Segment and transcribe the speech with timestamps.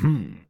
[0.00, 0.40] Hmm.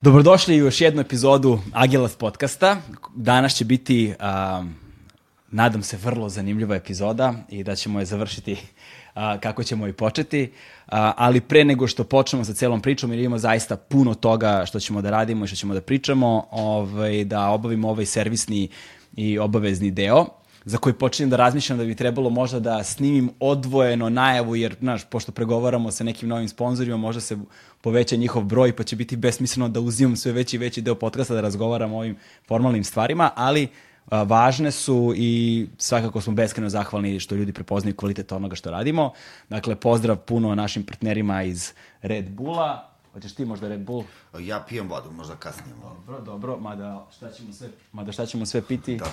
[0.00, 2.76] Dobrodošli u još jednu epizodu Agilas podcasta.
[3.16, 4.14] Danas će biti,
[4.60, 4.74] um,
[5.50, 8.56] nadam se, vrlo zanimljiva epizoda i da ćemo je završiti
[9.20, 10.42] uh, kako ćemo i početi.
[10.42, 14.80] Uh, ali pre nego što počnemo sa celom pričom, jer imamo zaista puno toga što
[14.80, 18.68] ćemo da radimo i što ćemo da pričamo, ovaj, da obavimo ovaj servisni
[19.16, 20.26] i obavezni deo
[20.64, 25.04] za koji počinjem da razmišljam da bi trebalo možda da snimim odvojeno najavu, jer, znaš,
[25.04, 27.38] pošto pregovaramo sa nekim novim sponsorima, možda se
[27.80, 31.34] poveća njihov broj, pa će biti besmisleno da uzimam sve veći i veći deo podcasta
[31.34, 32.16] da razgovaram o ovim
[32.48, 38.32] formalnim stvarima, ali a, važne su i svakako smo beskreno zahvalni što ljudi prepoznaju kvalitet
[38.32, 39.12] onoga što radimo.
[39.48, 44.04] Dakle, pozdrav puno našim partnerima iz Red Bulla, Hoćeš ti možda Red Bull?
[44.38, 45.74] Ja pijem vodu, možda kasnije.
[45.82, 48.96] Dobro, dobro, mada šta ćemo sve, mada šta ćemo sve piti?
[48.96, 49.06] Da.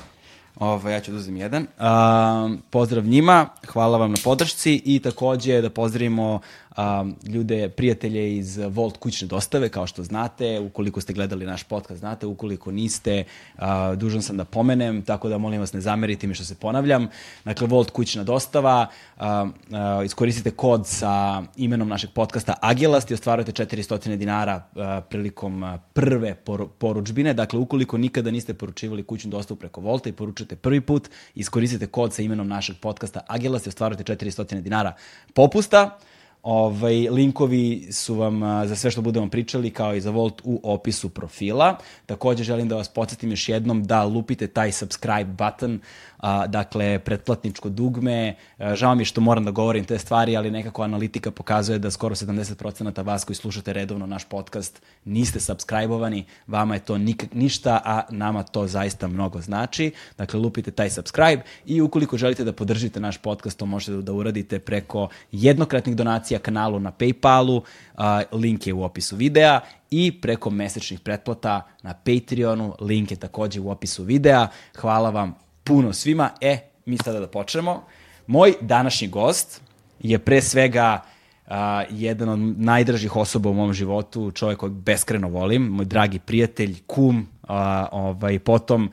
[0.59, 1.63] Ovo, ja ću da uzem jedan.
[1.63, 6.39] Uh, pozdrav njima, hvala vam na podršci i takođe da pozdravimo
[6.77, 11.99] um, ljude, prijatelje iz Volt kućne dostave, kao što znate, ukoliko ste gledali naš podcast,
[11.99, 13.23] znate, ukoliko niste,
[13.57, 13.63] uh,
[13.97, 17.07] dužan sam da pomenem, tako da molim vas ne zamerite mi što se ponavljam.
[17.45, 23.65] Dakle, Volt kućna dostava, uh, uh, iskoristite kod sa imenom našeg podcasta Agilast i ostvarujete
[23.65, 27.33] 400 dinara uh, prilikom prve por poručbine.
[27.33, 32.13] Dakle, ukoliko nikada niste poručivali kućnu dostavu preko Volta i poručujete prvi put, iskoristite kod
[32.13, 34.93] sa imenom našeg podcasta Agilast i ostvarujete 400 dinara
[35.33, 35.99] popusta.
[36.49, 41.09] Ovaj, linkovi su vam za sve što budemo pričali kao i za Volt u opisu
[41.09, 41.77] profila.
[42.05, 45.79] Takođe želim da vas podsjetim još jednom da lupite taj subscribe button
[46.17, 48.35] a, dakle, pretplatničko dugme.
[48.57, 52.15] A, žao mi što moram da govorim te stvari, ali nekako analitika pokazuje da skoro
[52.15, 58.01] 70% vas koji slušate redovno naš podcast niste subscribe-ovani, vama je to nik ništa, a
[58.09, 59.91] nama to zaista mnogo znači.
[60.17, 64.59] Dakle, lupite taj subscribe i ukoliko želite da podržite naš podcast, to možete da uradite
[64.59, 67.61] preko jednokratnih donacija kanalu na Paypalu,
[67.95, 69.59] a, link je u opisu videa
[69.91, 74.47] i preko mesečnih pretplata na Patreonu, link je takođe u opisu videa.
[74.75, 76.29] Hvala vam puno svima.
[76.41, 77.83] E, mi sada da počnemo.
[78.27, 79.61] Moj današnji gost
[79.99, 81.01] je pre svega
[81.47, 81.53] uh,
[81.89, 87.27] jedan od najdražih osoba u mom životu, čovjek kojeg beskreno volim, moj dragi prijatelj, kum,
[87.43, 87.49] uh,
[87.91, 88.91] ovaj, potom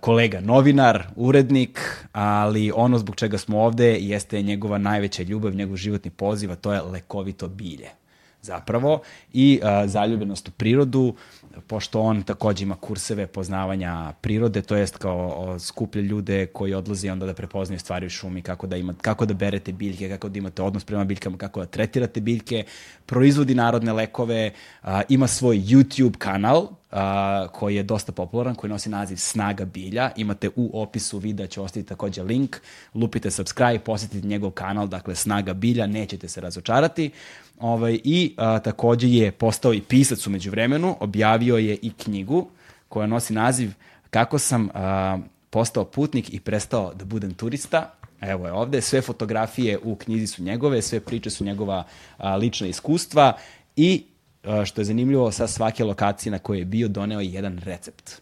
[0.00, 6.10] kolega novinar, urednik, ali ono zbog čega smo ovde jeste njegova najveća ljubav, njegov životni
[6.10, 7.88] poziv, a to je lekovito bilje
[8.42, 9.00] zapravo
[9.32, 11.14] i uh, zaljubljenost u prirodu,
[11.66, 17.12] pošto on takođe ima kurseve poznavanja prirode, to jest kao o, skuplja ljude koji odlaze
[17.12, 20.38] onda da prepoznaju stvari u šumi, kako da, ima, kako da berete biljke, kako da
[20.38, 22.64] imate odnos prema biljkama, kako da tretirate biljke,
[23.06, 24.52] proizvodi narodne lekove,
[24.82, 30.10] a, ima svoj YouTube kanal, a, koji je dosta popularan, koji nosi naziv Snaga bilja.
[30.16, 32.56] Imate u opisu videa, ću ostaviti takođe link,
[32.94, 37.10] lupite subscribe, posetite njegov kanal, dakle Snaga bilja, nećete se razočarati.
[37.60, 42.48] Ovaj, I a, takođe je postao i pisac umeđu vremenu, objavio je i knjigu
[42.88, 43.70] koja nosi naziv
[44.10, 45.18] Kako sam a,
[45.50, 47.94] postao putnik i prestao da budem turista.
[48.20, 51.84] Evo je ovde, sve fotografije u knjizi su njegove, sve priče su njegova
[52.16, 53.36] a, lična iskustva
[53.76, 54.04] i
[54.44, 58.20] a, što je zanimljivo, sa svake lokacije na kojoj je bio doneo je jedan recept.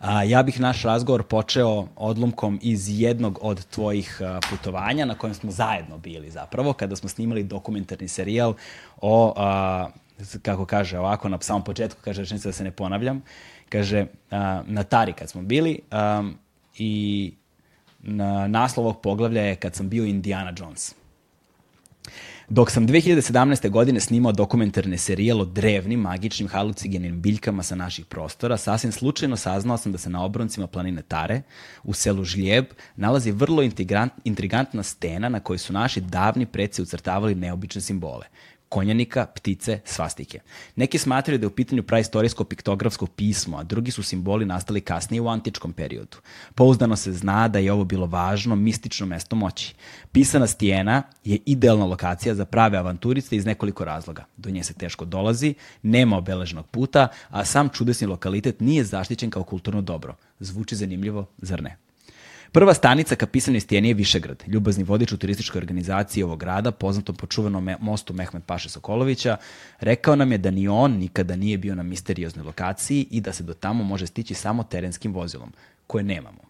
[0.00, 5.50] A, ja bih naš razgovor počeo odlomkom iz jednog od tvojih putovanja na kojem smo
[5.50, 8.54] zajedno bili zapravo, kada smo snimali dokumentarni serijal
[9.00, 9.88] o, a,
[10.42, 13.22] kako kaže ovako, na samom početku kaže rečenica da se ne ponavljam,
[13.68, 16.30] kaže a, na Tari kad smo bili a,
[16.78, 17.32] i
[18.02, 20.99] na naslov ovog poglavlja je kad sam bio Indiana Jones.
[22.52, 23.70] Dok sam 2017.
[23.70, 29.76] godine snimao dokumentarne serijal o drevnim, magičnim, halucigenim biljkama sa naših prostora, sasvim slučajno saznao
[29.76, 31.42] sam da se na obroncima planine Tare,
[31.84, 32.64] u selu Žljeb,
[32.96, 33.62] nalazi vrlo
[34.24, 38.26] intrigantna stena na kojoj su naši davni preci ucrtavali neobične simbole
[38.70, 40.40] konjanika, ptice, svastike.
[40.76, 45.20] Neki smatraju da je u pitanju praistorijsko piktografsko pismo, a drugi su simboli nastali kasnije
[45.20, 46.16] u antičkom periodu.
[46.54, 49.74] Pouzdano se zna da je ovo bilo važno, mistično mesto moći.
[50.12, 54.24] Pisana stijena je idealna lokacija za prave avanturiste iz nekoliko razloga.
[54.36, 59.44] Do nje se teško dolazi, nema obeleženog puta, a sam čudesni lokalitet nije zaštićen kao
[59.44, 60.14] kulturno dobro.
[60.40, 61.89] Zvuči zanimljivo, zar ne?
[62.52, 67.16] Prva stanica ka pisanoj stijeni je Višegrad, ljubazni vodič u turističkoj organizaciji ovog grada, poznatom
[67.16, 69.36] po čuvenom mostu Mehmet Paše Sokolovića,
[69.80, 73.42] rekao nam je da ni on nikada nije bio na misterioznoj lokaciji i da se
[73.42, 75.52] do tamo može stići samo terenskim vozilom,
[75.86, 76.42] koje nemamo.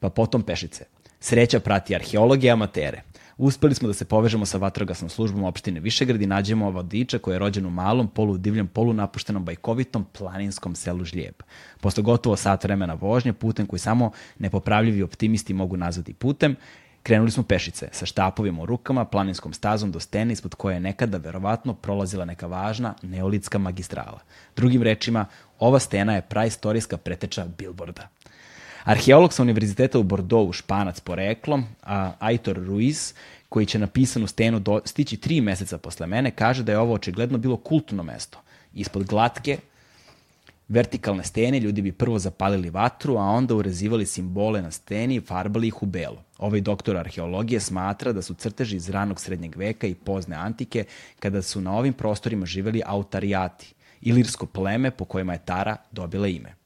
[0.00, 0.84] Pa potom pešice.
[1.20, 3.02] Sreća prati arheologe i amatere.
[3.36, 7.38] Uspeli smo da se povežemo sa vatrogasnom službom opštine Višegrad i nađemo vodiča koji je
[7.38, 11.42] rođen u malom, poludivljem, polunapuštenom, bajkovitom planinskom selu Žlijeb.
[11.80, 16.56] Posle gotovo sat vremena vožnje, putem koji samo nepopravljivi optimisti mogu nazvati putem,
[17.04, 21.18] Krenuli smo pešice, sa štapovima u rukama, planinskom stazom do stene ispod koje je nekada
[21.18, 24.20] verovatno prolazila neka važna neolitska magistrala.
[24.56, 25.26] Drugim rečima,
[25.58, 28.08] ova stena je praistorijska preteča Bilborda.
[28.84, 33.14] Arheolog sa Univerziteta u Bordeaux, španac poreklom, a Aitor Ruiz,
[33.48, 36.94] koji će na pisanu stenu do, stići tri meseca posle mene, kaže da je ovo
[36.94, 38.38] očigledno bilo kultno mesto.
[38.74, 39.58] Ispod glatke,
[40.68, 45.68] vertikalne stene ljudi bi prvo zapalili vatru, a onda urezivali simbole na steni i farbali
[45.68, 46.22] ih u belo.
[46.38, 50.84] Ovaj doktor arheologije smatra da su crteži iz ranog srednjeg veka i pozne antike,
[51.20, 56.63] kada su na ovim prostorima živeli autarijati, ilirsko pleme po kojima je Tara dobila ime.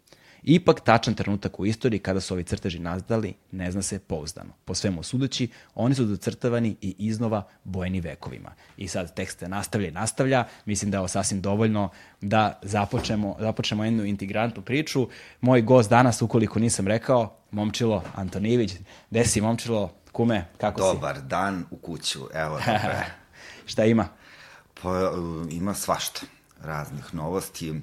[0.51, 4.51] Ipak, tačan trenutak u istoriji kada su ovi crteži nazdali ne zna se pouzdano.
[4.65, 8.53] Po svemu sudeći, oni su docrtavani i iznova bojeni vekovima.
[8.77, 10.45] I sad tekst nastavlja i nastavlja.
[10.65, 11.91] Mislim da je ovo sasvim dovoljno
[12.21, 15.09] da započnemo, započnemo jednu integrantnu priču.
[15.41, 18.73] Moj gost danas, ukoliko nisam rekao, Momčilo Antonijević.
[19.11, 19.93] Gde si, Momčilo?
[20.13, 21.23] Kume, kako Dobar si?
[21.23, 22.97] Dobar dan u kuću, evo dobro.
[23.71, 24.09] Šta ima?
[24.83, 25.13] Pa,
[25.51, 26.21] ima svašta.
[26.61, 27.75] Raznih novosti,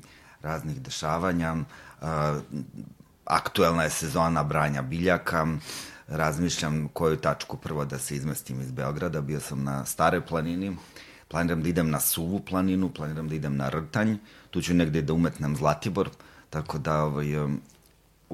[0.42, 1.54] raznih dešavanja.
[1.54, 1.85] Uh,
[3.25, 5.48] aktuelna je sezona branja biljaka.
[6.07, 9.22] Razmišljam koju tačku prvo da se izmestim iz Beograda.
[9.22, 10.78] Bio sam na Stare planini.
[11.28, 14.16] Planiram da idem na Suvu planinu, planiram da idem na Rtanj.
[14.50, 16.10] Tu ću negde da umetnem Zlatibor.
[16.50, 17.28] Tako da ovaj,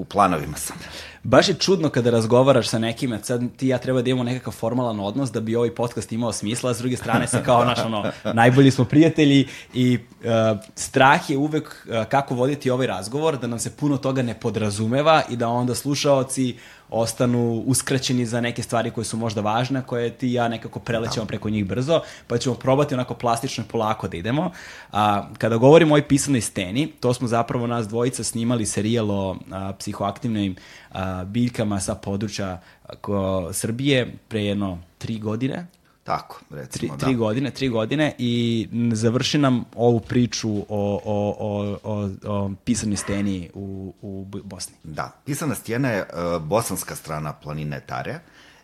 [0.01, 0.77] u planovima sam.
[1.23, 4.99] Baš je čudno kada razgovaraš sa nekima, sad ti ja treba da imamo nekakav formalan
[4.99, 8.11] odnos da bi ovaj podcast imao smisla, a s druge strane se kao naš ono,
[8.33, 13.59] najbolji smo prijatelji i uh, strah je uvek uh, kako voditi ovaj razgovor, da nam
[13.59, 16.55] se puno toga ne podrazumeva i da onda slušaoci
[16.91, 21.23] ostanu uskraćeni za neke stvari koje su možda važne, koje ti i ja nekako prelećemo
[21.23, 21.27] da.
[21.27, 24.51] preko njih brzo, pa ćemo probati onako plastično i polako da idemo.
[24.91, 29.35] A, kada govorimo o ovoj pisanoj steni, to smo zapravo nas dvojica snimali serijal o
[29.51, 30.55] a, psihoaktivnim
[30.91, 32.61] a, biljkama sa područja
[33.01, 35.67] ko, Srbije pre jedno tri godine,
[36.11, 37.17] Tako, recimo, tri, tri da.
[37.17, 43.49] godine, tri godine i završi nam ovu priču o, o, o, o, o pisanoj steni
[43.53, 44.75] u, u Bosni.
[44.83, 48.19] Da, pisana stijena je uh, bosanska strana planine Tare.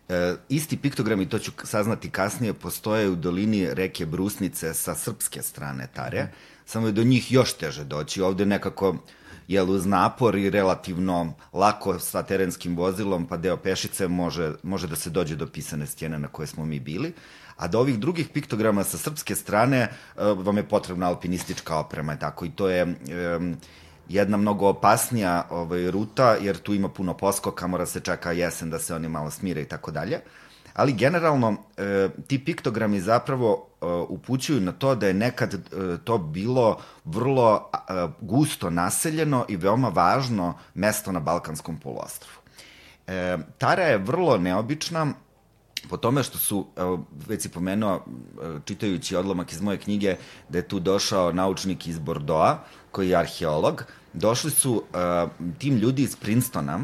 [0.09, 0.15] Uh,
[0.49, 6.23] isti piktogrami, to ću saznati kasnije, postoje u dolini reke Brusnice sa srpske strane Tare,
[6.23, 6.29] mm.
[6.65, 8.21] samo je do njih još teže doći.
[8.21, 8.95] Ovde nekako
[9.47, 14.95] jel uz napor i relativno lako sa terenskim vozilom, pa deo pešice može, može da
[14.95, 17.13] se dođe do pisane stijene na koje smo mi bili.
[17.57, 22.45] A do ovih drugih piktograma sa srpske strane uh, vam je potrebna alpinistička oprema, tako
[22.45, 23.57] i to je um,
[24.09, 28.79] jedna mnogo opasnija ovaj, ruta, jer tu ima puno poskoka, mora se čeka jesen da
[28.79, 30.19] se oni malo smire i tako dalje.
[30.77, 35.59] Ali generalno, e, ti piktogrami zapravo e, upućuju na to da je nekad e,
[36.03, 42.41] to bilo vrlo e, gusto naseljeno i veoma važno mesto na Balkanskom poluostrvu.
[43.07, 45.07] E, Tara je vrlo neobična,
[45.89, 48.05] po tome što su, evo, već si pomenuo,
[48.65, 50.15] čitajući odlomak iz moje knjige,
[50.49, 53.83] da je tu došao naučnik iz Bordoa, koji je arheolog,
[54.13, 56.79] došli su uh, tim ljudi iz Princetona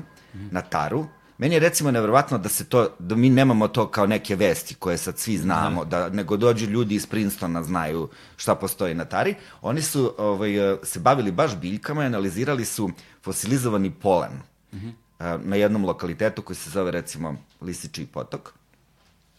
[0.52, 1.06] na Taru,
[1.38, 4.98] Meni je recimo nevjerovatno da se to, da mi nemamo to kao neke vesti koje
[4.98, 9.36] sad svi znamo, da nego dođu ljudi iz Princetona znaju šta postoji na Tari.
[9.62, 10.54] Oni su ovaj,
[10.84, 12.90] se bavili baš biljkama i analizirali su
[13.24, 14.32] fosilizovani polen
[14.74, 15.40] mm -hmm.
[15.44, 18.54] na jednom lokalitetu koji se zove recimo Lisiči potok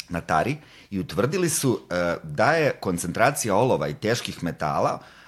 [0.08, 0.56] na Tari
[0.90, 1.78] i utvrdili su uh,
[2.22, 5.23] da je koncentracija olova i teških metala uh,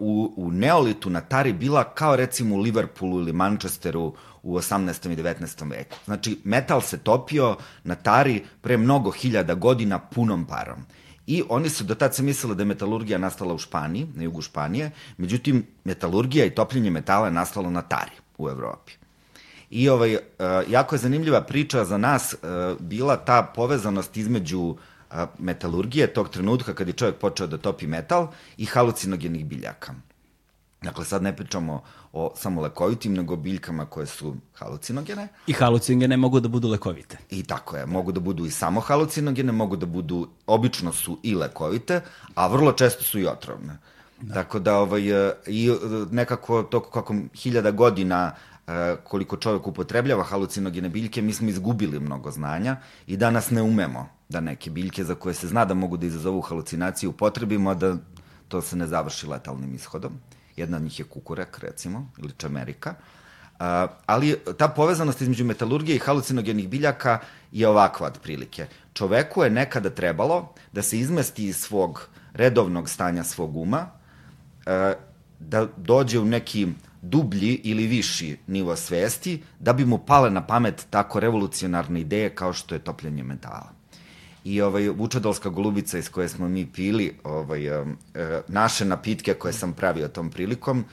[0.00, 5.12] u, u Neolitu na Tari bila kao recimo u Liverpoolu ili Manchesteru u 18.
[5.12, 5.70] i 19.
[5.70, 5.96] veku.
[6.04, 10.78] Znači, metal se topio na Tari pre mnogo hiljada godina punom parom.
[11.26, 14.42] I oni su do tad se mislili da je metalurgija nastala u Španiji, na jugu
[14.42, 18.92] Španije, međutim, metalurgija i topljenje metala je nastalo na Tari u Evropi.
[19.70, 20.20] I ovaj, uh,
[20.68, 24.76] jako je zanimljiva priča za nas uh, bila ta povezanost između uh,
[25.38, 29.94] metalurgije tog trenutka kad je čovjek počeo da topi metal i halucinogenih biljaka.
[30.82, 31.82] Dakle, sad ne pričamo
[32.12, 35.28] o samo lekovitim, nego biljkama koje su halucinogene.
[35.46, 37.18] I halucinogene mogu da budu lekovite.
[37.30, 41.34] I tako je, mogu da budu i samo halucinogene, mogu da budu, obično su i
[41.34, 42.00] lekovite,
[42.34, 43.78] a vrlo često su i otrovne.
[44.20, 44.34] Da.
[44.34, 45.02] Tako da, ovaj,
[45.46, 45.70] i
[46.10, 48.55] nekako to kako hiljada godina e,
[49.04, 54.40] koliko čovjek upotrebljava halucinogene biljke, mi smo izgubili mnogo znanja i danas ne umemo da
[54.40, 57.96] neke biljke za koje se zna da mogu da izazovu halucinaciju upotrebimo, da
[58.48, 60.12] to se ne završi letalnim ishodom.
[60.56, 62.94] Jedna od njih je kukurek, recimo, ili čamerika.
[63.58, 67.18] A, ali ta povezanost između metalurgije i halucinogenih biljaka
[67.52, 68.66] je ovakva otprilike.
[68.92, 73.86] Čoveku je nekada trebalo da se izmesti iz svog redovnog stanja svog uma,
[74.66, 74.94] a,
[75.38, 76.68] da dođe u neki
[77.08, 82.52] dublji ili viši nivo svesti, da bi mu pale na pamet tako revolucionarne ideje kao
[82.52, 83.70] što je topljenje metala.
[84.44, 87.84] I ovaj, vučadolska golubica iz koje smo mi pili, ovaj, e,
[88.48, 90.84] naše napitke koje sam pravio tom prilikom,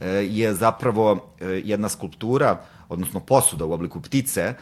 [0.00, 4.54] e, je zapravo jedna skulptura, odnosno posuda u obliku ptice,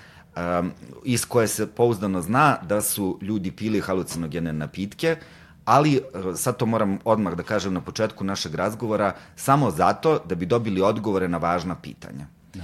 [1.04, 5.16] iz koje se pouzdano zna da su ljudi pili halucinogene napitke,
[5.64, 6.00] ali e,
[6.36, 10.80] sad to moram odmah da kažem na početku našeg razgovora, samo zato da bi dobili
[10.80, 12.26] odgovore na važna pitanja.
[12.54, 12.62] Da.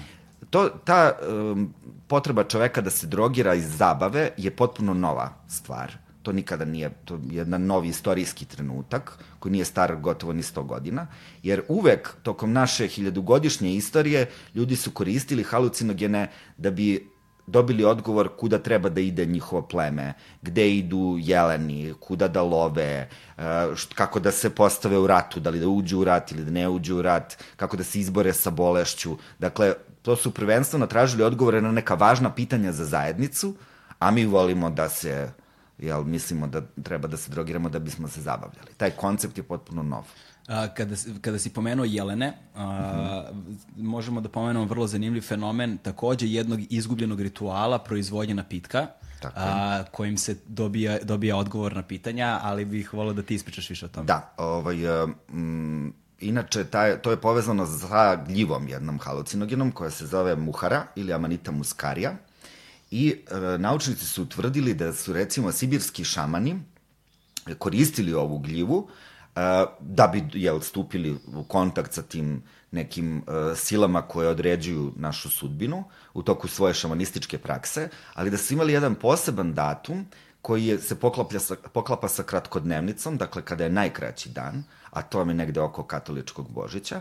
[0.50, 1.75] To, ta um,
[2.07, 5.93] potreba čoveka da se drogira iz zabave je potpuno nova stvar.
[6.23, 10.67] To nikada nije, to je jedan novi istorijski trenutak koji nije star gotovo ni 100
[10.67, 11.07] godina,
[11.43, 17.15] jer uvek tokom naše hiljadugodišnje istorije ljudi su koristili halucinogene da bi
[17.47, 20.12] dobili odgovor kuda treba da ide njihovo pleme,
[20.43, 23.09] gde idu jeleni, kuda da love, e,
[23.95, 26.69] kako da se postave u ratu, da li da uđu u rat ili da ne
[26.69, 29.17] uđu u rat, kako da se izbore sa bolešću.
[29.38, 33.55] Dakle, to su prvenstveno tražili odgovore na neka važna pitanja za zajednicu,
[33.99, 35.31] a mi volimo da se
[35.79, 38.75] jel, mislimo da treba da se drogiramo da bismo se zabavljali.
[38.76, 40.05] Taj koncept je potpuno nov.
[40.49, 43.37] A, kada, kada si pomenuo jelene, a, mm
[43.76, 43.83] -hmm.
[43.83, 48.87] možemo da pomenemo vrlo zanimljiv fenomen takođe jednog izgubljenog rituala proizvodnje napitka,
[49.21, 53.71] Tako a, kojim se dobija, dobija odgovor na pitanja, ali bih volio da ti ispričaš
[53.71, 54.07] više o tome.
[54.07, 54.76] Da, ovaj,
[55.33, 61.12] um, inače taj, to je povezano sa gljivom jednom halucinogenom koja se zove muhara ili
[61.12, 62.17] amanita muscarija
[62.91, 66.61] i e, naučnici su utvrdili da su recimo sibirski šamani
[67.59, 68.88] koristili ovu gljivu
[69.81, 75.85] da bi jel, stupili u kontakt sa tim nekim uh, silama koje određuju našu sudbinu
[76.14, 80.07] u toku svoje šamanističke prakse, ali da su imali jedan poseban datum
[80.43, 85.19] koji je, se poklapa sa, poklapa sa kratkodnevnicom, dakle kada je najkraći dan, a to
[85.19, 87.00] vam je negde oko katoličkog Božića,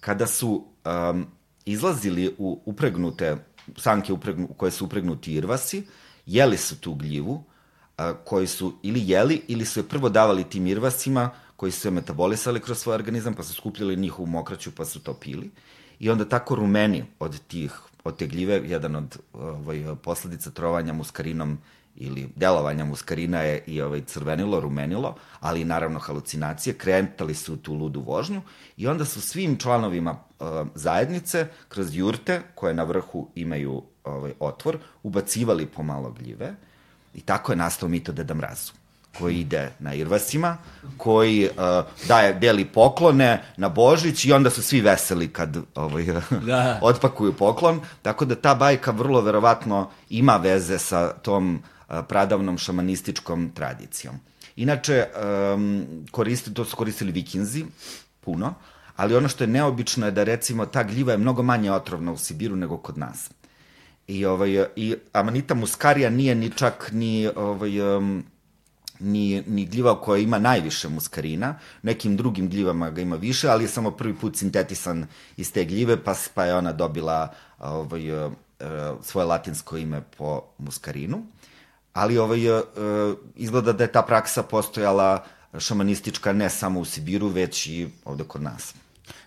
[0.00, 1.26] kada su um,
[1.64, 3.36] izlazili u upregnute,
[3.76, 5.86] sanke upregnu, koje su upregnuti irvasi,
[6.26, 10.66] jeli su tu gljivu, uh, koji su ili jeli ili su je prvo davali tim
[10.66, 15.00] irvasima, koji su se metabolisali kroz svoj organizam, pa su skupljali njihovu mokraću, pa su
[15.00, 15.50] to pili.
[15.98, 17.72] I onda tako rumeni od tih,
[18.04, 18.22] od
[18.64, 21.58] jedan od ovaj, posledica trovanja muskarinom
[21.96, 28.00] ili delovanja muskarina je i ovaj, crvenilo, rumenilo, ali naravno halucinacije, kretali su tu ludu
[28.00, 28.42] vožnju
[28.76, 34.78] i onda su svim članovima uh, zajednice kroz jurte, koje na vrhu imaju ovaj, otvor,
[35.02, 36.54] ubacivali pomalo gljive
[37.14, 38.72] i tako je nastao mito Deda Mrazu
[39.18, 40.56] koji ide na Irvasima,
[40.96, 46.06] koji uh, daje, deli poklone na Božić i onda su svi veseli kad ovaj,
[46.46, 46.78] da.
[46.82, 47.80] otpakuju poklon.
[48.02, 54.14] Tako da ta bajka vrlo verovatno ima veze sa tom uh, pradavnom šamanističkom tradicijom.
[54.56, 55.06] Inače,
[55.54, 57.64] um, koristi, to su koristili vikinzi,
[58.20, 58.54] puno,
[58.96, 62.16] ali ono što je neobično je da recimo ta gljiva je mnogo manje otrovna u
[62.16, 63.30] Sibiru nego kod nas.
[64.06, 68.24] I, ovaj, i Amanita muskarija nije ni čak ni ovaj, um,
[69.00, 73.68] ni, ni gljiva koja ima najviše muskarina, nekim drugim gljivama ga ima više, ali je
[73.68, 78.32] samo prvi put sintetisan iz te gljive, pa, pa je ona dobila ovaj, uh,
[79.02, 81.22] svoje latinsko ime po muskarinu.
[81.92, 82.64] Ali ovaj, uh,
[83.36, 85.24] izgleda da je ta praksa postojala
[85.58, 88.74] šamanistička ne samo u Sibiru, već i ovde kod nas.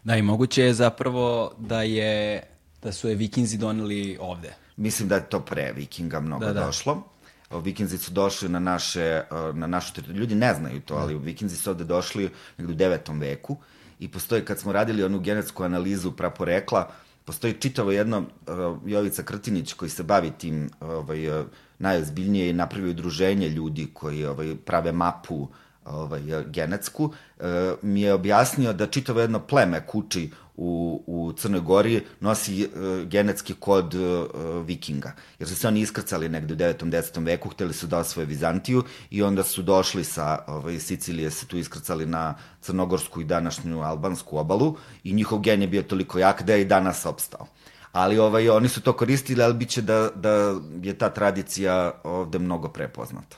[0.03, 2.43] Da, i moguće je zapravo da je
[2.83, 4.53] da su je vikinzi doneli ovde.
[4.77, 6.65] Mislim da je to pre vikinga mnogo da, da.
[6.65, 7.03] došlo
[7.51, 9.21] vikinzi su došli na naše,
[9.53, 10.19] na našu teritoriju.
[10.19, 13.57] Ljudi ne znaju to, ali vikinzi su ovde došli negde u devetom veku
[13.99, 16.91] i postoji, kad smo radili onu genetsku analizu praporekla,
[17.25, 18.23] postoji čitavo jedno,
[18.85, 21.43] Jovica Krtinić koji se bavi tim ovaj,
[21.79, 25.47] najozbiljnije i napravi udruženje ljudi koji ovaj, prave mapu
[25.85, 27.13] ovaj, genetsku,
[27.81, 33.53] mi je objasnio da čitavo jedno pleme kuči u, u Crnoj Gori nosi uh, genetski
[33.53, 34.01] kod uh,
[34.65, 35.11] vikinga.
[35.39, 36.85] Jer su se oni iskrcali negde u 9.
[36.85, 37.25] 10.
[37.25, 41.57] veku, hteli su da osvoje Vizantiju i onda su došli sa ovaj, Sicilije, se tu
[41.57, 46.53] iskrcali na crnogorsku i današnju albansku obalu i njihov gen je bio toliko jak da
[46.53, 47.47] je i danas opstao.
[47.91, 52.67] Ali ovaj, oni su to koristili, ali biće da, da je ta tradicija ovde mnogo
[52.67, 53.37] prepoznata.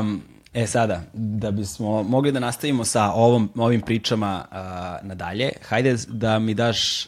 [0.00, 0.22] Um,
[0.54, 4.56] E sada, da bismo mogli da nastavimo sa ovom, ovim pričama uh,
[5.08, 7.06] nadalje, hajde da mi daš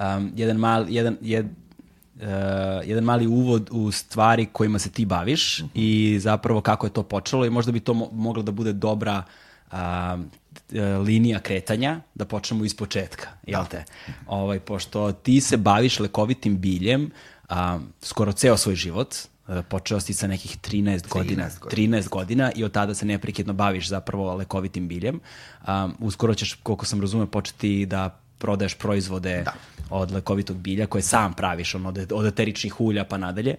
[0.00, 2.22] um, jedan, mal, jedan, jed, uh,
[2.84, 5.70] jedan mali uvod u stvari kojima se ti baviš mm -hmm.
[5.74, 9.22] i zapravo kako je to počelo i možda bi to mo moglo da bude dobra
[9.70, 10.18] a,
[11.04, 13.84] linija kretanja, da počnemo iz početka, jel te?
[14.26, 17.10] Ovaj, pošto ti se baviš lekovitim biljem
[17.48, 19.16] a, skoro ceo svoj život,
[19.68, 23.52] počeo si sa nekih 13 godina, 13 godina, 13 godina i od tada se neprekidno
[23.52, 25.20] baviš zapravo lekovitim biljem.
[25.68, 29.52] Um, uskoro ćeš, koliko sam razumeo, početi da prodaješ proizvode da.
[29.90, 33.56] od lekovitog bilja koje sam praviš, ono, od, od eteričnih ulja pa nadalje,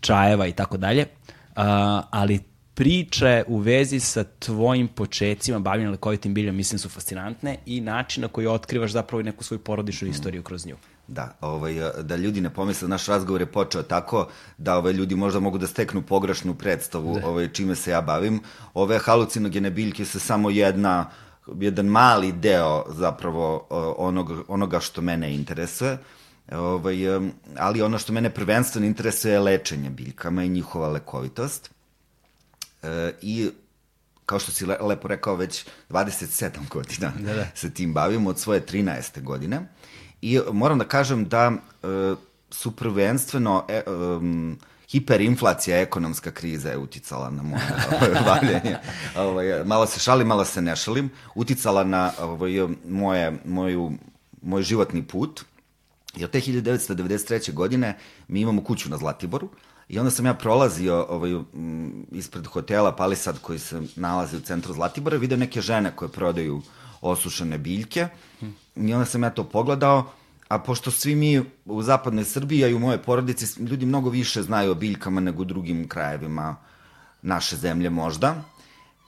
[0.00, 1.02] čajeva i tako dalje.
[1.02, 1.62] Uh,
[2.10, 2.40] ali
[2.74, 8.28] priče u vezi sa tvojim početcima bavljenja lekovitim biljem mislim su fascinantne i način na
[8.28, 10.76] koji otkrivaš zapravo i neku svoju porodičnu istoriju kroz nju.
[11.12, 14.28] Da, ovaj, da ljudi ne pomisle, naš razgovor je počeo tako
[14.58, 17.26] da ovaj, ljudi možda mogu da steknu pogrešnu predstavu da.
[17.26, 18.40] ovaj, čime se ja bavim.
[18.74, 21.10] Ove halucinogene biljke su samo jedna,
[21.60, 23.66] jedan mali deo zapravo
[23.98, 25.98] onog, onoga što mene interesuje.
[26.52, 26.96] Ovaj,
[27.56, 31.70] ali ono što mene prvenstveno interesuje je lečenje biljkama i njihova lekovitost.
[32.82, 33.50] E, I
[34.26, 37.46] kao što si lepo rekao, već 27 godina da, da.
[37.54, 39.22] se tim bavim od svoje 13.
[39.22, 39.60] godine.
[40.22, 41.52] I moram da kažem da
[41.82, 42.14] e,
[42.50, 44.58] su prvenstveno e, um,
[44.90, 47.62] hiperinflacija, ekonomska kriza je uticala na moje
[48.26, 48.78] bavljenje.
[49.26, 51.10] Ovaj, malo se šalim, malo se ne šalim.
[51.34, 52.52] Uticala na ovaj,
[52.88, 53.92] moje, moju,
[54.42, 55.44] moj životni put.
[56.16, 57.52] Jer te 1993.
[57.52, 57.98] godine
[58.28, 59.48] mi imamo kuću na Zlatiboru
[59.88, 61.30] i onda sam ja prolazio ovaj,
[62.10, 66.62] ispred hotela Palisad koji se nalazi u centru Zlatibora i video neke žene koje prodaju
[67.02, 68.08] osušene biljke.
[68.76, 70.12] I onda sam ja to pogledao,
[70.48, 74.42] a pošto svi mi u zapadnoj Srbiji, a i u moje porodici, ljudi mnogo više
[74.42, 76.56] znaju o biljkama nego u drugim krajevima
[77.22, 78.34] naše zemlje možda,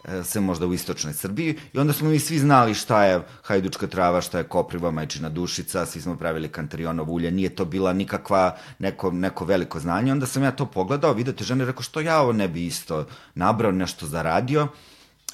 [0.05, 3.87] e, sve možda u istočnoj Srbiji, i onda smo mi svi znali šta je hajdučka
[3.87, 8.57] trava, šta je kopriva, majčina dušica, svi smo pravili kantarionov ulje, nije to bila nikakva
[8.79, 12.33] neko, neko veliko znanje, onda sam ja to pogledao, vidite žene, rekao što ja ovo
[12.33, 14.69] ne bi isto nabrao, nešto zaradio,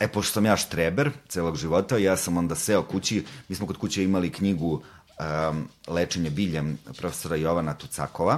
[0.01, 3.77] E, pošto sam ja štreber celog života, ja sam onda seo kući, mi smo kod
[3.77, 8.37] kuće imali knjigu um, Lečenje biljem profesora Jovana Tucakova,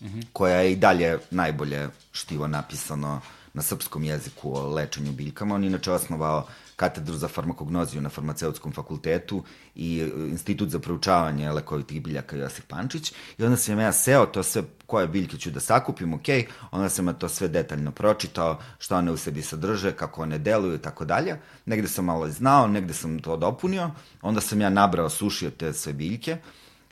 [0.00, 0.24] mm -hmm.
[0.32, 3.20] koja je i dalje najbolje štivo napisano
[3.54, 5.54] na srpskom jeziku o lečenju biljkama.
[5.54, 6.46] On inače osnovao
[6.80, 9.42] katedru za farmakognoziju na farmaceutskom fakultetu
[9.74, 13.12] i e, institut za proučavanje lekovitih biljaka Josip Pančić.
[13.38, 16.28] I onda sam ja seo to sve, koje biljke ću da sakupim, ok,
[16.70, 20.74] onda sam ja to sve detaljno pročitao, što one u sebi sadrže, kako one deluju
[20.74, 21.36] i tako dalje.
[21.66, 23.90] Negde sam malo znao, negde sam to dopunio,
[24.22, 26.38] onda sam ja nabrao, sušio te sve biljke.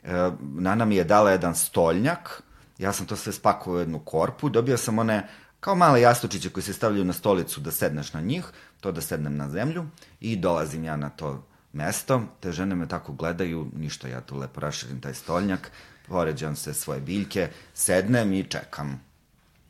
[0.03, 2.43] E, Nana mi je dala jedan stoljnjak,
[2.77, 5.27] ja sam to sve spakovao u jednu korpu, dobio sam one
[5.59, 8.45] kao male jastučiće koji se stavljaju na stolicu da sedneš na njih,
[8.79, 9.85] to da sednem na zemlju
[10.19, 14.59] i dolazim ja na to mesto, te žene me tako gledaju, ništa, ja tu lepo
[14.59, 15.71] raširim taj stolnjak,
[16.07, 19.01] poređam se svoje biljke, sednem i čekam.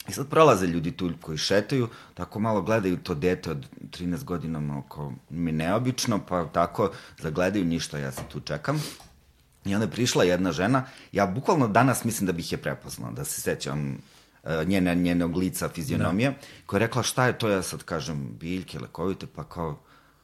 [0.07, 4.79] I sad prolaze ljudi tu koji šetaju, tako malo gledaju to dete od 13 godina,
[4.79, 8.83] oko mi neobično, pa tako zagledaju ništa, ja se tu čekam.
[9.65, 13.25] I onda je prišla jedna žena, ja bukvalno danas mislim da bih je prepoznao, da
[13.25, 13.97] se sećam
[14.43, 16.37] E, njene, njenog lica, fizionomije, da.
[16.65, 19.79] koja je rekla šta je to, ja sad kažem biljke, lekovite, pa kao,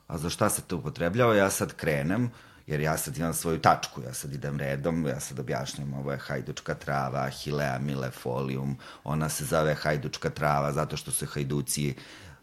[0.08, 2.32] a za šta se to upotrebljava, ja sad krenem,
[2.67, 6.17] jer ja sad imam svoju tačku, ja sad idem redom, ja sad objašnjam, ovo je
[6.17, 11.95] hajdučka trava, hilea millefolium, ona se zove hajdučka trava zato što se hajduci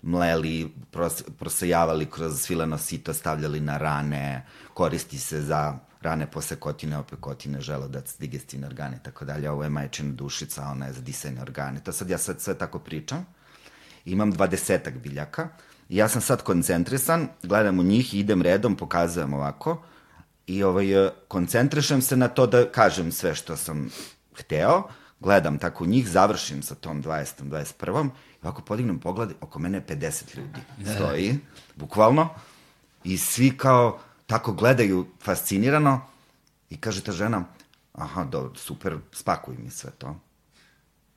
[0.02, 7.60] mleli, pros, prosejavali kroz svileno sito, stavljali na rane, koristi se za rane posekotine, opekotine,
[7.60, 9.50] želodac, digestivne organe i tako dalje.
[9.50, 11.80] Ovo je majčina dušica, ona je za disajne organe.
[11.80, 13.26] To sad ja sad sve tako pričam.
[14.04, 15.48] Imam dvadesetak biljaka
[15.88, 19.82] i ja sam sad koncentrisan, gledam u njih i idem redom, pokazujem ovako
[20.46, 20.86] i ovaj,
[21.28, 23.90] koncentrišem se na to da kažem sve što sam
[24.34, 24.82] hteo,
[25.20, 27.42] gledam tako u njih, završim sa tom 20.
[27.42, 28.06] 21.
[28.06, 28.10] I
[28.42, 30.94] ovako podignem pogled, oko mene je 50 ljudi da.
[30.94, 31.38] stoji,
[31.76, 32.28] bukvalno,
[33.04, 36.00] i svi kao, tako gledaju fascinirano
[36.70, 37.44] i kaže ta žena,
[37.92, 40.16] aha, dobro, super, spakuj mi sve to.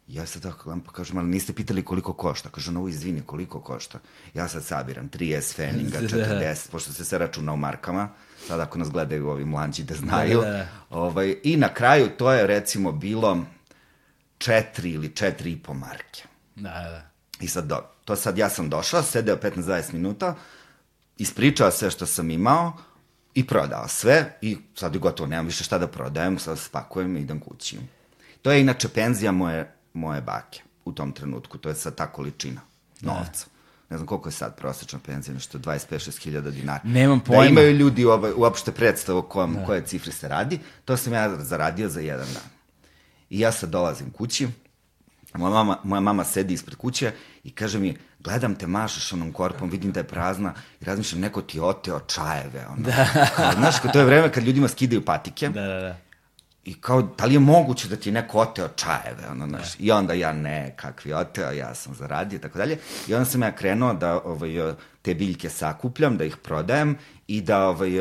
[0.07, 2.49] Ja sad tako gledam pa kažem, ali niste pitali koliko košta.
[2.49, 3.99] Kaže, no, izvini, koliko košta?
[4.33, 8.09] Ja sad sabiram 3S Feninga, 40, pošto se sve računa u markama,
[8.47, 10.41] sad ako nas gledaju ovi mlađi da znaju.
[10.41, 10.67] Da, da, da.
[10.89, 13.45] Ovaj, I na kraju to je recimo bilo
[14.37, 16.23] četiri ili četiri i po marke.
[16.55, 17.09] Da, da.
[17.39, 20.35] I sad, do, to sad ja sam došao, sedeo 15-20 minuta,
[21.17, 22.77] ispričao sve što sam imao,
[23.35, 27.19] i prodao sve i sad je gotovo, nemam više šta da prodajem, sad spakujem i
[27.19, 27.77] idem kući.
[28.41, 32.61] To je inače penzija moje, moje bake u tom trenutku, to je sad ta količina
[33.01, 33.45] novca.
[33.89, 36.81] Ne znam koliko je sad prosečna penzija, nešto 25-6 hiljada dinara.
[36.83, 37.43] Nemam pojma.
[37.43, 39.65] Da imaju ljudi ovaj, uopšte predstavu kojom, da.
[39.65, 42.49] koje cifre se radi, to sam ja zaradio za jedan dan.
[43.29, 44.47] I ja sad dolazim kući,
[45.33, 47.11] moja mama, moja mama sedi ispred kuće
[47.43, 51.41] i kaže mi, gledam te mašaš onom korpom, vidim da je prazna i razmišljam, neko
[51.41, 52.65] ti oteo čajeve.
[52.67, 52.81] Ono.
[52.81, 53.07] Da.
[53.35, 55.49] Kao, znaš, to je vreme kad ljudima skidaju patike.
[55.49, 55.97] Da, da, da.
[56.63, 59.83] I kao, da li je moguće da ti je neko oteo čajeve, ono, znaš, da.
[59.83, 62.77] i onda ja ne, kakvi oteo, ja sam zaradio, tako dalje.
[63.07, 67.67] I onda sam ja krenuo da ovaj, te biljke sakupljam, da ih prodajem i da
[67.67, 67.91] ovaj,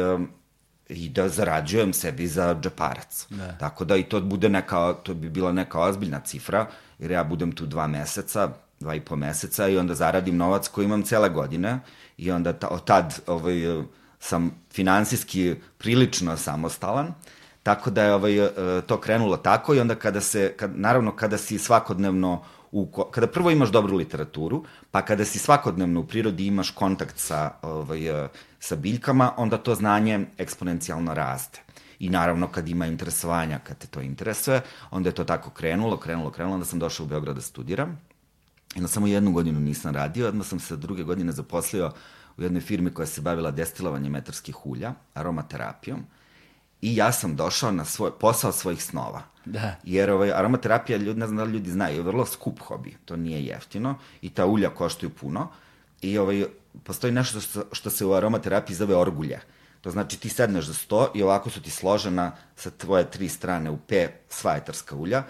[0.89, 3.27] i da zarađujem sebi za džeparac.
[3.31, 3.59] Da.
[3.59, 6.67] Tako da i to bude neka, to bi bila neka ozbiljna cifra,
[6.99, 8.53] jer ja budem tu dva meseca,
[8.85, 11.81] dva i po meseca i onda zaradim novac koji imam cele godine
[12.17, 13.85] i onda ta, od tad ovaj,
[14.21, 17.15] sam finansijski prilično samostalan.
[17.63, 18.49] Tako da je ovaj,
[18.87, 22.43] to krenulo tako i onda kada se, kad, naravno kada si svakodnevno
[22.73, 27.51] u, kada prvo imaš dobru literaturu, pa kada si svakodnevno u prirodi imaš kontakt sa,
[27.63, 28.29] ovaj,
[28.61, 31.63] sa biljkama, onda to znanje eksponencijalno raste.
[31.99, 36.31] I naravno kad ima interesovanja, kad te to interesuje, onda je to tako krenulo, krenulo,
[36.31, 38.01] krenulo, onda sam došao u Beograd da studiram.
[38.77, 41.93] Na samo jednu godinu nisam radio, odmah sam se druge godine zaposlio
[42.37, 46.05] u jednoj firmi koja se bavila destilovanjem metarskih ulja, aromaterapijom.
[46.83, 49.23] I ja sam došao na svoj posao svojih snova.
[49.45, 49.77] Da.
[49.85, 52.97] Jer ovaj, aromaterapija, ljudi, ne znam da li ljudi znaju, je vrlo skup hobi.
[53.05, 55.49] To nije jeftino i ta ulja koštaju puno.
[56.03, 56.45] I ovaj,
[56.83, 59.41] postoji nešto što, što se u aromaterapiji zove orgulja.
[59.81, 63.71] To znači ti sedneš za sto i ovako su ti složena sa tvoje tri strane
[63.71, 65.23] u P sva etarska ulja,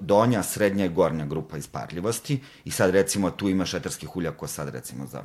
[0.00, 4.68] donja, srednja i gornja grupa isparljivosti i sad recimo tu imaš etarskih ulja ko sad
[4.68, 5.22] recimo za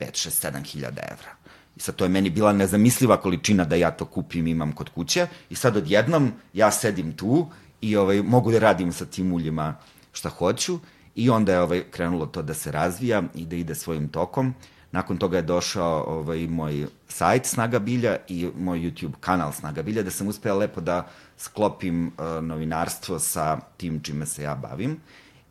[0.00, 1.30] 5, 6, 7 hiljada evra.
[1.76, 5.26] I sad to je meni bila nezamisliva količina da ja to kupim imam kod kuće
[5.50, 7.46] i sad odjednom ja sedim tu
[7.80, 9.74] i ovaj, mogu da radim sa tim uljima
[10.12, 10.78] šta hoću
[11.14, 14.54] i onda je ovaj, krenulo to da se razvija i da ide svojim tokom.
[14.92, 20.02] Nakon toga je došao ovaj, moj sajt Snaga Bilja i moj YouTube kanal Snaga Bilja,
[20.02, 21.08] da sam uspeo lepo da
[21.42, 24.96] sklopim uh, novinarstvo sa tim čime se ja bavim.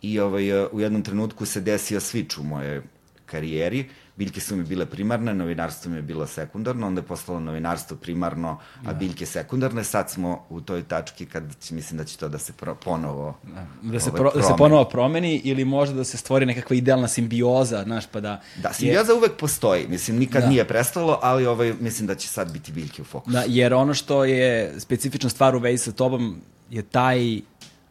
[0.02, 2.82] I ovaj, u jednom trenutku se desio switch u mojoj
[3.26, 7.98] karijeri biljke su mi bile primarne, novinarstvo mi je bilo sekundarno, onda je postalo novinarstvo
[7.98, 8.94] primarno, a da.
[8.94, 9.84] biljke sekundarne.
[9.84, 13.38] Sad smo u toj tački kad će, mislim da će to da se pro, ponovo
[13.44, 13.66] da.
[13.82, 17.84] Da, se pro, da se ponovo promeni ili možda da se stvori nekakva idealna simbioza,
[17.84, 18.42] znaš, pa da...
[18.62, 19.18] Da, simbioza je...
[19.18, 20.50] uvek postoji, mislim, nikad da.
[20.50, 23.34] nije prestalo, ali ovaj, mislim da će sad biti biljke u fokusu.
[23.34, 27.42] Da, jer ono što je specifična stvar u vezi sa tobom je taj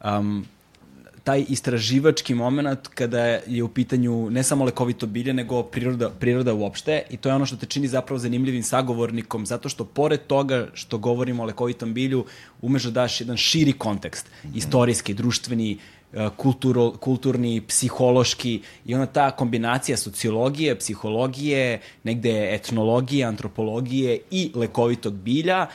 [0.04, 0.46] um,
[1.24, 7.02] taj istraživački moment kada je u pitanju ne samo lekovito bilje, nego priroda, priroda uopšte
[7.11, 10.98] i to je ono što te čini zapravo zanimljivim sagovornikom, zato što pored toga što
[10.98, 12.24] govorimo o lekovitom bilju,
[12.62, 14.56] umeš da daš jedan širi kontekst, mm -hmm.
[14.56, 15.78] istorijski, društveni,
[16.12, 25.14] e, kulturo, kulturni, psihološki i ona ta kombinacija sociologije, psihologije, negde etnologije, antropologije i lekovitog
[25.14, 25.66] bilja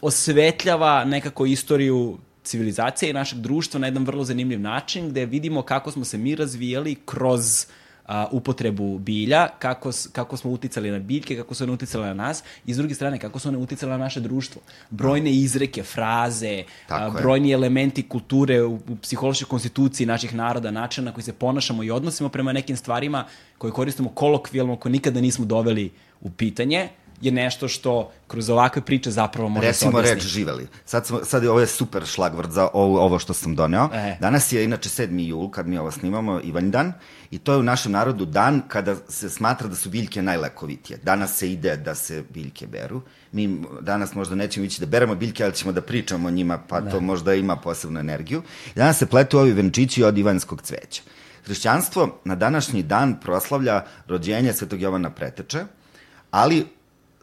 [0.00, 5.90] osvetljava nekako istoriju civilizacije i našeg društva na jedan vrlo zanimljiv način, gde vidimo kako
[5.90, 7.66] smo se mi razvijali kroz
[8.08, 12.42] a, upotrebu bilja, kako, kako smo uticali na biljke, kako su one uticale na nas
[12.66, 14.62] i s druge strane kako su one uticale na naše društvo.
[14.90, 21.12] Brojne izreke, fraze, a, brojni elementi kulture u, u psihološkoj konstituciji naših naroda, načina na
[21.12, 23.24] koji se ponašamo i odnosimo prema nekim stvarima
[23.58, 26.88] koje koristimo kolokvijalno, koje nikada nismo doveli u pitanje,
[27.20, 30.24] je nešto što kroz ovakve priče zapravo može Recimo se objasniti.
[30.24, 30.68] reč živeli.
[30.84, 33.88] Sad, smo, sad je ovo je super šlagvrt za ovo, ovo što sam doneo.
[33.92, 34.16] E.
[34.20, 35.28] Danas je inače 7.
[35.28, 36.92] jul kad mi ovo snimamo, Ivan dan,
[37.30, 40.98] i to je u našem narodu dan kada se smatra da su biljke najlekovitije.
[41.02, 43.02] Danas se ide da se biljke beru.
[43.32, 46.80] Mi danas možda nećemo ići da beremo biljke, ali ćemo da pričamo o njima, pa
[46.80, 46.90] da.
[46.90, 48.42] to možda ima posebnu energiju.
[48.74, 51.02] Danas se pletu ovi venčići od ivanskog cveća.
[51.44, 55.64] Hrišćanstvo na današnji dan proslavlja rođenje Svetog Jovana Preteče,
[56.30, 56.66] ali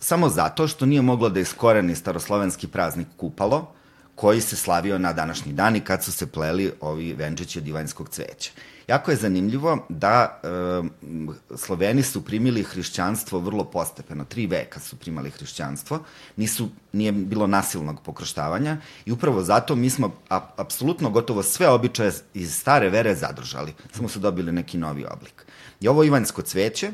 [0.05, 3.71] samo zato što nije moglo da iskoreni staroslovenski praznik Kupalo,
[4.15, 8.09] koji se slavio na današnji dan i kad su se pleli ovi venčići od ivanjskog
[8.09, 8.51] cveća.
[8.87, 15.29] Jako je zanimljivo da e, Sloveni su primili hrišćanstvo vrlo postepeno, tri veka su primali
[15.29, 15.99] hrišćanstvo,
[16.35, 22.11] nisu, nije bilo nasilnog pokrštavanja i upravo zato mi smo a, apsolutno gotovo sve običaje
[22.33, 25.45] iz stare vere zadržali, samo su dobili neki novi oblik.
[25.81, 26.91] I ovo ivanjsko cveće,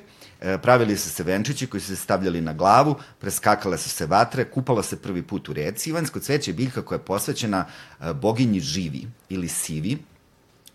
[0.61, 4.83] pravili su se venčići koji su se stavljali na glavu, preskakale su se vatre, kupalo
[4.83, 5.89] se prvi put u reci.
[5.89, 9.97] Ivansko cveće je biljka koja je posvećena e, boginji živi ili sivi,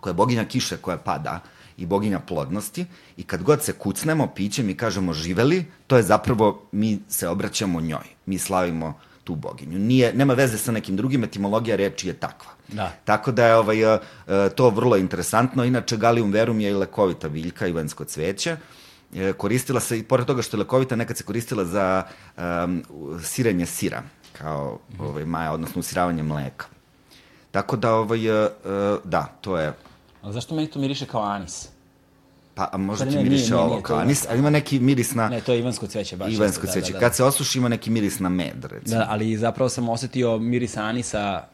[0.00, 1.40] koja je boginja kiše koja pada
[1.76, 6.62] i boginja plodnosti i kad god se kucnemo pićem i kažemo živeli, to je zapravo
[6.72, 8.06] mi se obraćamo njoj.
[8.26, 9.78] Mi slavimo tu boginju.
[9.78, 12.50] Nije, nema veze sa nekim drugim, etimologija reči je takva.
[12.68, 12.92] Da.
[13.04, 13.98] Tako da je ovaj, e,
[14.54, 15.64] to vrlo interesantno.
[15.64, 18.50] Inače, Galium verum je i lekovita biljka, ivansko cveće.
[18.50, 18.85] E,
[19.36, 22.02] koristila se, i pored toga što je lekovita, nekad se koristila za
[22.36, 22.82] um,
[23.22, 26.66] sirenje sira, kao ovaj, maja, odnosno usiravanje mleka.
[27.50, 28.48] Tako da, ovaj, uh,
[29.04, 29.72] da, to je...
[30.22, 31.68] A zašto meni to miriše kao anis?
[32.54, 35.28] Pa, a možda ti miriše nije, ovo nije, kao anis, ali ima neki miris na
[35.28, 36.32] Ne, to je ivansko cveće baš.
[36.32, 36.92] ivansko isto, cveće.
[36.92, 37.06] Da, da, da.
[37.06, 38.98] Kad se osuši ima neki miris na med, recimo.
[38.98, 41.44] Da, ali zapravo sam osetio miris anisa,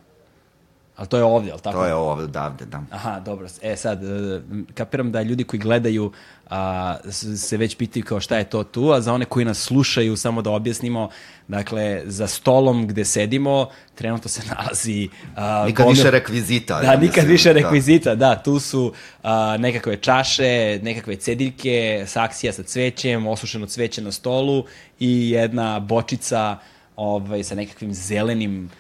[0.97, 1.79] ali to je ovdje, ali tako?
[1.79, 2.83] To je ovo odavde, da.
[2.91, 3.49] Aha, dobro.
[3.63, 4.41] E sad, e,
[4.75, 6.13] kapiram da ljudi koji gledaju
[6.51, 6.97] a,
[7.37, 10.43] se već pitaju kao šta je to tu, a za one koji nas slušaju, samo
[10.43, 11.09] da objasnimo,
[11.49, 15.09] dakle, za stolom gde sedimo, trenutno se nalazi...
[15.37, 16.81] A, Nikad gomil- više rekvizita.
[16.81, 17.61] Da, ja nikad mislim, više da.
[17.61, 18.43] rekvizita, da.
[18.43, 24.65] Tu su a, nekakve čaše, nekakve cediljke, saksija sa cvećem, osušeno cveće na stolu
[24.99, 26.59] i jedna bočica
[26.97, 28.71] ovaj, sa nekakvim zelenim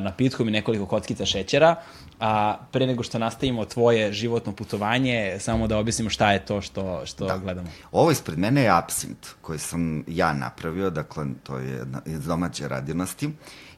[0.00, 1.74] napitkom i nekoliko kockica šećera.
[2.20, 7.06] A pre nego što nastavimo tvoje životno putovanje, samo da objasnimo šta je to što,
[7.06, 7.38] što da.
[7.38, 7.68] gledamo.
[7.92, 13.30] Ovo ispred mene je absint koji sam ja napravio, dakle to je iz domaće radinosti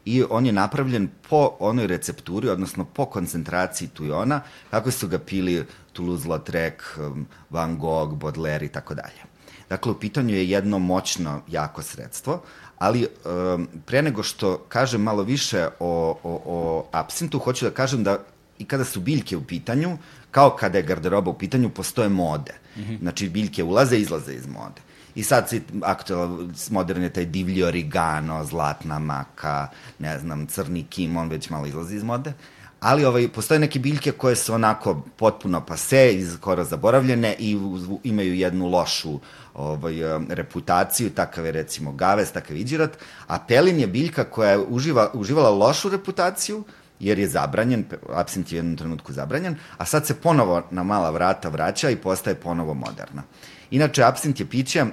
[0.05, 5.65] i on je napravljen po onoj recepturi, odnosno po koncentraciji tujona, kako su ga pili
[5.97, 9.29] Toulouse-Lautrec, um, Van Gogh, Baudelaire i tako dalje.
[9.69, 12.43] Dakle, u pitanju je jedno moćno, jako sredstvo,
[12.79, 18.05] ali um, pre nego što kažem malo više o, o, o absintu, hoću da kažem
[18.05, 18.19] da
[18.59, 19.99] i kada su biljke u pitanju,
[20.31, 22.55] kao kada je garderoba u pitanju, postoje mode.
[22.77, 22.99] Mm -hmm.
[23.01, 24.81] Znači, biljke ulaze i izlaze iz mode.
[25.15, 31.17] I sad si aktualan, modern je taj divlji origano, zlatna maka, ne znam, crni kim,
[31.17, 32.33] on već malo izlazi iz mode.
[32.81, 37.59] Ali ovaj, postoje neke biljke koje su onako potpuno pase i skoro zaboravljene i
[38.05, 39.19] imaju jednu lošu
[39.55, 39.95] ovaj,
[40.29, 45.11] reputaciju, takav je recimo gaves, takav je iđirat, a pelin je biljka koja je uživa,
[45.15, 46.65] uživala lošu reputaciju,
[47.01, 51.11] jer je zabranjen, absint je u jednom trenutku zabranjen, a sad se ponovo na mala
[51.11, 53.23] vrata vraća i postaje ponovo moderna.
[53.71, 54.85] Inače, absint je piće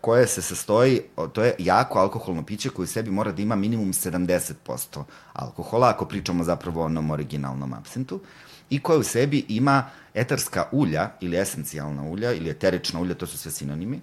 [0.00, 3.92] koje se sastoji, to je jako alkoholno piće koje u sebi mora da ima minimum
[3.92, 8.20] 70% alkohola, ako pričamo zapravo o onom originalnom absintu,
[8.70, 13.38] i koje u sebi ima etarska ulja ili esencijalna ulja ili eterična ulja, to su
[13.38, 14.00] sve sinonimi,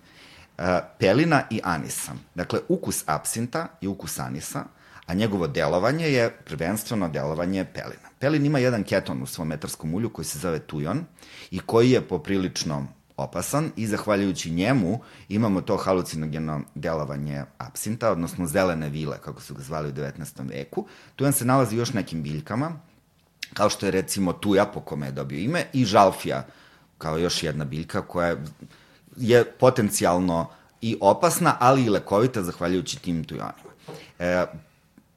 [0.58, 2.12] e, pelina i anisa.
[2.36, 4.64] Dakle, ukus absinta je ukus anisa,
[5.06, 8.10] a njegovo delovanje je prvenstveno delovanje pelina.
[8.20, 11.06] Pelin ima jedan keton u svom etarskom ulju koji se zove tujon
[11.52, 12.88] i koji je poprilično
[13.18, 15.00] opasan i zahvaljujući njemu
[15.30, 20.50] imamo to halucinogeno delovanje apsinta, odnosno zelene vile, kako su ga zvali u 19.
[20.50, 20.88] veku.
[21.16, 22.72] Tujan se nalazi još nekim biljkama,
[23.54, 26.46] kao što je recimo tuja po kome je dobio ime i žalfija
[26.98, 28.36] kao još jedna biljka koja
[29.18, 30.50] je potencijalno
[30.82, 33.72] i opasna, ali i lekovita zahvaljujući tim tujanima.
[34.20, 34.46] E,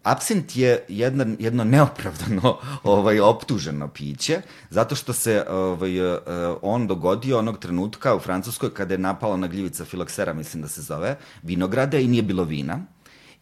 [0.02, 6.18] Absint je jedan, jedno neopravdano ovaj, optuženo piće, zato što se ovaj, eh,
[6.62, 10.82] on dogodio onog trenutka u Francuskoj kada je napala na gljivica filoksera, mislim da se
[10.82, 12.80] zove, vinograde i nije bilo vina.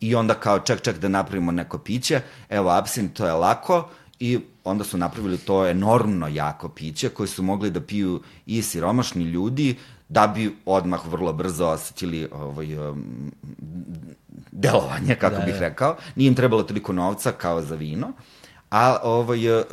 [0.00, 3.88] I onda kao ček, ček da napravimo neko piće, evo absint, to je lako,
[4.20, 9.24] i onda su napravili to enormno jako piće koje su mogli da piju i siromašni
[9.24, 9.76] ljudi
[10.08, 13.32] da bi odmah vrlo brzo osetili ovaj, um,
[14.52, 15.60] delovanje, kako Da, bih da.
[15.60, 15.96] rekao.
[16.16, 18.12] Nije im trebalo toliko novca kao za vino,
[18.70, 19.64] a ovaj, uh,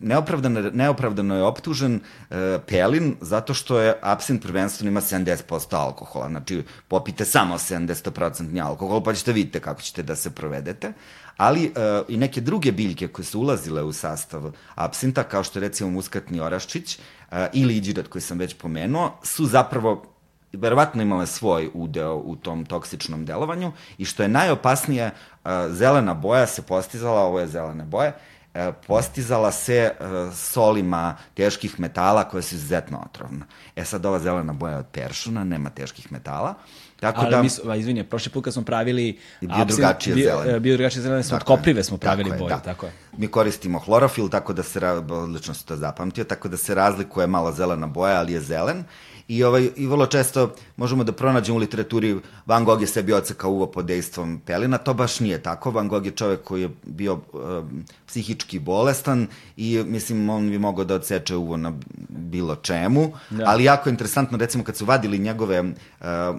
[0.00, 2.36] neopravdano, neopravdano je optužen uh,
[2.66, 6.28] Pelin zato što je absint prvenstveno ima 70% alkohola.
[6.28, 10.92] Znači, popite samo 70% alkohol, pa ćete vidite kako ćete da se provedete.
[11.36, 11.72] Ali uh,
[12.08, 16.40] i neke druge biljke koje su ulazile u sastav absinta, kao što je recimo muskatni
[16.40, 20.09] oraščić uh, ili iđirat koji sam već pomenuo, su zapravo
[20.52, 26.46] verovatno imale svoj udeo u tom toksičnom delovanju i što je najopasnije, uh, zelena boja
[26.46, 28.12] se postizala, ovo je zelene boje,
[28.54, 33.46] uh, postizala se uh, solima teških metala koje su izuzetno otrovne.
[33.76, 36.54] E sad ova zelena boja je od peršuna, nema teških metala,
[37.00, 37.42] tako Ali da...
[37.42, 39.18] mi, su, a, izvini, prošli put kad smo pravili...
[39.40, 40.56] Bio drugačije bio, zelene.
[40.56, 42.58] e, Bio drugačije zelene, smo od Tako koprive smo pravili boje, da.
[42.58, 42.92] tako je.
[43.16, 47.52] Mi koristimo hlorofil, tako da se, odlično se to zapamtio, tako da se razlikuje malo
[47.52, 48.84] zelena boja, ali je zelen.
[49.30, 52.16] I, ovaj, I vrlo često možemo da pronađemo u literaturi
[52.46, 55.70] Van Gogh je sebi ocekao uvo pod dejstvom pelina, to baš nije tako.
[55.70, 60.84] Van Gogh je čovek koji je bio um, psihički bolestan i mislim on bi mogao
[60.84, 61.72] da odseče uvo na
[62.08, 63.44] bilo čemu, Da.
[63.46, 65.74] ali jako je interesantno recimo kad su vadili njegove um,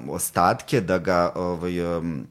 [0.09, 2.27] ostatke da ga ovaj, um,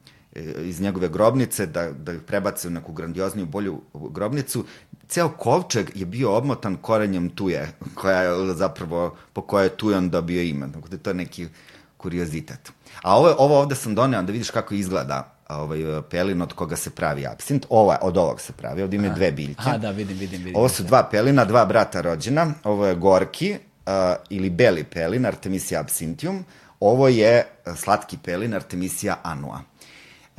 [0.64, 4.64] iz njegove grobnice, da, da ih prebace u neku grandiozniju, bolju grobnicu.
[5.08, 10.42] Ceo kovčeg je bio obmotan korenjem tuje, koja je zapravo, po kojoj je tujan dobio
[10.42, 10.72] ime.
[10.72, 11.48] Tako da je to neki
[11.96, 12.72] kuriozitet.
[13.02, 16.90] A ovo, ovo ovde sam doneo da vidiš kako izgleda ovaj, pelin od koga se
[16.90, 17.66] pravi absint.
[17.68, 19.62] Ova, od ovog se pravi, ovde ima dve biljke.
[19.66, 20.56] Aha, da, vidim, vidim, vidim.
[20.56, 22.52] Ovo su dva pelina, dva brata rođena.
[22.64, 23.92] Ovo je gorki uh,
[24.28, 26.44] ili beli pelin, Artemisia absinthium.
[26.80, 29.69] Ovo je slatki pelin, Artemisia annua.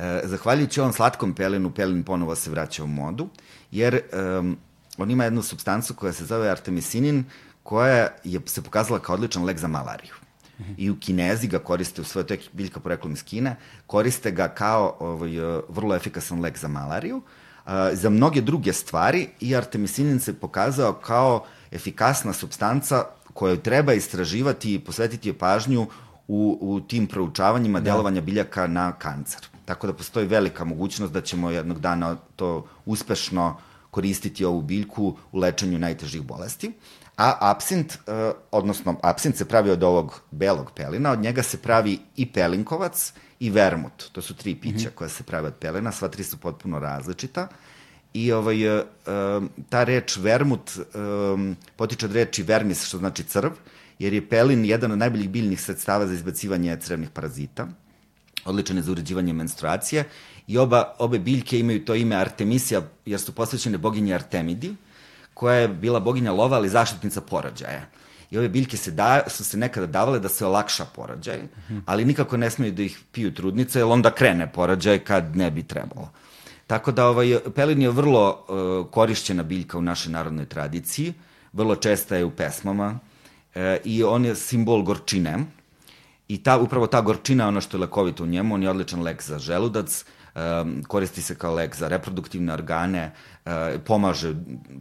[0.02, 3.28] E, zahvaljujući ovom slatkom pelinu, pelin ponovo se vraća u modu,
[3.70, 4.00] jer
[4.38, 4.56] um,
[4.98, 7.24] on ima jednu substancu koja se zove artemisinin,
[7.62, 10.14] koja je se pokazala kao odličan lek za malariju.
[10.76, 14.48] I u Kinezi ga koriste u svojoj, to je biljka poreklom iz Kine, koriste ga
[14.48, 15.30] kao ovaj,
[15.68, 17.16] vrlo efikasan lek za malariju.
[17.16, 24.74] Uh, za mnoge druge stvari i artemisinin se pokazao kao efikasna substanca koju treba istraživati
[24.74, 25.86] i posvetiti je pažnju
[26.28, 27.84] u, u tim proučavanjima da.
[27.84, 29.51] delovanja biljaka na kancer.
[29.64, 33.56] Tako da postoji velika mogućnost da ćemo jednog dana to uspešno
[33.90, 36.72] koristiti ovu biljku u lečenju najtežih bolesti.
[37.16, 38.14] A apsint, uh,
[38.50, 43.50] odnosno apsint se pravi od ovog belog pelina, od njega se pravi i pelinkovac i
[43.50, 44.08] vermut.
[44.12, 44.94] To su tri pića mm -hmm.
[44.94, 47.48] koja se prave od pelena, sva tri su potpuno različita.
[48.14, 48.84] I ovaj, uh,
[49.68, 50.70] ta reč vermut
[51.76, 53.50] potiče od reči vermis, što znači crv,
[53.98, 57.68] jer je pelin jedan od najboljih biljnih sredstava za izbacivanje crevnih parazita.
[58.44, 60.04] Odličan je za uređivanje menstruacije.
[60.46, 64.74] I oba, obe biljke imaju to ime Artemisija, jer su posvećene boginje Artemidi,
[65.34, 67.86] koja je bila boginja lova, ali zaštitnica porođaja.
[68.30, 71.40] I ove biljke se da, su se nekada davale da se olakša porođaj,
[71.86, 75.62] ali nikako ne smeju da ih piju trudnice, jer onda krene porođaj kad ne bi
[75.62, 76.10] trebalo.
[76.66, 81.14] Tako da ovaj, pelin je vrlo uh, korišćena biljka u našoj narodnoj tradiciji,
[81.52, 82.98] vrlo česta je u pesmama
[83.54, 85.38] uh, i on je simbol gorčine.
[86.32, 89.02] I ta, upravo ta gorčina je ono što je lekovito u njemu, on je odličan
[89.02, 93.12] lek za želudac, um, koristi se kao lek za reproduktivne organe,
[93.44, 93.52] uh,
[93.84, 94.34] pomaže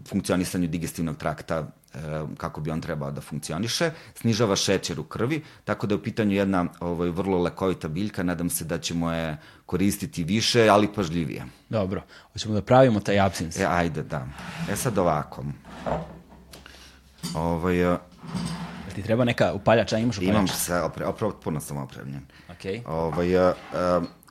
[0.08, 5.88] funkcionisanju digestivnog trakta um, kako bi on trebao da funkcioniše, snižava šećer u krvi, tako
[5.88, 10.24] da je u pitanju jedna ovaj, vrlo lekovita biljka, nadam se da ćemo je koristiti
[10.24, 11.46] više, ali pažljivije.
[11.70, 12.02] Dobro,
[12.34, 13.60] hoćemo da pravimo taj absins.
[13.60, 14.28] E, ajde, da.
[14.72, 15.44] E sad ovako.
[17.36, 18.00] Ovaj, uh,
[18.92, 20.34] ti treba neka upaljača, imaš upaljača?
[20.34, 22.26] Imam se, opre, opre, puno sam opremljen.
[22.50, 22.82] Okay.
[22.88, 23.54] Ovaj, uh,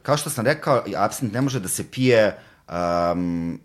[0.03, 3.61] kao što sam rekao, absint ne može da se pije um,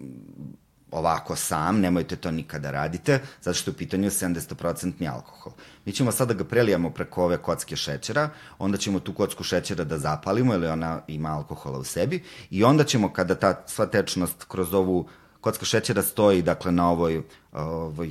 [0.96, 5.54] ovako sam, nemojte to nikada radite, zato što je u pitanju 70% alkohol.
[5.86, 8.30] Mi ćemo sada da ga prelijamo preko ove kocke šećera,
[8.60, 12.84] onda ćemo tu kocku šećera da zapalimo, ili ona ima alkohola u sebi, i onda
[12.84, 15.08] ćemo, kada ta sva tečnost kroz ovu
[15.46, 18.10] kocka šećera stoji dakle na ovoj, ovoj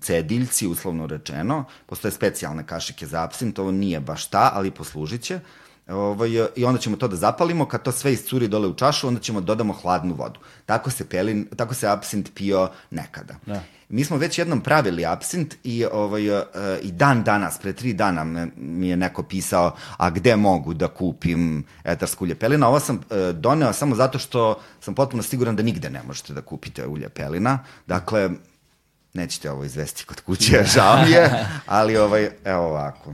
[0.00, 5.40] cediljci, uslovno rečeno, postoje specijalne kašike za absint, ovo nije baš ta, ali poslužit će,
[5.88, 9.20] Ovaj, I onda ćemo to da zapalimo, kad to sve iscuri dole u čašu, onda
[9.20, 10.40] ćemo da dodamo hladnu vodu.
[10.66, 13.34] Tako se, pelin, tako se absint pio nekada.
[13.46, 13.62] Da.
[13.88, 16.44] Mi smo već jednom pravili absint i, ovaj, uh,
[16.82, 20.88] i dan danas, pre tri dana me, mi je neko pisao, a gde mogu da
[20.88, 22.68] kupim etarsko ulje pelina.
[22.68, 26.40] Ovo sam uh, doneo samo zato što sam potpuno siguran da nigde ne možete da
[26.40, 27.58] kupite ulje pelina.
[27.86, 28.30] Dakle,
[29.14, 33.12] nećete ovo izvesti kod kuće, žao mi je, ali ovaj, evo ovako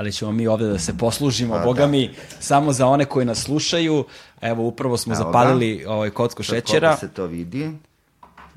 [0.00, 1.86] ali ćemo mi ovde da se poslužimo, pa, boga da.
[1.86, 4.04] mi, samo za one koji nas slušaju.
[4.40, 5.92] Evo, upravo smo Evo zapalili ga.
[5.92, 6.96] ovaj kocko šećera.
[6.96, 7.70] se to vidi.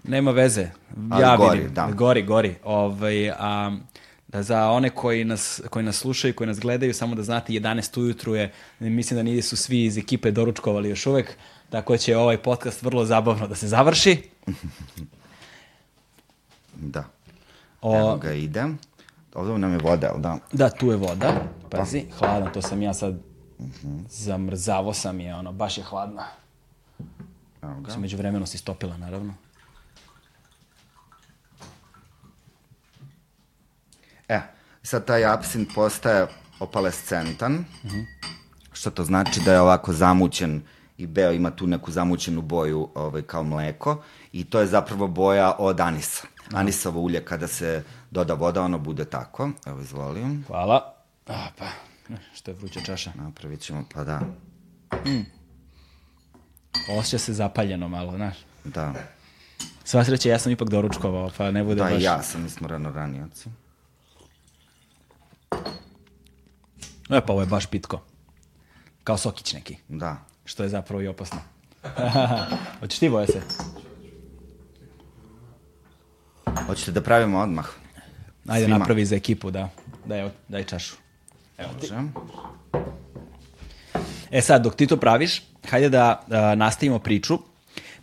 [0.04, 0.70] Nema veze.
[1.12, 1.74] Ali ja gori, vidim.
[1.74, 1.92] Da.
[1.92, 2.56] Gori, gori.
[2.63, 3.78] Ovaj, a,
[4.28, 8.00] da za one koji nas, koji nas slušaju, koji nas gledaju, samo da znate, 11
[8.00, 11.38] ujutru je, mislim da nisu svi iz ekipe doručkovali još uvek,
[11.70, 14.22] tako će ovaj podcast vrlo zabavno da se završi.
[16.76, 17.04] da.
[17.82, 18.80] O, Evo ga idem.
[19.34, 20.38] Ovdje nam je voda, da?
[20.52, 21.34] Da, tu je voda.
[21.70, 24.04] Pazi, hladno, to sam ja sad uh -huh.
[24.10, 26.26] zamrzavo sam je, ono, baš je hladna.
[27.62, 27.98] Evo ga.
[27.98, 29.34] Među vremenu si stopila, naravno.
[34.27, 34.41] E,
[34.83, 36.27] sad taj apsint postaje
[36.59, 38.05] opalescentan, uh -huh.
[38.73, 40.62] što to znači da je ovako zamućen
[40.97, 45.55] i beo ima tu neku zamućenu boju ovaj, kao mleko i to je zapravo boja
[45.59, 46.27] od anisa.
[46.53, 49.49] Anisovo ulje kada se doda voda, ono bude tako.
[49.65, 50.43] Evo, izvolim.
[50.47, 50.93] Hvala.
[51.27, 51.65] A, pa,
[52.33, 53.12] što je vruća čaša.
[53.15, 54.19] Napravit ćemo, pa da.
[55.05, 55.25] Mm.
[56.99, 58.38] Osjeća se zapaljeno malo, znaš.
[58.63, 58.93] Da.
[59.83, 61.93] Sva sreća, ja sam ipak doručkovao, pa ne bude da, baš...
[61.93, 63.49] Da, ja sam, mi smo rano ranioci.
[67.10, 68.02] E, pa ovo je baš pitko.
[69.04, 69.78] Kao sokić neki.
[69.88, 70.18] Da.
[70.46, 71.39] Što je zapravo i opasno.
[72.80, 73.42] Hoćeš ti boje se?
[76.66, 77.68] Hoćete da pravimo odmah?
[78.48, 78.78] Ajde, Svima.
[78.78, 79.70] napravi za ekipu, da.
[80.06, 80.96] Daj, daj čašu.
[81.58, 81.88] Evo ti.
[84.32, 87.39] E sad, dok ti to praviš, hajde da uh, nastavimo priču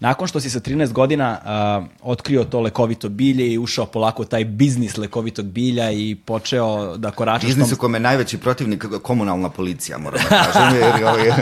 [0.00, 1.38] Nakon što si sa 13 godina
[1.80, 7.10] uh, otkrio to lekovito bilje i ušao polako taj biznis lekovitog bilja i počeo da
[7.10, 7.46] koračaš...
[7.46, 7.76] Biznis tom...
[7.76, 11.32] u kome je najveći protivnik komunalna policija, moram da kažem, jer ovaj,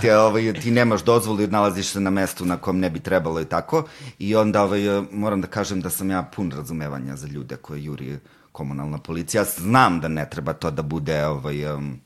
[0.00, 3.40] ti, ovaj, ti nemaš dozvolu jer nalaziš se na mestu na kom ne bi trebalo
[3.40, 3.84] i tako.
[4.18, 4.80] I onda ovaj,
[5.12, 8.18] moram da kažem da sam ja pun razumevanja za ljude koje juri
[8.52, 9.44] komunalna policija.
[9.44, 11.26] Znam da ne treba to da bude...
[11.26, 12.00] Ovaj, um,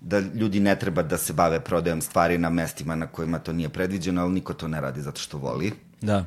[0.00, 3.68] da ljudi ne treba da se bave prodajom stvari na mestima na kojima to nije
[3.68, 5.72] predviđeno, ali niko to ne radi zato što voli.
[6.00, 6.26] Da.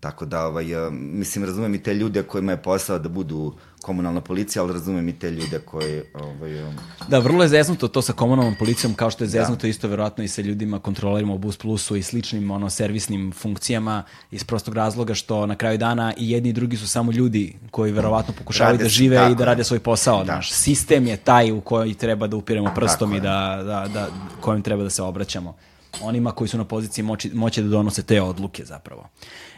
[0.00, 4.20] Tako da, ovaj, e, mislim, razumem i te ljude kojima je posao da budu komunalna
[4.20, 6.02] policija, ali razumem i te ljude koji...
[6.14, 6.74] Ovaj, um...
[7.08, 9.30] Da, vrlo je zeznuto to sa komunalnom policijom, kao što je da.
[9.30, 9.68] zeznuto da.
[9.68, 14.44] isto verovatno i sa ljudima, kontrolerima u Bus Plusu i sličnim ono, servisnim funkcijama iz
[14.44, 18.34] prostog razloga što na kraju dana i jedni i drugi su samo ljudi koji verovatno
[18.38, 20.24] pokušavaju rade, da žive tako, i da rade svoj posao.
[20.24, 20.34] Da.
[20.34, 24.08] Naš sistem je taj u koji treba da upiremo prstom tako i da, da, da,
[24.40, 25.54] kojim treba da se obraćamo.
[26.00, 29.08] Onima koji su na poziciji moći, moći da donose te odluke zapravo.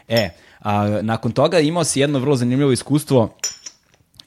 [0.07, 0.29] E,
[0.59, 3.35] a, nakon toga imao si jedno vrlo zanimljivo iskustvo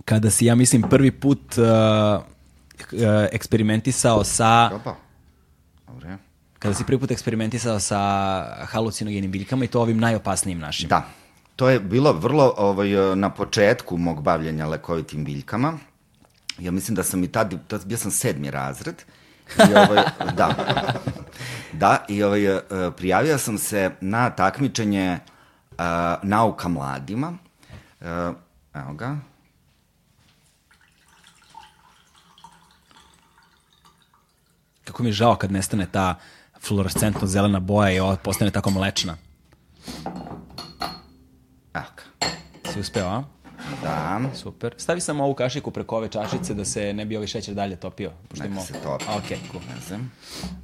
[0.05, 2.99] kada si, ja mislim, prvi put uh, uh,
[3.33, 4.71] eksperimentisao sa...
[4.75, 4.97] Opa.
[5.87, 6.17] Dobre.
[6.59, 7.99] Kada si prvi put eksperimentisao sa
[8.65, 10.89] halucinogenim biljkama i to ovim najopasnijim našim.
[10.89, 11.09] Da.
[11.57, 15.79] To je bilo vrlo ovaj, na početku mog bavljenja lekovitim biljkama.
[16.59, 19.03] Ja mislim da sam i tad, tad bio sam sedmi razred.
[19.59, 20.03] I ovaj,
[20.37, 20.55] da.
[21.73, 22.61] Da, i ovaj, uh,
[22.97, 25.19] prijavio sam se na takmičenje
[25.71, 25.85] uh,
[26.23, 27.33] nauka mladima.
[28.01, 28.07] Uh,
[28.75, 29.17] evo ga.
[34.85, 36.15] Kako mi je žao kad nestane ta
[36.61, 39.17] fluorescentno zelena boja i ova postane tako mlečna.
[41.75, 41.85] Evo
[42.73, 43.34] Si uspeo, a?
[43.83, 44.21] Da.
[44.35, 44.75] Super.
[44.79, 48.11] Stavi samo ovu kašiku preko ove čašice da se ne bi ovaj šećer dalje topio.
[48.29, 49.05] Pošto Neka se topi.
[49.05, 49.63] Ok, cool.
[49.75, 50.13] Ne znam.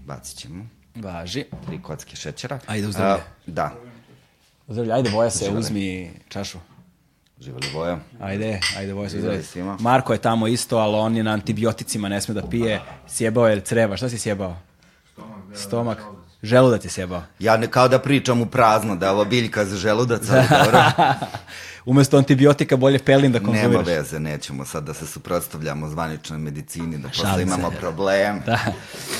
[0.07, 0.67] Bacit ćemo.
[0.95, 1.45] Važi.
[1.67, 2.59] Tri kocke šećera.
[2.67, 3.23] Ajde, uzdravlje.
[3.47, 3.73] Uh, da.
[4.67, 5.61] Uzdravlje, ajde, boja se, Živali.
[5.61, 6.59] uzmi čašu.
[7.41, 7.99] Živali boja.
[8.21, 9.43] Ajde, ajde, boja se uzdravlje.
[9.79, 12.81] Marko je tamo isto, ali on je na antibioticima, ne sme da pije.
[13.09, 13.97] Sjebao je creva.
[13.97, 14.57] Šta si sjebao?
[15.13, 15.57] Stomak.
[15.57, 16.20] Stomak.
[16.43, 17.23] Želudac je sjebao.
[17.39, 20.83] Ja ne kao da pričam u prazno, da je ovo biljka za želudac, ali dobro.
[21.85, 23.87] Umesto antibiotika bolje pelin da konzumiraš.
[23.87, 27.77] Nema veze, nećemo sad da se suprotstavljamo zvaničnoj medicini, da posle imamo se.
[27.77, 28.43] problem.
[28.47, 28.59] Da.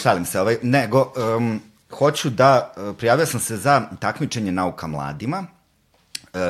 [0.03, 1.61] Šalim se, ovaj, nego, um,
[1.91, 5.47] hoću da, uh, prijavio sam se za takmičenje nauka mladima,
[6.35, 6.41] uh,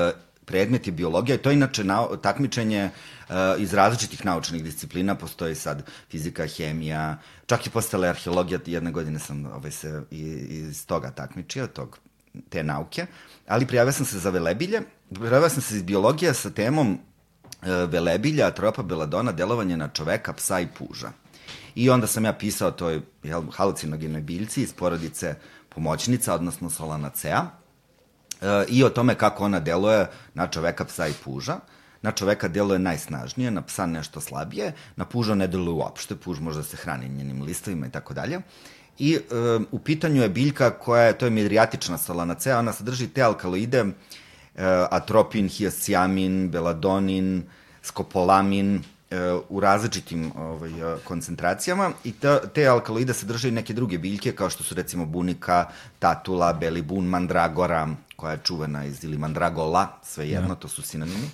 [0.45, 3.20] predmet je biologija i to je inače na, takmičenje uh,
[3.59, 9.47] iz različitih naučnih disciplina, postoji sad fizika, hemija, čak i postale arheologija, jedne godine sam
[9.47, 11.99] ovaj, se iz toga takmičio, tog,
[12.49, 13.07] te nauke,
[13.47, 14.83] ali prijavio sam se za velebilje,
[15.15, 20.61] prijavio sam se iz biologije sa temom uh, velebilja, tropa beladona, delovanje na čoveka, psa
[20.61, 21.11] i puža.
[21.75, 25.35] I onda sam ja pisao toj jel, halucinogenoj biljci iz porodice
[25.69, 27.47] pomoćnica, odnosno solanacea,
[28.69, 31.59] i o tome kako ona deluje na čoveka, psa i puža.
[32.03, 36.59] Na čoveka deluje najsnažnije, na psa nešto slabije, na puža ne deluje uopšte, puž može
[36.59, 38.41] da se hrani njenim listovima i tako dalje.
[38.99, 39.21] I e,
[39.71, 43.93] u pitanju je biljka koja je, to je midrijatična solanacea, ona sadrži te alkaloide, e,
[44.91, 47.43] atropin, hiosciamin, beladonin,
[47.83, 48.83] skopolamin,
[49.49, 50.71] u različitim ovaj,
[51.05, 55.65] koncentracijama i te, te alkaloide sadrže i neke druge biljke kao što su recimo bunika,
[55.99, 60.55] tatula, beli bun, mandragora, koja je čuvena iz ili mandragola, sve jedno, ja.
[60.55, 61.31] to su sinonimi.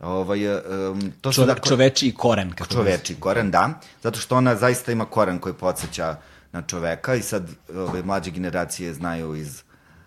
[0.00, 2.52] Ovaj, um, to Čove, dakle, čoveči koren.
[2.52, 3.80] Kako čoveči koren, da.
[4.02, 6.16] Zato što ona zaista ima koren koji podsjeća
[6.52, 9.62] na čoveka i sad ove, mlađe generacije znaju iz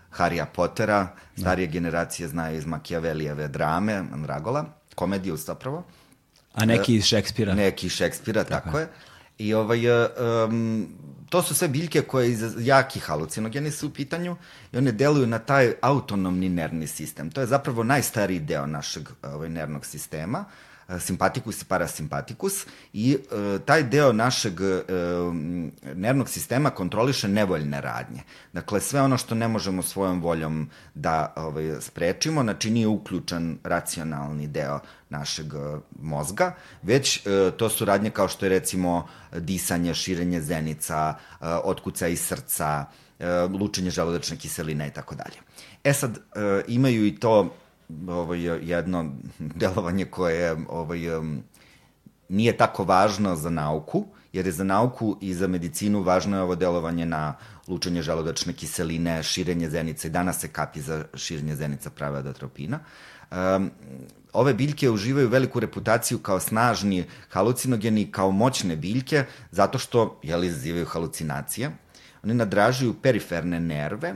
[0.09, 1.71] Harija Pottera, starije ja.
[1.71, 4.65] generacije znaju iz Makijavelijeve drame, Mandragola,
[4.95, 5.83] komediju zapravo.
[6.53, 7.53] A neki iz Šekspira.
[7.53, 8.87] Neki iz Šekspira, tako, tako je.
[9.37, 9.81] I ovaj,
[10.45, 10.87] um,
[11.29, 14.35] to su sve biljke koje iz jaki halucinogeni su u pitanju
[14.71, 17.31] i one deluju na taj autonomni nervni sistem.
[17.31, 20.39] To je zapravo najstariji deo našeg ovaj, nervnog sistema.
[20.39, 24.83] Uh, simpatikus i parasimpatikus i e, taj deo našeg e,
[25.95, 28.21] nervnog sistema kontroliše nevoljne radnje.
[28.53, 34.47] Dakle, sve ono što ne možemo svojom voljom da ovaj, sprečimo, znači nije uključen racionalni
[34.47, 34.79] deo
[35.09, 41.15] našeg e, mozga, već e, to su radnje kao što je recimo disanje, širenje zenica,
[41.41, 42.85] e, otkuca iz srca,
[43.19, 45.37] e, lučenje želodačne kiseline i tako dalje.
[45.83, 47.55] E sad, e, imaju i to
[48.07, 49.11] ovaj, jedno
[49.61, 50.99] delovanje koje ovaj,
[52.29, 56.55] nije tako važno za nauku, jer je za nauku i za medicinu važno je ovo
[56.55, 57.35] delovanje na
[57.67, 62.79] lučenje želudačne kiseline, širenje zenica i danas se kapi za širenje zenica prave od atropina.
[63.31, 63.71] Um,
[64.33, 70.85] ove biljke uživaju veliku reputaciju kao snažni halucinogeni, kao moćne biljke, zato što, jel, izazivaju
[70.85, 71.71] halucinacije.
[72.23, 74.15] Oni nadražuju periferne nerve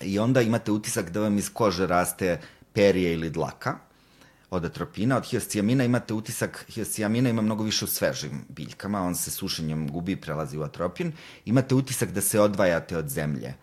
[0.00, 2.40] i onda imate utisak da vam iz kože raste
[2.72, 3.78] perije ili dlaka
[4.50, 5.16] od atropina.
[5.16, 10.12] Od hioscijamina imate utisak, hioscijamina ima mnogo više u svežim biljkama, on se sušenjem gubi
[10.12, 11.12] i prelazi u atropin.
[11.44, 13.54] Imate utisak da se odvajate od zemlje.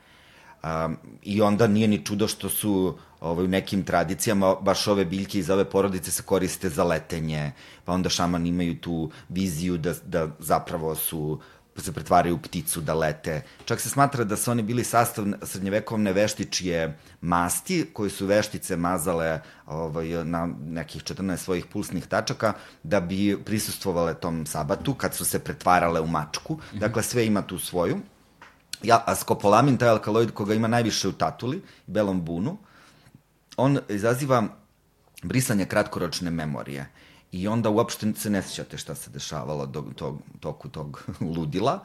[0.63, 5.39] Um, I onda nije ni čudo što su ovaj, u nekim tradicijama baš ove biljke
[5.39, 7.51] iz ove porodice se koriste za letenje,
[7.85, 11.39] pa onda šamani imaju tu viziju da, da zapravo su
[11.81, 13.41] se pretvaraju u pticu, da lete.
[13.65, 19.41] Čak se smatra da su oni bili sastav srednjevekovne veštičije masti, koji su veštice mazale
[19.65, 22.53] ovaj, na nekih 14 svojih pulsnih tačaka,
[22.83, 26.53] da bi prisustvovale tom sabatu, kad su se pretvarale u mačku.
[26.53, 26.79] Mm -hmm.
[26.79, 27.97] Dakle, sve ima tu svoju.
[28.83, 32.57] Ja, a skopolamin, taj alkaloid koga ima najviše u tatuli, belom bunu,
[33.57, 34.43] on izaziva
[35.23, 36.89] brisanje kratkoročne memorije.
[37.31, 41.03] I onda uopšte se ne sjećate šta se dešavalo do tog, toku tog
[41.35, 41.79] ludila.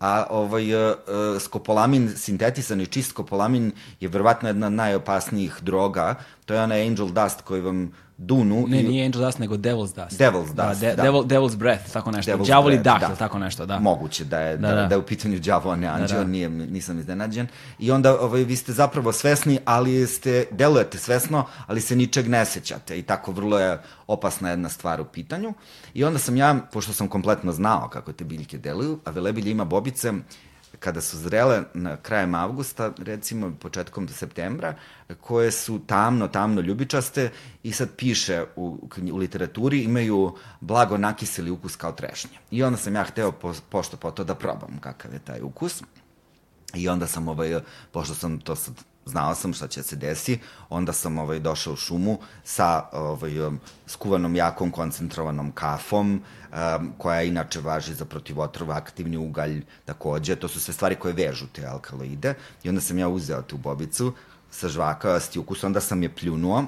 [0.00, 0.96] A ovaj, uh,
[1.40, 6.14] skopolamin, sintetisani čist skopolamin je verovatno jedna od najopasnijih droga.
[6.44, 8.66] To je onaj angel dust koji vam dunu.
[8.68, 8.82] Ne, i...
[8.82, 10.20] nije Angel Dust, nego Devil's Dust.
[10.20, 10.74] Devil's Dust, da.
[10.80, 11.02] De, da.
[11.02, 12.32] Devil, Devil's Breath, tako nešto.
[12.32, 13.16] Devil's Djavoli dah, da.
[13.16, 13.78] tako nešto, da.
[13.78, 14.86] Moguće da je, da, da, da.
[14.86, 16.30] da je u pitanju đavo, a ne anđeo, da, da.
[16.30, 17.46] Nije, nisam iznenađen.
[17.78, 22.44] I onda ovaj, vi ste zapravo svesni, ali ste, delujete svesno, ali se ničeg ne
[22.44, 22.98] sećate.
[22.98, 25.54] I tako vrlo je opasna jedna stvar u pitanju.
[25.94, 29.64] I onda sam ja, pošto sam kompletno znao kako te biljke deluju, a Velebilje ima
[29.64, 30.12] bobice,
[30.80, 34.74] kada su zrele na krajem avgusta, recimo početkom septembra,
[35.20, 37.30] koje su tamno, tamno ljubičaste
[37.62, 42.38] i sad piše u, u literaturi imaju blago nakiseli ukus kao trešnje.
[42.50, 45.82] I onda sam ja hteo po, pošto po to da probam kakav je taj ukus.
[46.74, 47.60] I onda sam, ovaj,
[47.92, 48.74] pošto sam to sad
[49.06, 50.38] znao sam šta će se desi,
[50.70, 57.22] onda sam ovaj, došao u šumu sa ovaj, um, skuvanom jakom koncentrovanom kafom, um, koja
[57.22, 62.34] inače važi za protivotrova, aktivni ugalj takođe, to su sve stvari koje vežu te alkaloide,
[62.62, 64.12] i onda sam ja uzeo tu bobicu,
[64.50, 66.64] sažvakao sti ukus, onda sam je pljunuo,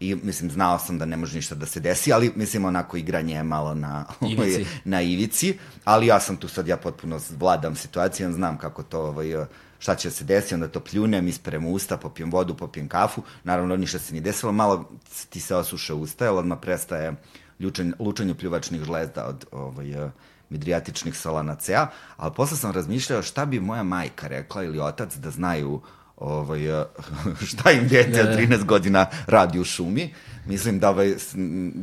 [0.00, 3.34] i mislim znao sam da ne može ništa da se desi, ali mislim onako igranje
[3.34, 4.66] je malo na ivici.
[4.84, 9.46] na ivici, ali ja sam tu sad ja potpuno vladam situacijom, znam kako to ovaj
[9.78, 13.98] šta će se desiti, onda to pljunem, isperem usta, popijem vodu, popijem kafu, naravno ništa
[13.98, 14.90] se nije desilo, malo
[15.30, 17.14] ti se osuše usta, jer odmah prestaje
[17.58, 20.10] ljučenje, lučenje pljuvačnih žlezda od ovaj,
[20.50, 25.80] midrijatičnih solanaceja, ali posle sam razmišljao šta bi moja majka rekla ili otac da znaju
[26.16, 26.60] ovaj,
[27.50, 28.64] šta im dete od 13 da.
[28.64, 30.14] godina radi u šumi.
[30.46, 31.14] Mislim da ovaj,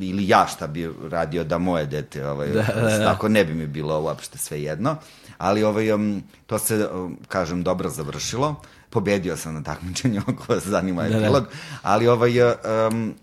[0.02, 3.06] ili ja šta bi radio da moje dete, ovaj, da, da, da.
[3.06, 4.96] tako ne bi mi bilo uopšte sve jedno
[5.42, 8.56] ali ovaj, um, to se, um, kažem, dobro završilo.
[8.90, 11.50] Pobedio sam na takmičenju, ako vas zanima da, epilog, da.
[11.82, 13.14] ali ovaj, um,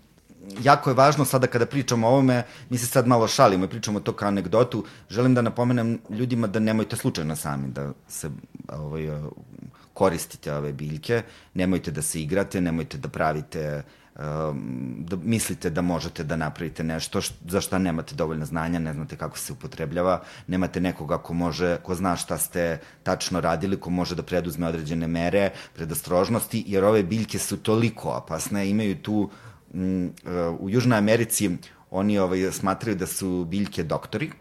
[0.63, 3.99] jako je važno sada kada pričamo o ovome, mi se sad malo šalimo i pričamo
[3.99, 8.29] to kao anegdotu, želim da napomenem ljudima da nemojte slučajno sami da se
[8.67, 9.07] ovaj,
[9.93, 11.21] koristite ove biljke,
[11.53, 13.83] nemojte da se igrate, nemojte da pravite
[14.97, 19.37] da mislite da možete da napravite nešto za šta nemate dovoljno znanja, ne znate kako
[19.37, 24.23] se upotrebljava, nemate nekoga ko može, ko zna šta ste tačno radili, ko može da
[24.23, 29.29] preduzme određene mere, predostrožnosti, jer ove biljke su toliko opasne, imaju tu
[29.73, 30.13] m,
[30.59, 31.49] u Južnoj Americi
[31.91, 34.31] oni ovaj, smatraju da su biljke doktori,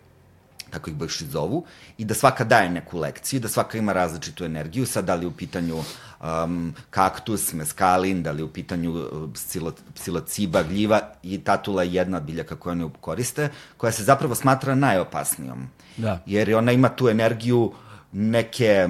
[0.70, 1.64] kako ih baš i zovu,
[1.98, 5.30] i da svaka daje neku lekciju, da svaka ima različitu energiju, sad da li u
[5.30, 5.76] pitanju
[6.20, 12.16] um, kaktus, meskalin, da li u pitanju uh, psilo, psilociba, gljiva i tatula je jedna
[12.16, 15.68] od biljaka koje oni koriste, koja se zapravo smatra najopasnijom.
[15.96, 16.22] Da.
[16.26, 17.72] Jer ona ima tu energiju
[18.12, 18.88] neke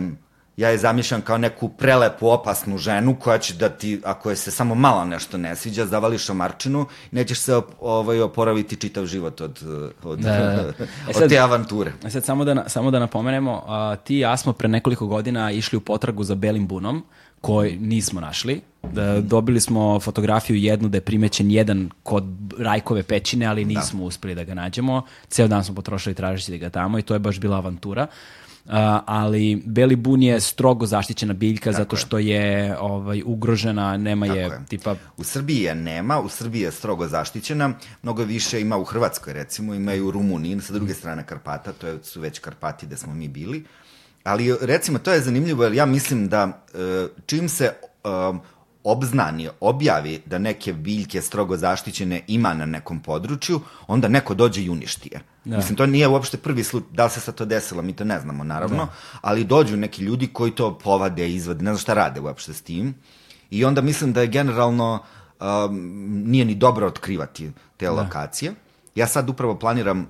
[0.59, 4.51] ja je zamišljam kao neku prelepu, opasnu ženu koja će da ti, ako je se
[4.51, 9.63] samo malo nešto ne sviđa, zavali šamarčinu i nećeš se ovaj, oporaviti čitav život od,
[10.03, 10.63] od, da, da.
[10.63, 10.85] da.
[11.11, 11.93] E sad, od te avanture.
[12.05, 15.51] E sad, samo da, samo da napomenemo, a, ti i ja smo pre nekoliko godina
[15.51, 17.05] išli u potragu za belim bunom,
[17.41, 18.61] koji nismo našli.
[18.93, 22.25] Da, dobili smo fotografiju jednu da je primećen jedan kod
[22.59, 23.69] Rajkove pećine, ali da.
[23.69, 24.07] nismo da.
[24.07, 25.03] uspeli da ga nađemo.
[25.29, 28.03] Ceo dan smo potrošili tražeći ga tamo i to je baš bila avantura.
[28.03, 28.48] Uh,
[29.07, 34.43] ali beli bun je strogo zaštićena biljka Tako zato što je, ovaj ugrožena, nema je,
[34.43, 38.85] je tipa U Srbiji je nema, u Srbiji je strogo zaštićena, mnogo više ima u
[38.85, 42.87] Hrvatskoj recimo, ima i u Rumuniji, sa druge strane Karpata, to je, su već Karpati
[42.87, 43.65] gde smo mi bili.
[44.25, 47.73] Ali recimo to je zanimljivo jer ja mislim da e, čim se
[48.05, 48.41] um,
[48.91, 54.71] obznani, objavi da neke biljke strogo zaštićene ima na nekom području, onda neko dođe i
[54.71, 55.21] uništi je.
[55.45, 55.57] Da.
[55.57, 58.21] Mislim, to nije uopšte prvi slučaj, da li se sad to desilo, mi to ne
[58.21, 58.93] znamo, naravno, da.
[59.21, 62.95] ali dođu neki ljudi koji to povade, izvade, ne znam šta rade uopšte s tim.
[63.51, 65.03] I onda mislim da je generalno
[65.41, 65.49] um,
[66.27, 67.93] nije ni dobro otkrivati te da.
[67.93, 68.55] lokacije.
[68.95, 70.07] Ja sad upravo planiram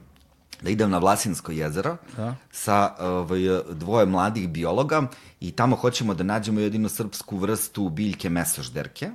[0.63, 2.35] da idem na Vlasinsko jezero da.
[2.51, 3.41] sa ovaj,
[3.71, 5.03] dvoje mladih biologa
[5.41, 9.11] i tamo hoćemo da nađemo jedinu srpsku vrstu biljke mesožderke,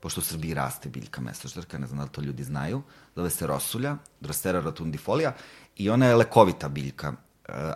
[0.00, 2.82] pošto u Srbiji raste biljka mesožderka, ne znam da li to ljudi znaju,
[3.16, 5.32] zove se rosulja, Drostera rotundifolia,
[5.76, 7.12] i ona je lekovita biljka.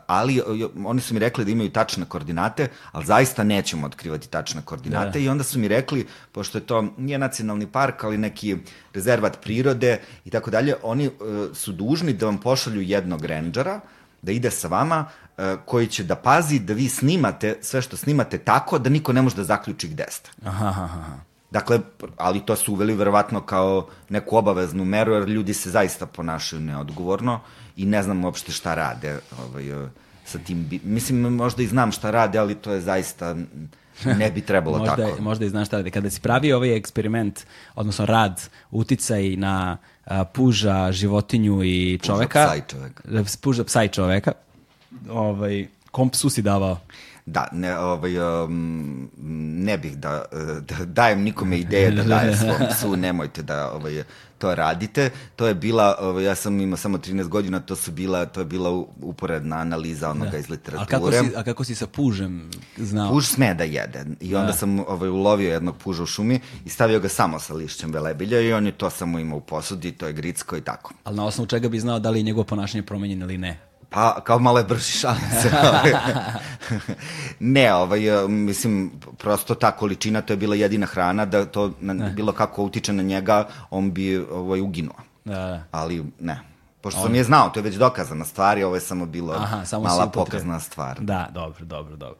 [0.07, 0.43] Ali
[0.85, 5.19] oni su mi rekli da imaju tačne koordinate, ali zaista nećemo otkrivati tačne koordinate da.
[5.19, 8.57] i onda su mi rekli, pošto je to nije nacionalni park, ali neki
[8.95, 13.81] rezervat prirode i tako dalje, oni uh, su dužni da vam pošalju jednog rendžera
[14.25, 15.05] da ide sa vama,
[15.39, 19.23] e, koji će da pazi da vi snimate sve što snimate tako da niko ne
[19.23, 20.31] može da zaključi gde ste.
[20.45, 21.17] Aha, aha, aha.
[21.51, 21.79] Dakle,
[22.17, 27.41] ali to su uveli verovatno kao neku obaveznu meru, jer ljudi se zaista ponašaju neodgovorno
[27.77, 29.89] i ne znam uopšte šta rade ovaj, e,
[30.25, 30.81] sa tim.
[30.85, 33.37] Mislim, možda i znam šta rade, ali to je zaista,
[34.05, 35.23] ne bi trebalo možda, tako.
[35.23, 35.91] Možda i znaš šta radi.
[35.91, 42.47] Kada si pravio ovaj eksperiment, odnosno rad, uticaj na a, puža, životinju i čoveka.
[42.47, 43.03] psa i čoveka.
[43.41, 44.33] Puža, psa i čoveka.
[45.11, 46.79] Ovaj, kom psu si davao?
[47.27, 49.11] Da, ne, ovaj, um,
[49.57, 50.25] ne bih da,
[50.61, 54.03] da dajem nikome ideje da daje svom psu, nemojte da ovaj,
[54.39, 55.11] to radite.
[55.37, 58.45] To je bila, ovaj, ja sam imao samo 13 godina, to su bila, to je
[58.47, 58.71] bila
[59.01, 60.87] uporedna analiza onoga iz A literature.
[60.91, 63.11] kako, si, a kako si sa pužem znao?
[63.11, 64.05] Puž sme da jede.
[64.21, 64.53] I onda Da.
[64.53, 68.53] sam ovaj, ulovio jednog puža u šumi i stavio ga samo sa lišćem velebilja i
[68.53, 70.93] on je to samo imao u posudi, to je gricko i tako.
[71.05, 73.59] Ali na osnovu čega bi znao da li je njegovo ponašanje promenjeno ili ne?
[73.95, 75.51] Pa, kao malo je brži, šalim se.
[77.55, 82.09] ne, ovaj, e, mislim, prosto ta količina, to je bila jedina hrana, da to na,
[82.09, 84.97] bilo kako utiče na njega, on bi ovaj, uginuo.
[85.25, 85.65] Da, da.
[85.71, 86.41] Ali ne.
[86.81, 89.65] Pošto sam je znao, to je već dokazana stvar i ovo je samo bilo Aha,
[89.65, 91.01] samo mala pokazna stvar.
[91.01, 92.19] Da, dobro, dobro, dobro.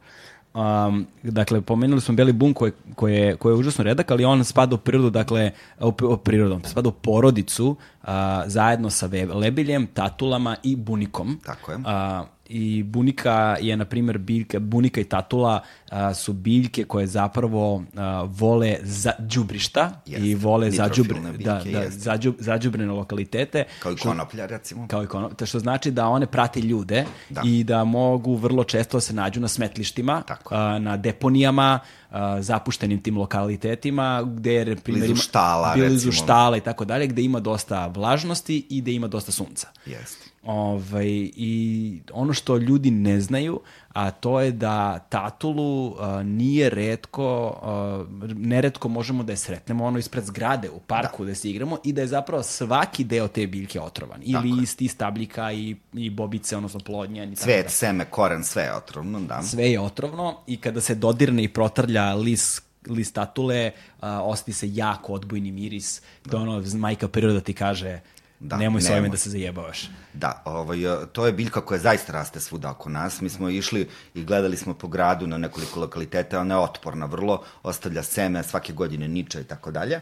[0.55, 4.43] Um, dakle, pomenuli smo Beli bun koji, koji, je, koji je užasno redak, ali on
[4.43, 9.87] spada u prirodu, dakle, u, u prirodu, spada u porodicu a, zajedno sa ve- lebiljem,
[9.87, 11.39] tatulama i bunikom.
[11.45, 11.77] Tako je.
[11.85, 17.83] A, I bunika je, na primjer, biljka, bunika i tatula a, su biljke koje zapravo
[17.95, 21.99] a, vole za đubrišta Jeste, i vole zađubre, nitrofilne da, da, jeste.
[21.99, 23.63] zađu, zađubrene lokalitete.
[23.79, 24.87] Kao i konoplja, recimo.
[24.87, 27.41] kao i kono, te što znači da one prate ljude Da.
[27.45, 31.79] i da mogu vrlo često se nađu na smetlištima, a, na deponijama,
[32.09, 37.07] a, zapuštenim tim lokalitetima, gde je, primjer, Blizu ima- štala, blizu štala i tako dalje,
[37.07, 39.67] gde ima dosta vlažnosti i gde ima dosta sunca.
[39.85, 40.24] Jeste.
[40.45, 43.59] Ovaj, I ono što ljudi ne znaju,
[43.93, 49.99] a to je da tatulu a, nije redko, a, neretko možemo da je sretnemo ono
[49.99, 53.81] ispred zgrade u parku da, se igramo i da je zapravo svaki deo te biljke
[53.81, 54.21] otrovan.
[54.23, 54.53] I Tako je.
[54.53, 57.23] list, i stabljika, i, i bobice, odnosno plodnja.
[57.23, 57.69] I tako Cvet, dalje.
[57.69, 59.41] seme, koren, sve je otrovno, da.
[59.41, 64.75] Sve je otrovno i kada se dodirne i protrlja list list tatule, a, osjeti se
[64.75, 66.01] jako odbojni miris.
[66.29, 67.99] To je ono, majka priroda ti kaže,
[68.39, 69.09] Da, nemoj s ovime nemoj.
[69.09, 69.89] da se zajebavaš.
[70.13, 73.21] Da, ovaj, e, to je biljka koja zaista raste svuda oko nas.
[73.21, 77.43] Mi smo išli i gledali smo po gradu na nekoliko lokaliteta, ona je otporna vrlo,
[77.63, 79.95] ostavlja seme, svake godine niče i tako dalje.
[79.95, 80.01] E,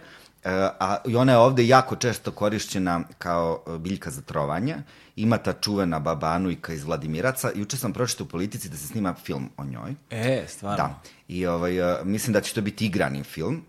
[0.79, 4.75] a i ona je ovde jako često korišćena kao e, biljka za trovanje.
[5.15, 7.51] Ima ta čuvena baba Anujka iz Vladimiraca.
[7.55, 9.95] Juče sam pročitao u politici da se snima film o njoj.
[10.09, 10.77] E, stvarno.
[10.77, 11.01] Da.
[11.27, 11.73] I ovaj,
[12.03, 13.63] mislim da će to biti igrani film.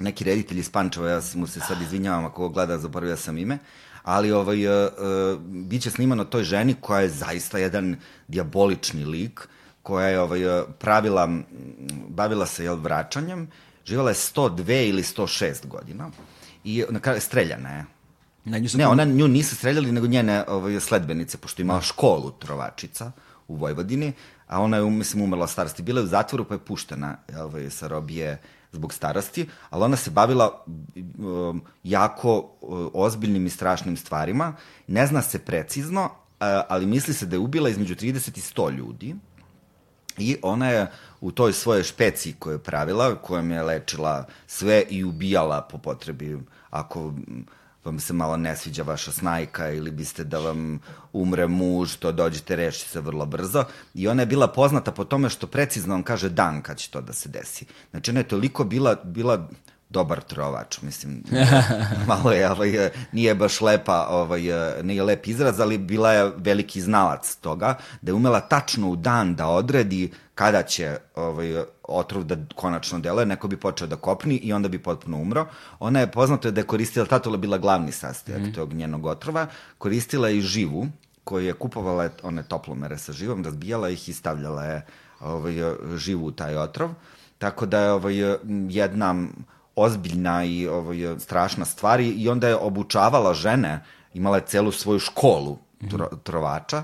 [0.00, 3.58] Neki reditelj iz Pančeva, ja mu se sad izvinjavam ako gleda, zaboravio sam ime,
[4.08, 7.96] ali ovaj, uh, uh, bit će snimano toj ženi koja je zaista jedan
[8.28, 9.48] diabolični lik,
[9.82, 11.28] koja je ovaj, uh, pravila,
[12.08, 13.50] bavila se jel, vraćanjem,
[13.84, 16.10] živjela je 102 ili 106 godina
[16.64, 17.84] i na kraju streljana je.
[18.44, 22.30] Na nju Ne, ona nju nisu streljali, nego njene ovaj, sledbenice, pošto je imala školu
[22.30, 23.12] trovačica
[23.48, 24.12] u Vojvodini,
[24.46, 25.82] a ona je, mislim, umrla starosti.
[25.82, 28.38] Bila je u zatvoru, pa je puštena ovaj, sa robije
[28.72, 30.64] zbog starosti, ali ona se bavila
[31.18, 34.54] um, jako uh, ozbiljnim i strašnim stvarima.
[34.86, 36.10] Ne zna se precizno, uh,
[36.68, 39.14] ali misli se da je ubila između 30 i 100 ljudi.
[40.18, 40.90] I ona je
[41.20, 46.38] u toj svojoj špeciji koju je pravila, kojom je lečila sve i ubijala po potrebi,
[46.70, 47.12] ako
[47.84, 50.80] vam se malo ne sviđa vaša snajka ili biste da vam
[51.12, 53.64] umre muž, to dođete reši se vrlo brzo.
[53.94, 57.00] I ona je bila poznata po tome što precizno vam kaže dan kad će to
[57.00, 57.66] da se desi.
[57.90, 59.48] Znači ona je toliko bila, bila
[59.90, 61.22] dobar trovač, mislim,
[62.08, 64.42] malo je, ovaj, nije baš lepa, ovaj,
[64.82, 69.34] nije lep izraz, ali bila je veliki znalac toga, da je umela tačno u dan
[69.34, 74.52] da odredi kada će ovaj, otrov da konačno deluje, neko bi počeo da kopni i
[74.52, 75.46] onda bi potpuno umro.
[75.80, 78.52] Ona je poznato da je koristila, tatula bila glavni sastojak mm.
[78.52, 79.46] tog njenog otrova,
[79.78, 80.86] koristila je i živu,
[81.24, 84.86] koju je kupovala one toplomere sa živom, razbijala ih i stavljala je
[85.20, 85.54] ovaj,
[85.96, 86.94] živu u taj otrov.
[87.38, 88.14] Tako da je ovaj,
[88.68, 89.14] jedna
[89.78, 95.58] ozbiljna i ovaj, strašna stvar i- onda je obučavala žene, imala je celu svoju školu
[95.90, 96.82] tro, trovača,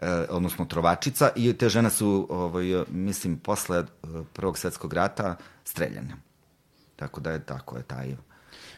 [0.00, 3.84] e, odnosno trovačica i te žene su, ovaj, mislim, posle e,
[4.32, 6.16] Prvog svetskog rata streljane.
[6.96, 8.16] Tako da je tako je taj,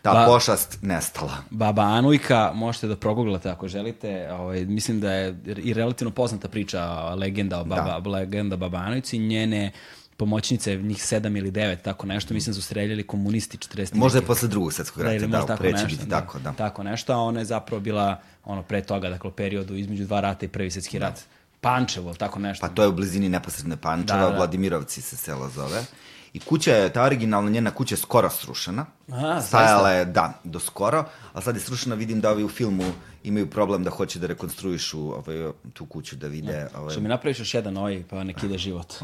[0.02, 1.36] ta Ba- pošast nestala.
[1.50, 4.28] Baba Anujka, možete da proguglate ako želite.
[4.32, 5.26] Ovaj, mislim da je
[5.56, 6.84] i relativno poznata priča,
[7.14, 9.18] legenda o baba, legenda Baba Anujci.
[9.18, 9.72] Njene
[10.18, 13.94] pomoćnice, njih sedam ili devet, tako nešto, mislim da su streljali komunisti 40.
[13.94, 16.38] Možda je posle drugog svetskog Da, rata, da, možda tako preći nešto, biti da, tako,
[16.38, 16.52] da.
[16.52, 20.20] Tako nešto, a ona je zapravo bila ono pre toga, dakle u periodu između dva
[20.20, 21.20] rata i prvi svjetski rat.
[21.60, 22.66] Pančevo, tako nešto.
[22.66, 24.36] Pa to je u blizini neposredne Pančeva, Da, da.
[24.36, 25.84] Vladimirovci se selo zove.
[26.32, 28.86] I kuća je, ta originalna njena kuća je skoro srušena.
[29.12, 32.84] A, Stajala je, da, do skoro, ali sad je srušena, vidim da ovi u filmu
[33.28, 36.68] imaju problem da hoće da rekonstruišu ovaj, tu kuću, da vide...
[36.76, 38.94] Ovaj, Što mi napraviš još jedan ovaj, pa nek ide život.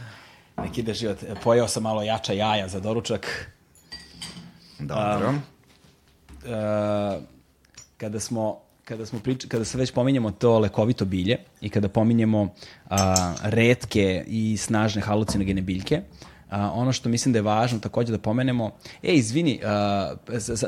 [0.64, 1.18] nek ide život.
[1.44, 3.50] Pojeo sam malo jača jaja za doručak.
[4.78, 5.34] dobro.
[6.44, 7.20] E,
[7.96, 8.60] kada smo
[8.90, 12.48] kada smo prič, kada se već pominjemo to lekovito bilje i kada pominjemo
[12.88, 16.02] a, retke i snažne halucinogene biljke,
[16.50, 18.70] a, ono što mislim da je važno takođe da pomenemo,
[19.02, 20.14] e, izvini, a,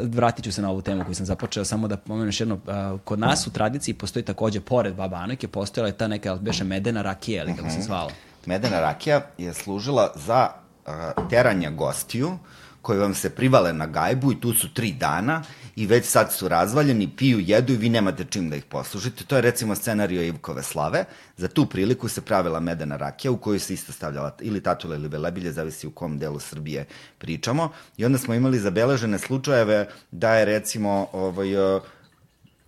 [0.02, 2.96] vratit ću se na ovu temu koju sam započeo, samo da pomenem još jedno, a,
[3.04, 7.02] kod nas u tradiciji postoji takođe, pored Baba Anojke, postojala je ta neka, beše medena
[7.02, 8.10] rakija, ili kako se zvala.
[8.46, 10.48] Medena rakija je služila za
[10.86, 12.38] uh, teranje gostiju
[12.82, 15.42] koji vam se privale na gajbu i tu su tri dana
[15.76, 19.24] i već sad su razvaljeni, piju, jedu i vi nemate čim da ih poslužite.
[19.24, 21.04] To je recimo scenario Ivkove slave.
[21.36, 25.08] Za tu priliku se pravila medena rakija u kojoj se isto stavljala ili tatule ili
[25.08, 26.86] velebilje, zavisi u kom delu Srbije
[27.18, 27.70] pričamo.
[27.96, 31.82] I onda smo imali zabeležene slučajeve da je recimo ovaj, uh,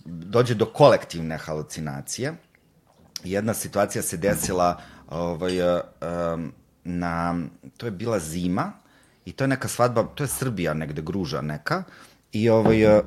[0.04, 2.34] dođe do kolektivne halucinacije
[3.24, 6.52] jedna situacija se desila ovaj, um,
[6.84, 7.34] na,
[7.76, 8.72] to je bila zima
[9.24, 11.82] i to je neka svadba, to je Srbija negde, Gruža neka,
[12.34, 13.04] i ovaj, uh,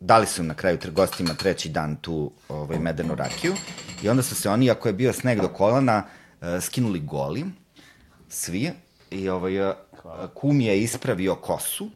[0.00, 3.54] dali su na kraju gostima treći dan tu ovaj, medenu rakiju.
[4.02, 6.04] I onda su se oni, ako je bio sneg do kolana,
[6.40, 7.44] uh, skinuli goli,
[8.28, 8.70] svi,
[9.10, 9.74] i ovaj, uh,
[10.34, 11.90] kum je ispravio kosu,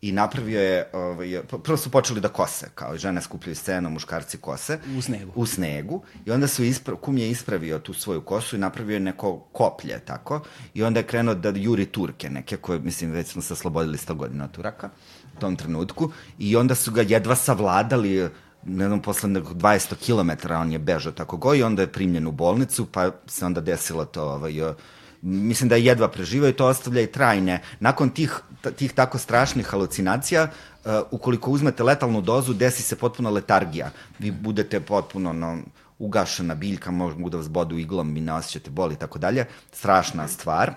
[0.00, 4.38] i napravio je, ovaj, prvo su počeli da kose, kao i žene skupljaju scenu, muškarci
[4.38, 4.78] kose.
[4.98, 5.32] U snegu.
[5.34, 6.02] U snegu.
[6.26, 9.98] I onda su ispra, kum je ispravio tu svoju kosu i napravio je neko koplje,
[9.98, 10.40] tako.
[10.74, 14.14] I onda je krenuo da juri Turke neke, koje, mislim, već smo se oslobodili 100
[14.14, 14.90] godina od Turaka
[15.36, 16.10] u tom trenutku.
[16.38, 18.28] I onda su ga jedva savladali,
[18.64, 22.26] ne znam, posle nekog 200 km on je bežao tako go i onda je primljen
[22.26, 24.74] u bolnicu, pa se onda desilo to, ovaj,
[25.22, 27.60] mislim da je jedva preživao i to ostavlja i trajne.
[27.80, 28.40] Nakon tih,
[28.76, 33.90] tih tako strašnih halucinacija, uh, ukoliko uzmete letalnu dozu, desi se potpuna letargija.
[34.18, 35.58] Vi budete potpuno no,
[35.98, 39.46] ugašena biljka, mogu da vas bodu iglom, vi ne osjećate boli i tako dalje.
[39.72, 40.72] Strašna stvar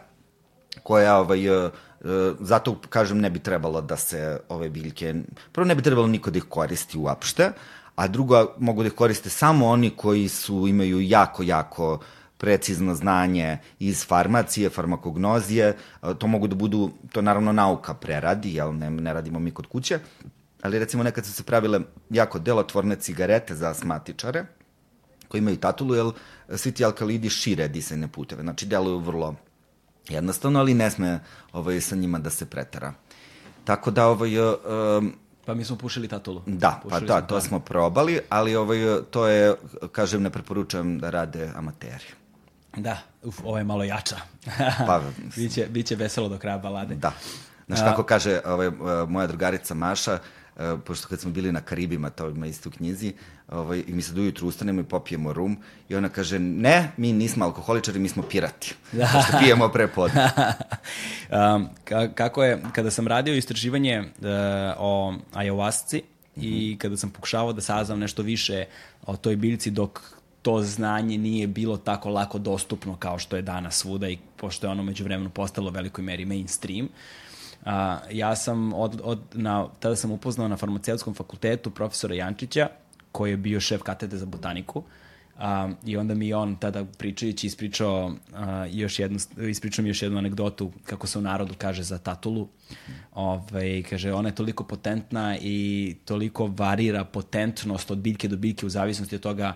[0.83, 1.69] koja ovaj, e, e,
[2.39, 5.15] zato kažem ne bi trebalo da se ove biljke,
[5.51, 7.51] prvo ne bi trebalo niko da ih koristi uopšte,
[7.95, 11.99] a drugo mogu da ih koriste samo oni koji su imaju jako, jako
[12.41, 15.75] precizno znanje iz farmacije, farmakognozije,
[16.17, 19.99] to mogu da budu, to naravno nauka preradi, jel ne, ne radimo mi kod kuće,
[20.61, 21.79] ali recimo nekad su se pravile
[22.09, 24.45] jako delotvorne cigarete za asmatičare,
[25.27, 26.05] koji imaju tatulu, jer
[26.55, 29.35] svi ti alkalidi šire disajne puteve, znači deluju vrlo
[30.09, 31.19] jednostavno, ali ne sme
[31.53, 32.93] ovaj, sa njima da se pretara.
[33.63, 35.13] Tako da, ovaj, um,
[35.45, 36.41] Pa mi smo pušili tatulu.
[36.45, 38.79] da, pa Pušili da, smo, to smo probali, ali ovaj,
[39.11, 39.55] to je,
[39.91, 42.20] kažem, ne preporučujem da rade amateri.
[42.77, 44.15] Da, uf, ovo je malo jača.
[44.87, 45.01] Pa,
[45.37, 46.95] biće, biće veselo do kraja balade.
[46.95, 47.11] Da.
[47.67, 48.71] Znaš kako kaže ovaj,
[49.07, 50.13] moja drugarica Maša,
[50.55, 53.13] uh, pošto kad smo bili na Karibima, to ima isto u knjizi,
[53.47, 55.57] ovaj, i mi se ujutru ustanemo i popijemo rum,
[55.89, 58.75] i ona kaže, ne, mi nismo alkoholičari, mi smo pirati.
[58.91, 59.09] Da.
[59.13, 60.29] Pošto pijemo pre podne.
[61.55, 64.25] um, ka, kako je, kada sam radio istraživanje uh,
[64.77, 66.01] o ajovasci
[66.35, 68.65] i kada sam pokušavao da saznam nešto više
[69.05, 73.77] o toj biljci dok to znanje nije bilo tako lako dostupno kao što je danas
[73.77, 76.89] svuda i pošto je ono među vremenu postalo u velikoj meri mainstream.
[77.65, 82.69] A, ja sam od, od, na, tada sam upoznao na farmaceutskom fakultetu profesora Jančića,
[83.11, 84.83] koji je bio šef katedre za botaniku.
[85.41, 88.37] Um, I onda mi on tada pričajući ispričao uh,
[88.69, 89.19] još jednu,
[89.49, 92.47] ispričao mi još jednu anegdotu kako se u narodu kaže za tatulu.
[93.13, 98.69] Ove, kaže, ona je toliko potentna i toliko varira potentnost od biljke do biljke u
[98.69, 99.55] zavisnosti od toga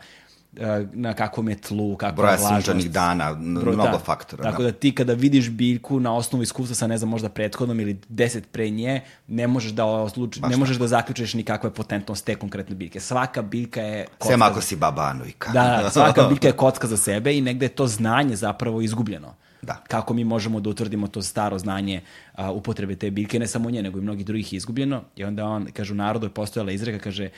[0.93, 2.65] na kakvom je tlu, kakva Broja je vlažnost.
[2.65, 3.99] sunčanih dana, n- Bro- mnogo da.
[3.99, 4.43] faktora.
[4.43, 7.99] Tako da ti kada vidiš biljku na osnovu iskustva sa ne znam možda prethodnom ili
[8.09, 8.95] deset pre nje,
[9.27, 12.99] ne možeš da odluči, ne možeš da zaključiš ni kakva je potentnost te konkretne biljke.
[12.99, 15.51] Svaka biljka je kocka Sem za- ako si baba Anujka.
[15.51, 19.33] Da, da, svaka biljka je kocka za sebe i negde je to znanje zapravo izgubljeno.
[19.61, 19.73] Da.
[19.87, 22.01] Kako mi možemo da utvrdimo to staro znanje
[22.33, 25.03] a, upotrebe te biljke, ne samo nje, nego i mnogih drugih je izgubljeno.
[25.15, 27.29] I onda on, kaže, u narodu je postojala izreka, kaže,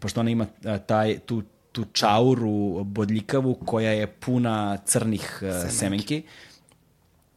[0.00, 1.42] pošto ona ima a, taj, tu,
[1.76, 6.22] tu čauru bodljikavu koja je puna crnih a, semenki.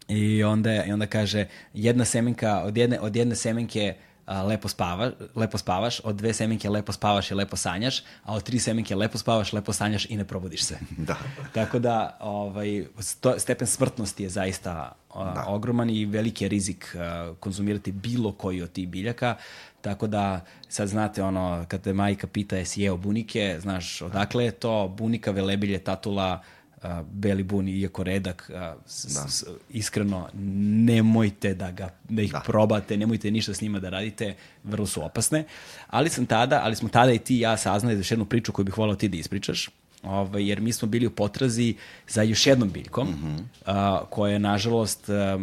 [0.08, 5.12] I onda, I onda kaže, jedna semenka, od jedne, od jedne semenke a, lepo, spava,
[5.36, 9.18] lepo spavaš, od dve semenke lepo spavaš i lepo sanjaš, a od tri semenke lepo
[9.18, 10.80] spavaš, lepo sanjaš i ne probudiš se.
[11.10, 11.18] Da.
[11.54, 15.46] Tako da ovaj, sto, stepen smrtnosti je zaista a, da.
[15.48, 19.36] ogroman i veliki je rizik a, konzumirati bilo koji od tih biljaka.
[19.82, 24.52] Tako da sad znate ono, kad te majka pita jesi jeo bunike, znaš odakle je
[24.52, 26.42] to, bunika, velebilje, tatula,
[26.82, 29.28] a, beli bun, iako redak, a, s, da.
[29.30, 32.40] s, iskreno, nemojte da, ga, da ih da.
[32.40, 35.44] probate, nemojte ništa s njima da radite, vrlo su opasne.
[35.88, 38.66] Ali sam tada, ali smo tada i ti i ja saznali za jednu priču koju
[38.66, 39.70] bih volao ti da ispričaš,
[40.04, 41.76] ovaj, jer mi smo bili u potrazi
[42.08, 43.44] za još jednom biljkom, mm -hmm.
[43.66, 45.40] a, koja je, nažalost, a,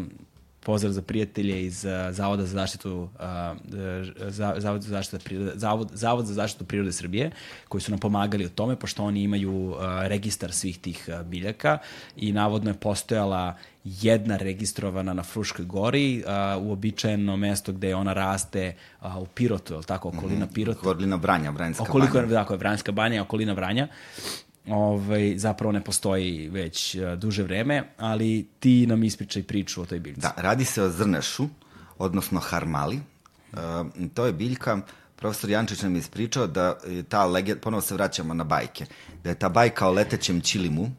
[0.66, 3.08] pozdrav za prijatelje iz uh, Zavoda za zaštitu uh,
[4.28, 7.30] za, Zavod za zaštitu prirode, Zavod, Zavod za zaštitu prirode Srbije
[7.68, 11.78] koji su nam pomagali u tome pošto oni imaju uh, registar svih tih biljaka
[12.16, 13.54] i navodno je postojala
[13.84, 19.82] jedna registrovana na Fruškoj gori, uh, uobičajeno mesto gde ona raste uh, u Pirotu, je
[19.82, 20.54] tako, okolina mm -hmm.
[20.54, 20.80] Pirota.
[20.80, 22.34] Okolina Vranja, Vranjska Okoliko, banja.
[22.34, 23.88] Tako je, Vranjska banja, okolina Vranja
[24.68, 30.00] ovaj, zapravo ne postoji već uh, duže vreme, ali ti nam ispričaj priču o toj
[30.00, 30.20] biljci.
[30.20, 31.48] Da, radi se o zrnešu,
[31.98, 33.00] odnosno harmali.
[33.52, 33.58] Uh,
[34.14, 34.80] to je biljka,
[35.16, 38.86] profesor Jančić nam je ispričao da je ta legenda, ponovo se vraćamo na bajke,
[39.24, 40.90] da je ta bajka o letećem čilimu,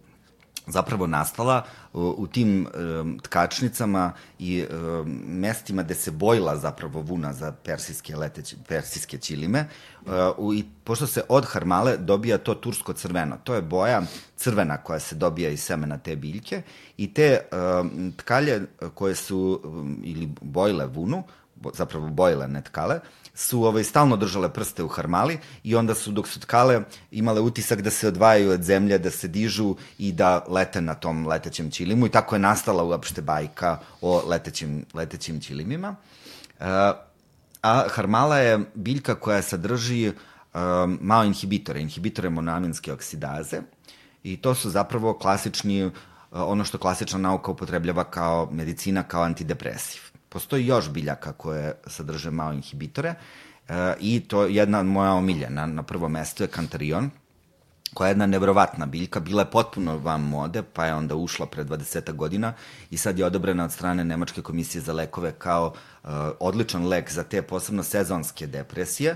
[0.68, 1.64] zapravo nastala
[1.94, 8.16] u, u tim um, tkačnicama i um, mestima gde se bojila zapravo vuna za persijske
[8.16, 9.66] leteće, persijske ćilime.
[10.38, 14.02] Uh, I pošto se od harmale dobija to tursko crveno, to je boja
[14.36, 16.62] crvena koja se dobija iz semena te biljke
[16.98, 18.62] i te um, tkalje
[18.94, 21.24] koje su um, ili bojile vunu,
[21.74, 23.00] zapravo bojile ne tkale,
[23.38, 26.82] su ovaj, stalno držale prste u harmali i onda su, dok su tkale,
[27.12, 31.28] imale utisak da se odvajaju od zemlje, da se dižu i da lete na tom
[31.28, 35.96] letećem ćilimu i tako je nastala uopšte bajka o letećim, letećim ćilimima.
[36.60, 36.66] Uh,
[37.62, 43.62] a harmala je biljka koja sadrži um, malo inhibitore, inhibitore monoaminske oksidaze
[44.24, 45.92] i to su zapravo klasični, uh,
[46.32, 50.07] ono što klasična nauka upotrebljava kao medicina, kao antidepresiv.
[50.38, 55.84] Postoji još biljaka koje sadrže malo inhibitore e, i to je jedna moja omiljena na
[55.84, 57.10] prvo mesto je kantarion,
[57.94, 61.64] koja je jedna nevrovatna biljka, bila je potpuno van mode, pa je onda ušla pre
[61.66, 62.54] 20 godina
[62.92, 66.10] i sad je odobrena od strane Nemačke komisije za lekove kao uh,
[66.40, 69.16] odličan lek za te posebno sezonske depresije,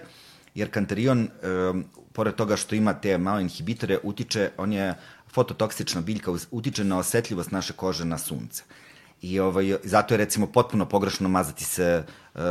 [0.56, 1.82] jer kantarion, uh,
[2.14, 4.96] pored toga što ima te malo inhibitore, utiče, on je
[5.28, 8.64] fototoksična biljka, utiče na osetljivost naše kože na sunce.
[9.22, 12.04] I ovaj, zato je recimo potpuno pogrešno mazati se
[12.34, 12.42] uh,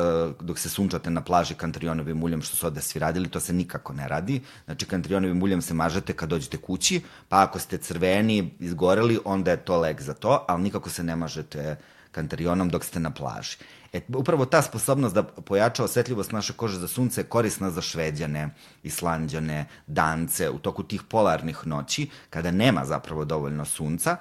[0.40, 3.92] dok se sunčate na plaži kantarionovim uljem, što su ovde svi radili, to se nikako
[3.92, 4.40] ne radi.
[4.64, 9.64] Znači, kantarionovim uljem se mažete kad dođete kući, pa ako ste crveni, izgoreli, onda je
[9.64, 11.76] to lek za to, ali nikako se ne mažete
[12.10, 13.56] kantarionom dok ste na plaži.
[13.92, 18.48] E, upravo ta sposobnost da pojača osetljivost naše kože za sunce je korisna za šveđane,
[18.82, 24.16] islanđane, dance u toku tih polarnih noći, kada nema zapravo dovoljno sunca,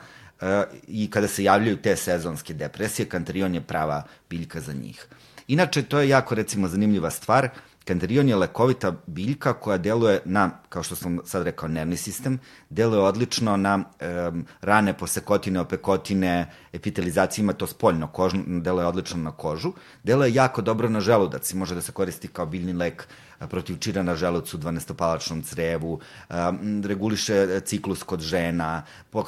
[0.88, 5.08] i kada se javljaju te sezonske depresije, kantarion je prava biljka za njih.
[5.48, 7.50] Inače, to je jako, recimo, zanimljiva stvar.
[7.86, 13.02] Kantarion je lekovita biljka koja deluje na, kao što sam sad rekao, nervni sistem, deluje
[13.02, 19.74] odlično na um, rane posekotine, opekotine, epitelizacije, ima to spoljno, kožno, deluje odlično na kožu,
[20.04, 23.80] deluje jako dobro na želudac i može da se koristi kao biljni lek uh, protiv
[23.80, 26.00] čira na želucu, 12-palačnom crevu,
[26.84, 28.84] reguliše ciklus kod žena,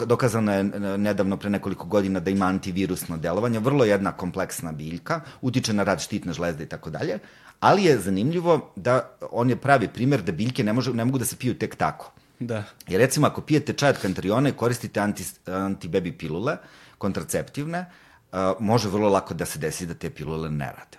[0.06, 0.64] dokazano je
[0.98, 6.02] nedavno pre nekoliko godina da ima antivirusno delovanje, vrlo jedna kompleksna biljka, utiče na rad
[6.02, 7.20] štitne žlezde i tako dalje,
[7.60, 11.26] ali je zanimljivo da on je pravi primer da biljke ne, može, ne mogu da
[11.26, 12.12] se piju tek tako.
[12.40, 12.64] Da.
[12.88, 16.58] Jer recimo ako pijete čaj od kantariona i koristite anti, anti-baby pilule,
[16.98, 17.86] kontraceptivne,
[18.32, 20.98] uh, može vrlo lako da se desi da te pilule ne rade.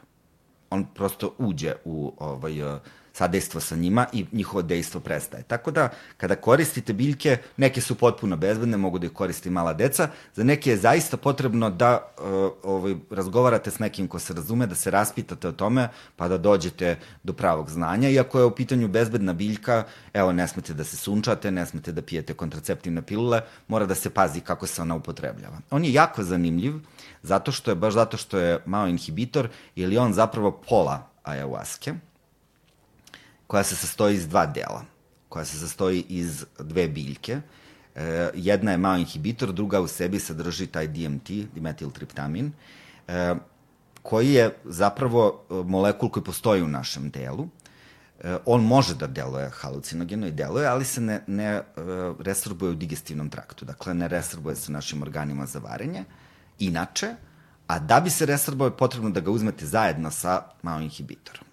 [0.71, 2.81] On prosto uđe u ovaj, uh,
[3.13, 5.43] sadejstvo sa njima i njihovo dejstvo prestaje.
[5.43, 10.09] Tako da, kada koristite biljke, neke su potpuno bezbedne, mogu da ih koristi mala deca,
[10.35, 14.75] za neke je zaista potrebno da uh, ovaj, razgovarate s nekim ko se razume, da
[14.75, 18.09] se raspitate o tome, pa da dođete do pravog znanja.
[18.09, 22.03] Iako je u pitanju bezbedna biljka, evo, ne smete da se sunčate, ne smete da
[22.03, 25.61] pijete kontraceptivne pilule, mora da se pazi kako se ona upotrebljava.
[25.71, 26.75] On je jako zanimljiv,
[27.23, 31.95] zato što je, baš zato što je malo inhibitor, ili on zapravo pola ayahuaske,
[33.53, 34.85] koja se sastoji iz dva dela,
[35.29, 37.41] koja se sastoji iz dve biljke.
[37.95, 42.53] E, jedna je malo inhibitor, druga u sebi sadrži taj DMT, dimetiltriptamin,
[43.09, 43.35] e,
[44.03, 47.49] koji je zapravo e, molekul koji postoji u našem telu.
[48.21, 51.63] E, on može da deluje halucinogeno i deluje, ali se ne, ne e,
[52.21, 53.65] resorbuje u digestivnom traktu.
[53.65, 56.05] Dakle, ne resorbuje se našim organima za varenje.
[56.59, 57.15] Inače,
[57.67, 61.52] a da bi se resorbuje, potrebno da ga uzmete zajedno sa malo inhibitorom.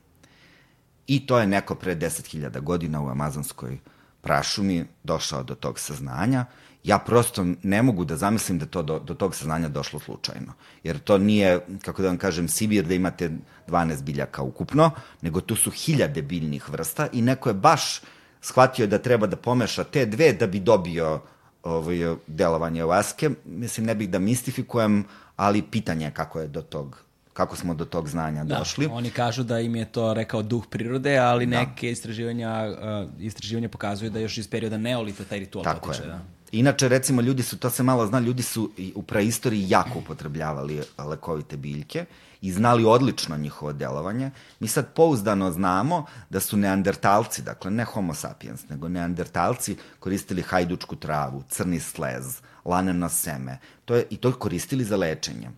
[1.10, 3.78] I to je neko pre 10.000 godina u amazonskoj
[4.22, 6.46] prašumi došao do tog saznanja.
[6.84, 10.54] Ja prosto ne mogu da zamislim da to do, do tog saznanja došlo slučajno.
[10.84, 13.32] Jer to nije, kako da vam kažem, Sibir da imate
[13.68, 14.92] 12 biljaka ukupno,
[15.22, 18.02] nego tu su hiljade biljnih vrsta i neko je baš
[18.42, 21.22] shvatio da treba da pomeša te dve da bi dobio
[21.64, 23.30] ovaj, delovanje ovaske.
[23.46, 25.06] Mislim, ne bih da mistifikujem,
[25.36, 27.09] ali pitanje je kako je do tog
[27.40, 28.88] kako smo do tog znanja da, došli.
[28.92, 31.60] Oni kažu da im je to rekao duh prirode, ali da.
[31.60, 36.04] neke istraživanja, uh, istraživanja pokazuju da još iz perioda neolita taj ritual Tako potiče.
[36.04, 36.08] Je.
[36.08, 36.20] Da.
[36.52, 41.58] Inače, recimo, ljudi su, to se malo zna, ljudi su u praistoriji jako upotrebljavali lekovite
[41.58, 42.06] biljke
[42.42, 44.32] i znali odlično njihovo delovanje.
[44.60, 50.96] Mi sad pouzdano znamo da su neandertalci, dakle ne homo sapiens, nego neandertalci koristili hajdučku
[50.96, 53.60] travu, crni slez, laneno seme.
[53.86, 55.50] To je, I to koristili za lečenje.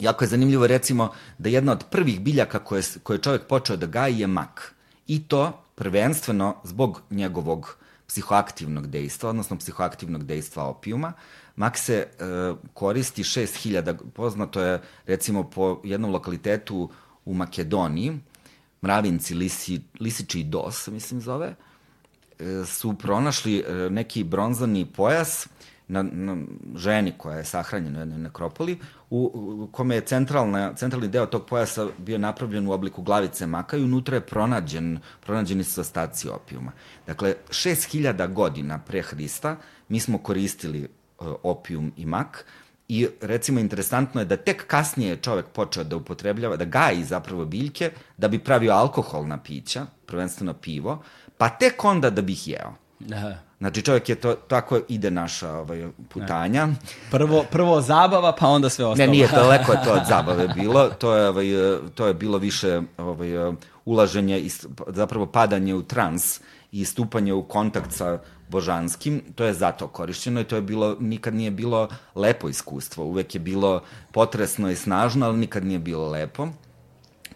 [0.00, 3.86] Jako je zanimljivo recimo da jedna od prvih biljaka koje, koje je čovjek počeo da
[3.86, 4.74] gaji je mak.
[5.06, 7.76] I to prvenstveno zbog njegovog
[8.06, 11.12] psihoaktivnog dejstva, odnosno psihoaktivnog dejstva opijuma.
[11.56, 12.06] Mak se e,
[12.74, 16.90] koristi 6000, poznato je recimo po jednom lokalitetu
[17.24, 18.18] u Makedoniji,
[18.82, 21.54] Mravinci, Lisi, Lisiči dos, mislim zove,
[22.38, 25.48] e, su pronašli e, neki bronzani pojas
[25.90, 26.36] na, na
[26.76, 28.78] ženi koja je sahranjena u jednoj nekropoli,
[29.10, 33.76] u, u kome je centralna, centralni deo tog pojasa bio napravljen u obliku glavice maka
[33.76, 36.72] i unutra je pronađen, pronađeni su ostaci opijuma.
[37.06, 39.56] Dakle, 6000 godina pre Hrista
[39.88, 40.88] mi smo koristili
[41.18, 42.44] uh, opijum i mak
[42.88, 47.44] i recimo interesantno je da tek kasnije je čovek počeo da upotrebljava, da gaji zapravo
[47.44, 51.02] biljke da bi pravio alkoholna pića, prvenstveno pivo,
[51.38, 52.72] pa tek onda da bi ih jeo.
[52.98, 53.49] Da.
[53.60, 56.66] Znači čovjek je to, tako ide naša ovaj, putanja.
[56.66, 56.74] Ne.
[57.10, 59.06] Prvo, prvo zabava, pa onda sve ostalo.
[59.06, 60.88] Ne, nije daleko je to od zabave bilo.
[60.88, 61.46] To je, ovaj,
[61.94, 63.28] to je bilo više ovaj,
[63.84, 64.50] ulaženje i
[64.86, 66.40] zapravo padanje u trans
[66.72, 71.34] i stupanje u kontakt sa božanskim, to je zato korišćeno i to je bilo, nikad
[71.34, 73.82] nije bilo lepo iskustvo, uvek je bilo
[74.12, 76.48] potresno i snažno, ali nikad nije bilo lepo.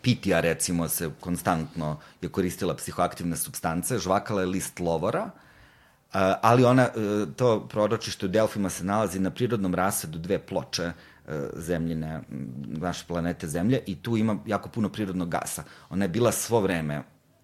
[0.03, 5.31] Pitija, recimo, se konstantno je koristila psihoaktivne substance, žvakala je list lovora,
[6.43, 6.91] ali ona, e,
[7.37, 10.93] to proročište u Delfima se nalazi na prirodnom rasedu dve ploče e,
[11.57, 12.21] zemljine,
[12.67, 15.65] naše planete Zemlje i tu ima jako puno prirodnog gasa.
[15.91, 17.03] Ona je bila svo vreme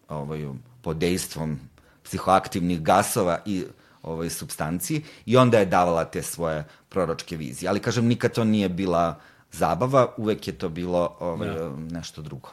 [0.09, 0.47] ovaj,
[0.83, 1.59] pod dejstvom
[2.05, 3.65] psihoaktivnih gasova i
[4.03, 7.69] ovaj, substanciji i onda je davala te svoje proročke vizije.
[7.69, 9.21] Ali, kažem, nikad to nije bila
[9.53, 11.71] zabava, uvek je to bilo ovaj, da.
[11.91, 12.51] nešto drugo.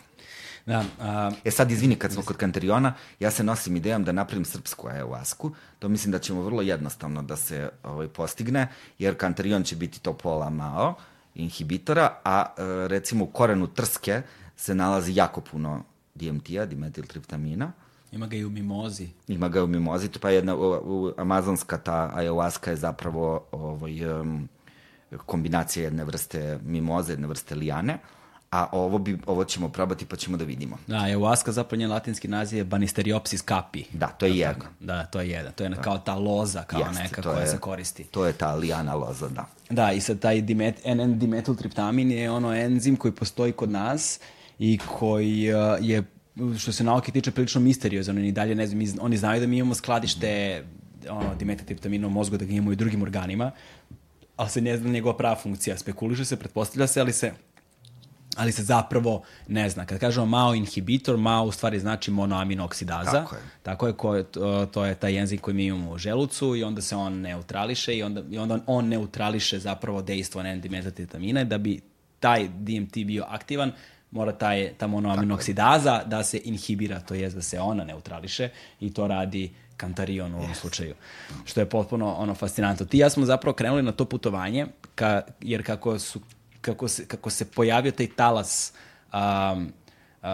[0.67, 1.31] Da, a...
[1.43, 5.51] E sad, izvini, kad smo kod Kanteriona, ja se nosim idejom da napravim srpsku ayahuasku.
[5.79, 8.67] To mislim da ćemo vrlo jednostavno da se ovaj, postigne,
[8.99, 10.95] jer Kanterion će biti to pola mao,
[11.35, 14.21] inhibitora, a e, recimo u korenu trske
[14.55, 15.83] se nalazi jako puno
[16.15, 17.71] DMT-a, dimetiltriptamina.
[18.11, 19.07] Ima ga i u mimozi.
[19.27, 24.19] Ima ga u mimozi, to pa jedna u, u, amazonska ta ayahuasca je zapravo ovaj,
[24.19, 24.49] um,
[25.25, 27.99] kombinacija jedne vrste mimoze, jedne vrste lijane
[28.51, 30.77] a ovo, bi, ovo ćemo probati pa ćemo da vidimo.
[30.87, 33.83] Da, ayahuasca zapravo njen latinski naziv je Banisteriopsis capi.
[33.93, 34.67] Da, to je da, jedan.
[34.79, 35.53] Da, to je jedan.
[35.53, 35.81] To je da.
[35.81, 38.03] kao ta loza, kao Jeste, neka koja je, se koristi.
[38.03, 39.45] To je ta lijana loza, da.
[39.69, 44.19] Da, i sad taj dimet, N-dimetiltriptamin je ono enzim koji postoji kod nas
[44.59, 46.03] i koji uh, je
[46.57, 49.75] što se nauke tiče prilično misteriozan, oni dalje ne znam, oni znaju da mi imamo
[49.75, 50.63] skladište
[51.09, 53.51] ono, dimetiltriptamina u mozgu, da ga imamo i drugim organima,
[54.35, 55.77] ali se ne zna njegova prava funkcija.
[55.77, 57.31] Spekuliše se, pretpostavlja se, ali se
[58.37, 59.85] ali se zapravo ne zna.
[59.85, 63.11] Kad kažemo MAO inhibitor, MAO u stvari znači monoaminoksidaza.
[63.11, 63.41] Tako je.
[63.63, 66.81] Tako je, ko, to, to je taj enzim koji mi imamo u želucu i onda
[66.81, 71.81] se on neutrališe i onda, i onda on neutrališe zapravo dejstvo N-dimetatetamina da bi
[72.19, 73.71] taj DMT bio aktivan,
[74.11, 79.07] mora taj, ta monoaminoksidaza da se inhibira, to jest da se ona neutrališe i to
[79.07, 80.55] radi kantarion u ovom yes.
[80.55, 80.95] slučaju.
[81.45, 82.85] Što je potpuno ono fascinantno.
[82.85, 86.19] Ti ja smo zapravo krenuli na to putovanje, ka, jer kako su
[86.67, 88.73] kako se, kako se pojavio taj talas
[89.13, 89.71] um,
[90.21, 90.27] uh,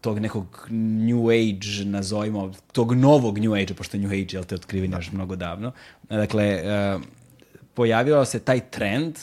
[0.00, 4.90] tog nekog new age, nazovimo, tog novog new age, pošto new age, jel te otkriven
[4.90, 4.96] da.
[4.96, 5.72] još mnogo davno.
[6.08, 7.02] Dakle, uh,
[7.74, 9.18] pojavio se taj trend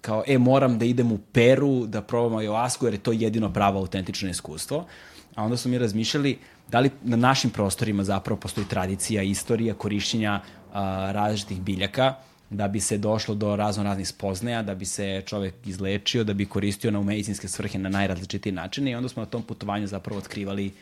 [0.00, 3.78] kao, e, moram da idem u Peru da probam ayahuasku, jer je to jedino pravo
[3.78, 4.86] autentično iskustvo.
[5.34, 6.38] A onda smo mi razmišljali
[6.68, 10.74] da li na našim prostorima zapravo postoji tradicija, istorija korišćenja uh,
[11.12, 12.14] različitih biljaka,
[12.52, 16.46] da bi se došlo do razno raznih spoznaja, da bi se čovek izlečio, da bi
[16.46, 20.72] koristio na medicinske svrhe na najrazličitiji načine i onda smo na tom putovanju zapravo otkrivali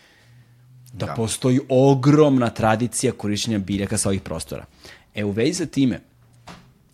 [0.93, 1.15] da, da.
[1.15, 4.65] postoji ogromna tradicija korišćenja biljaka sa ovih prostora.
[5.15, 6.01] E, u vezi sa time,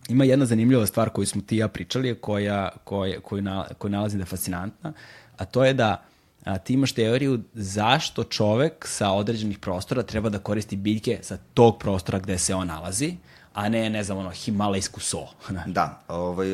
[0.09, 4.19] ima jedna zanimljiva stvar koju smo ti ja pričali, koja, koja, koju, na, koju nalazim
[4.19, 4.93] da je fascinantna,
[5.37, 6.03] a to je da
[6.43, 11.79] a, ti imaš teoriju zašto čovek sa određenih prostora treba da koristi biljke sa tog
[11.79, 13.15] prostora gde se on nalazi,
[13.57, 15.27] a ne, ne znam, ono, himalajsku so.
[15.77, 16.47] da, ovaj,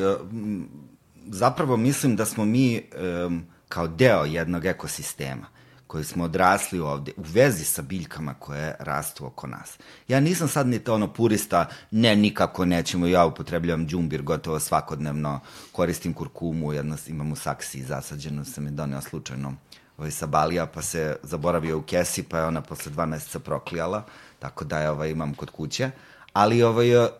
[1.26, 2.82] zapravo mislim da smo mi
[3.26, 5.46] um, kao deo jednog ekosistema
[5.86, 9.78] koji smo odrasli ovde, u vezi sa biljkama koje rastu oko nas.
[10.08, 15.40] Ja nisam sad ni to ono purista, ne, nikako nećemo, ja upotrebljavam džumbir gotovo svakodnevno,
[15.72, 19.54] koristim kurkumu, jedno imam u saksiji zasađenu, sam je doneo slučajno
[19.98, 24.04] ovaj, sa Balija, pa se zaboravio u kesi, pa je ona posle dva meseca proklijala,
[24.38, 25.90] tako da je ovaj, imam kod kuće.
[26.34, 27.10] Ali ovaj, uh,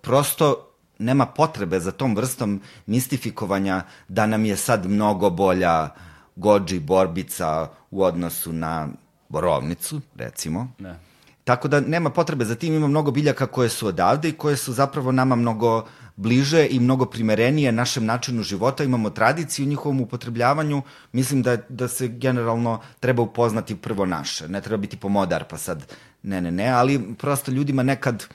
[0.00, 5.88] prosto nema potrebe za tom vrstom mistifikovanja da nam je sad mnogo bolja
[6.36, 8.88] gođi borbica u odnosu na
[9.28, 10.72] borovnicu, recimo.
[10.78, 10.98] Ne.
[11.44, 14.72] Tako da nema potrebe za tim, ima mnogo biljaka koje su odavde i koje su
[14.72, 20.82] zapravo nama mnogo bliže i mnogo primerenije našem načinu života, imamo tradiciju u njihovom upotrebljavanju,
[21.12, 25.92] mislim da, da se generalno treba upoznati prvo naše, ne treba biti pomodar pa sad
[26.22, 28.26] ne, ne, ne, ali prosto ljudima nekad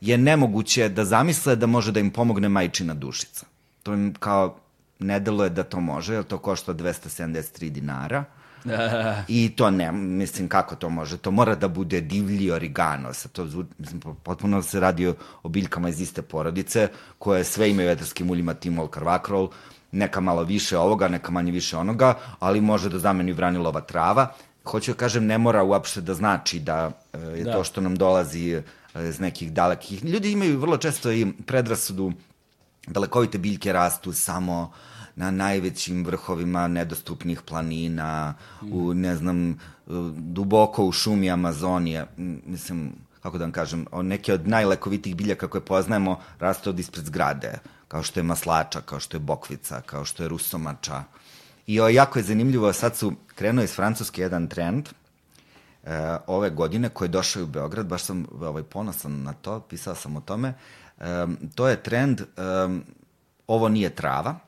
[0.00, 3.46] je nemoguće da zamisle da može da im pomogne majčina dušica.
[3.82, 4.56] To im kao
[4.98, 8.24] ne deluje da to može, jer to košta 273 dinara.
[9.28, 11.18] I to ne, mislim, kako to može?
[11.18, 13.12] To mora da bude divlji origano.
[13.14, 13.44] Sa to,
[13.78, 16.88] mislim, potpuno se radi o biljkama iz iste porodice,
[17.18, 19.50] koje sve imaju etarskim uljima timol karvakrol,
[19.92, 24.32] neka malo više ovoga, neka manje više onoga, ali može da zameni vranilova trava.
[24.64, 27.52] Hoću da kažem, ne mora uopšte da znači da e, je da.
[27.52, 28.62] to što nam dolazi
[28.94, 30.04] iz nekih dalekih...
[30.04, 32.12] Ljudi imaju vrlo često i predrasudu
[32.86, 34.72] dalekovite biljke rastu samo
[35.16, 38.72] na najvećim vrhovima nedostupnih planina, mm.
[38.72, 39.58] u, ne znam,
[40.16, 42.06] duboko u šumi Amazonije.
[42.46, 47.58] Mislim, kako da vam kažem, neke od najlekovitih biljaka koje poznajemo raste od ispred zgrade,
[47.88, 51.04] kao što je maslača, kao što je bokvica, kao što je rusomača.
[51.66, 54.88] I o, jako je zanimljivo, sad su krenuo iz Francuske jedan trend,
[55.88, 59.94] e, ove godine koji je došao u Beograd, baš sam ovaj, ponosan na to, pisao
[59.94, 60.54] sam o tome,
[60.98, 61.04] e,
[61.54, 62.24] to je trend, e,
[63.46, 64.38] ovo nije trava,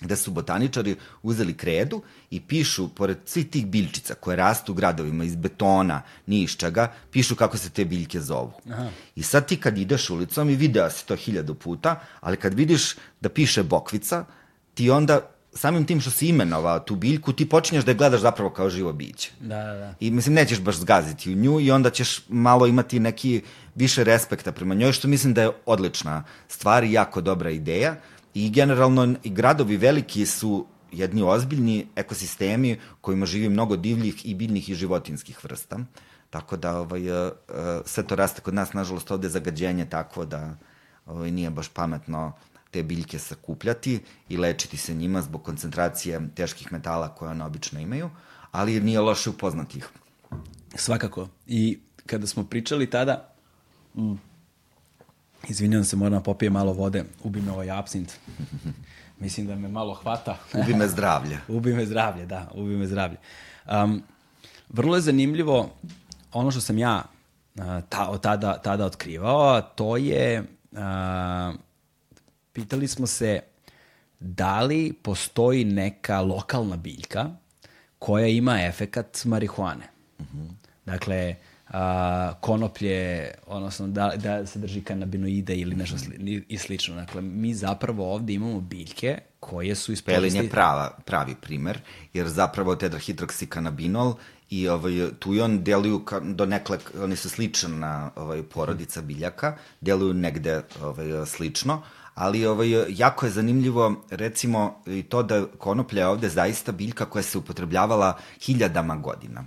[0.00, 5.24] gde su botaničari uzeli kredu i pišu, pored svih tih biljčica koje rastu u gradovima
[5.24, 8.52] iz betona, ni iz čega, pišu kako se te biljke zovu.
[8.70, 8.88] Aha.
[9.16, 12.94] I sad ti kad ideš ulicom i video si to hiljadu puta, ali kad vidiš
[13.20, 14.24] da piše bokvica,
[14.74, 15.20] ti onda
[15.58, 18.92] samim tim što si imenovao tu biljku, ti počinješ da je gledaš zapravo kao živo
[18.92, 19.32] biće.
[19.40, 19.94] Da, da, da.
[20.00, 23.42] I mislim, nećeš baš zgaziti u nju i onda ćeš malo imati neki
[23.74, 27.96] više respekta prema njoj, što mislim da je odlična stvar i jako dobra ideja.
[28.34, 34.68] I generalno i gradovi veliki su jedni ozbiljni ekosistemi kojima živi mnogo divljih i biljnih
[34.68, 35.78] i životinskih vrsta.
[36.30, 37.32] Tako da ovaj, uh,
[37.84, 40.56] sve to raste kod nas, nažalost, ovde zagađenje tako da
[41.06, 42.32] ovaj, nije baš pametno
[42.70, 48.10] te biljke sakupljati i lečiti se njima zbog koncentracije teških metala koje one obično imaju,
[48.50, 49.88] ali nije loše upoznati ih.
[50.74, 51.28] Svakako.
[51.46, 53.32] I kada smo pričali tada,
[53.96, 54.14] mm,
[55.48, 58.12] izvinjam se, moram da popije malo vode, ubi me ovaj absint.
[59.20, 60.36] Mislim da me malo hvata.
[60.54, 61.38] ubi me zdravlje.
[61.56, 63.16] ubi me zdravlje, da, ubi me zdravlje.
[63.66, 64.02] Um,
[64.68, 65.70] vrlo je zanimljivo
[66.32, 67.02] ono što sam ja
[67.54, 70.78] uh, ta, tada, tada otkrivao, to je uh,
[72.58, 73.40] pitali smo se
[74.20, 77.30] da li postoji neka lokalna biljka
[77.98, 79.84] koja ima efekat marihuane.
[80.20, 80.38] Mhm.
[80.38, 80.50] -huh.
[80.84, 81.36] Dakle,
[81.68, 86.94] a, konoplje, odnosno da, da se drži kanabinoide ili nešto sli, i slično.
[86.94, 90.20] Dakle, mi zapravo ovde imamo biljke koje su ispolisti...
[90.20, 91.80] Pelin je prava, pravi primer,
[92.12, 94.14] jer zapravo tetrahidroksikanabinol
[94.50, 100.14] i ovaj, tujon deluju ka, do nekle, oni su sličan na ovaj, porodica biljaka, deluju
[100.14, 101.82] negde ovaj, slično,
[102.18, 107.22] ali ovaj, jako je zanimljivo recimo i to da konoplja je ovde zaista biljka koja
[107.22, 109.44] se upotrebljavala hiljadama godina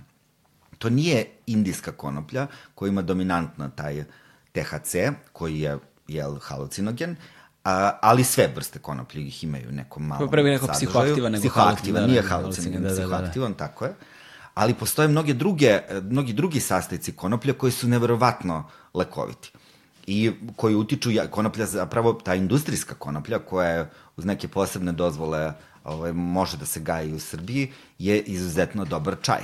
[0.78, 4.04] To nije indijska konoplja koja ima dominantno taj
[4.52, 4.94] THC,
[5.32, 7.16] koji je jel, halucinogen,
[7.64, 10.90] a, ali sve vrste konoplje ih imaju neko malo Prvi neko sadržaju.
[10.90, 13.68] psihoaktivan, nego psihoaktivan, nije halucinogen, da, da, psihoaktivan, da, da.
[13.68, 13.94] tako je.
[14.54, 19.52] Ali postoje mnoge druge, mnogi drugi sastojci konoplje koji su neverovatno lekoviti
[20.06, 25.52] i koji utiču, konoplja zapravo, ta industrijska konoplja koja je uz neke posebne dozvole
[25.84, 29.42] ovaj, može da se gaji u Srbiji, je izuzetno dobar čaj.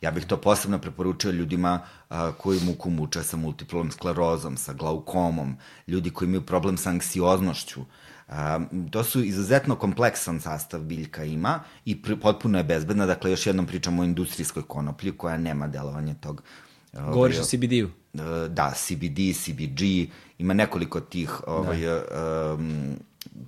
[0.00, 5.56] Ja bih to posebno preporučio ljudima a, koji muku muče sa multiplom sklerozom, sa glaukomom,
[5.86, 7.80] ljudi koji imaju problem sa anksioznošću.
[8.28, 8.60] A,
[8.90, 13.06] to su izuzetno kompleksan sastav biljka ima i pr potpuno je bezbedna.
[13.06, 16.42] Dakle, još jednom pričamo o industrijskoj konoplji koja nema delovanje tog
[17.12, 17.88] Govoriš o CBD-u?
[18.48, 19.80] Da, CBD, CBG,
[20.38, 22.54] ima nekoliko tih ovaj, da.
[22.54, 22.96] um,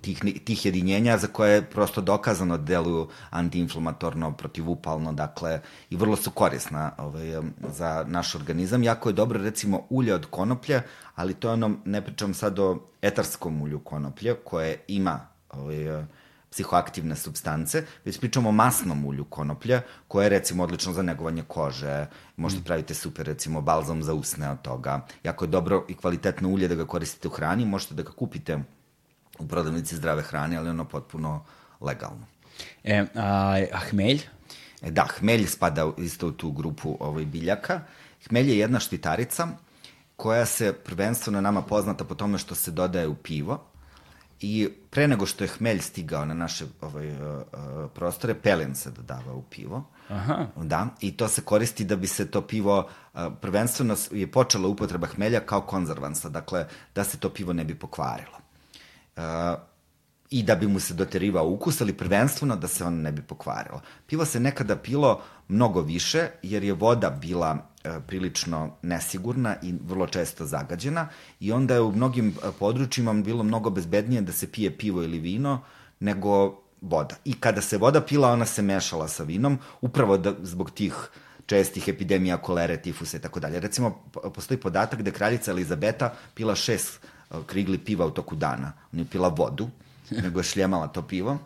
[0.00, 5.60] tih, tih jedinjenja za koje je prosto dokazano da deluju antiinflamatorno, protivupalno, dakle,
[5.90, 7.32] i vrlo su korisna ovaj,
[7.68, 8.82] za naš organizam.
[8.82, 10.82] Jako je dobro, recimo, ulje od konoplje,
[11.14, 16.04] ali to je ono, ne pričam sad o etarskom ulju konoplje, koje ima ovaj,
[16.50, 22.06] psihoaktivne substance, već pričamo o masnom ulju konoplja, koje je recimo odlično za negovanje kože,
[22.36, 22.64] možete mm.
[22.64, 25.06] pravite super recimo balzam za usne od toga.
[25.24, 28.58] Jako je dobro i kvalitetno ulje da ga koristite u hrani, možete da ga kupite
[29.38, 31.44] u prodavnici zdrave hrane, ali ono potpuno
[31.80, 32.26] legalno.
[32.84, 34.22] E, a, a hmelj?
[34.82, 37.80] E, da, hmelj spada isto u tu grupu ovaj, biljaka.
[38.28, 39.48] Hmelj je jedna štitarica
[40.16, 43.69] koja se prvenstveno nama poznata po tome što se dodaje u pivo
[44.40, 47.18] I pre nego što je hmelj stigao na naše ovaj, uh,
[47.94, 49.84] prostore, pelen se dodava u pivo.
[50.08, 50.46] Aha.
[50.56, 55.06] Da, i to se koristi da bi se to pivo, uh, prvenstveno je počela upotreba
[55.06, 58.36] hmelja kao konzervansa, dakle, da se to pivo ne bi pokvarilo.
[59.16, 59.22] Uh,
[60.30, 63.80] I da bi mu se doterivao ukus, ali prvenstveno da se on ne bi pokvarilo.
[64.06, 70.06] Pivo se nekada pilo mnogo više, jer je voda bila E, prilično nesigurna i vrlo
[70.06, 71.08] često zagađena
[71.40, 75.18] i onda je u mnogim e, područjima bilo mnogo bezbednije da se pije pivo ili
[75.18, 75.60] vino
[76.00, 77.16] nego voda.
[77.24, 80.94] I kada se voda pila, ona se mešala sa vinom, upravo da, zbog tih
[81.46, 83.60] čestih epidemija kolere, tifusa i tako dalje.
[83.60, 84.02] Recimo,
[84.34, 88.72] postoji podatak da kraljica Elizabeta pila šest e, krigli piva u toku dana.
[88.92, 89.70] Ona je pila vodu,
[90.22, 91.38] nego je šljemala to pivo.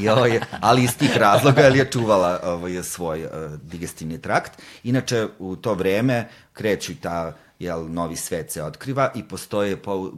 [0.00, 3.30] I ovo je, ali iz tih razloga, je čuvala ovo je svoj uh,
[3.62, 4.62] digestivni trakt.
[4.84, 10.12] Inače, u to vreme kreću ta jel, novi svet se otkriva i postoje po,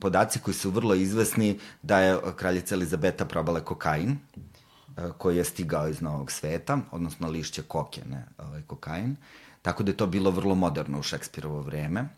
[0.00, 5.88] podaci koji su vrlo izvesni da je kraljica Elizabeta probala kokain uh, koji je stigao
[5.88, 9.16] iz novog sveta, odnosno lišće koke, ne, ovaj, kokain.
[9.62, 12.08] Tako da je to bilo vrlo moderno u Šekspirovo vreme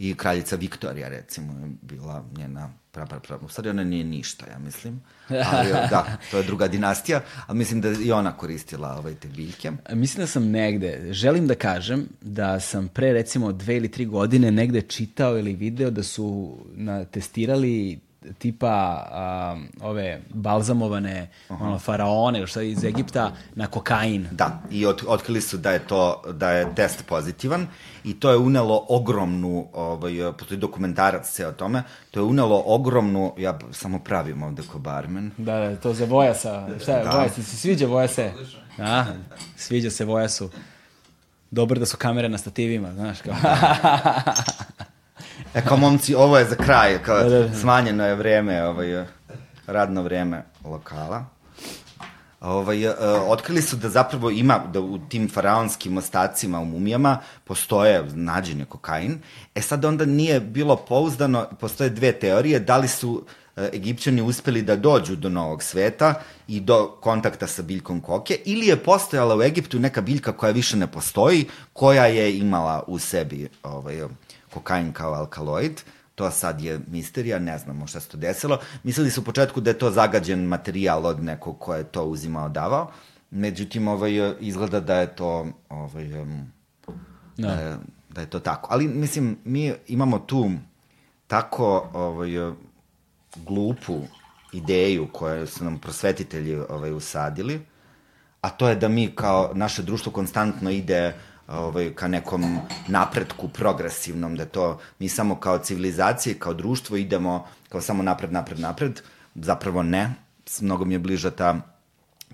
[0.00, 3.38] i kraljica Viktorija, recimo, je bila njena pra, pra, pra.
[3.48, 5.00] Stvari ona nije ništa, ja mislim.
[5.28, 9.72] Ali, da, to je druga dinastija, ali mislim da i ona koristila ovaj, te biljke.
[9.92, 14.50] Mislim da sam negde, želim da kažem da sam pre recimo dve ili tri godine
[14.50, 18.00] negde čitao ili video da su na, testirali
[18.38, 19.06] tipa
[19.54, 21.62] um, ove balzamovane uh -huh.
[21.62, 24.28] ono, faraone šta iz Egipta na kokain.
[24.30, 27.66] Da, i od, otkrili su da je to da je test pozitivan
[28.04, 33.34] i to je unelo ogromnu ovaj postoji dokumentarac se o tome, to je unelo ogromnu
[33.38, 35.30] ja samo pravim ovde ko barmen.
[35.36, 36.68] Da, da, to za Vojasa.
[36.82, 37.10] Šta je, da.
[37.10, 38.32] Vojas, se sviđa Vojase?
[38.78, 39.04] A,
[39.56, 40.50] sviđa se Vojasu.
[41.50, 43.34] Dobro da su kamere na stativima, znaš kao.
[45.54, 47.54] E, kao momci, ovo je za kraj, kao da, da, da.
[47.54, 49.04] smanjeno je vreme, ovaj,
[49.66, 51.24] radno vreme lokala.
[52.40, 52.94] Ovaj, uh,
[53.26, 58.64] otkrili su da zapravo ima, da u tim faraonskim ostacima, u mumijama, postoje, nađen je
[58.64, 59.18] kokain.
[59.54, 64.62] E sad onda nije bilo pouzdano, postoje dve teorije, da li su uh, Egipćani uspeli
[64.62, 66.14] da dođu do novog sveta
[66.48, 70.76] i do kontakta sa biljkom koke, ili je postojala u Egiptu neka biljka koja više
[70.76, 74.02] ne postoji, koja je imala u sebi ovaj,
[74.54, 75.80] kokain kao alkaloid,
[76.14, 78.58] to sad je misterija, ne znamo šta se to desilo.
[78.82, 82.48] Mislili su u početku da je to zagađen materijal od nekog ko je to uzimao,
[82.48, 82.90] davao,
[83.30, 86.52] međutim, ovaj, izgleda da je to ovaj, um,
[87.36, 87.48] da.
[87.48, 87.76] Da, je,
[88.08, 88.68] da je to tako.
[88.70, 90.50] Ali, mislim, mi imamo tu
[91.26, 92.30] tako ovaj,
[93.36, 94.00] glupu
[94.52, 97.60] ideju koju su nam prosvetitelji ovaj, usadili,
[98.40, 102.58] a to je da mi kao naše društvo konstantno ide uh, ovaj, ka nekom
[102.88, 108.60] napretku progresivnom, da to mi samo kao civilizacije, kao društvo idemo kao samo napred, napred,
[108.60, 109.00] napred,
[109.34, 110.14] zapravo ne,
[110.60, 111.60] mnogo mi je bliža ta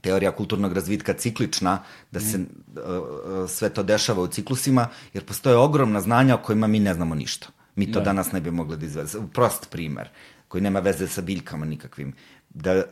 [0.01, 1.79] teorija kulturnog razvitka ciklična,
[2.11, 2.47] da se mm.
[2.77, 7.15] uh, sve to dešava u ciklusima, jer postoje ogromna znanja o kojima mi ne znamo
[7.15, 7.49] ništa.
[7.77, 8.05] Mi to da.
[8.05, 9.29] danas ne bi mogli da izvedemo.
[9.29, 10.09] Prost primer,
[10.49, 12.15] koji nema veze sa biljkama nikakvim.
[12.51, 12.83] Da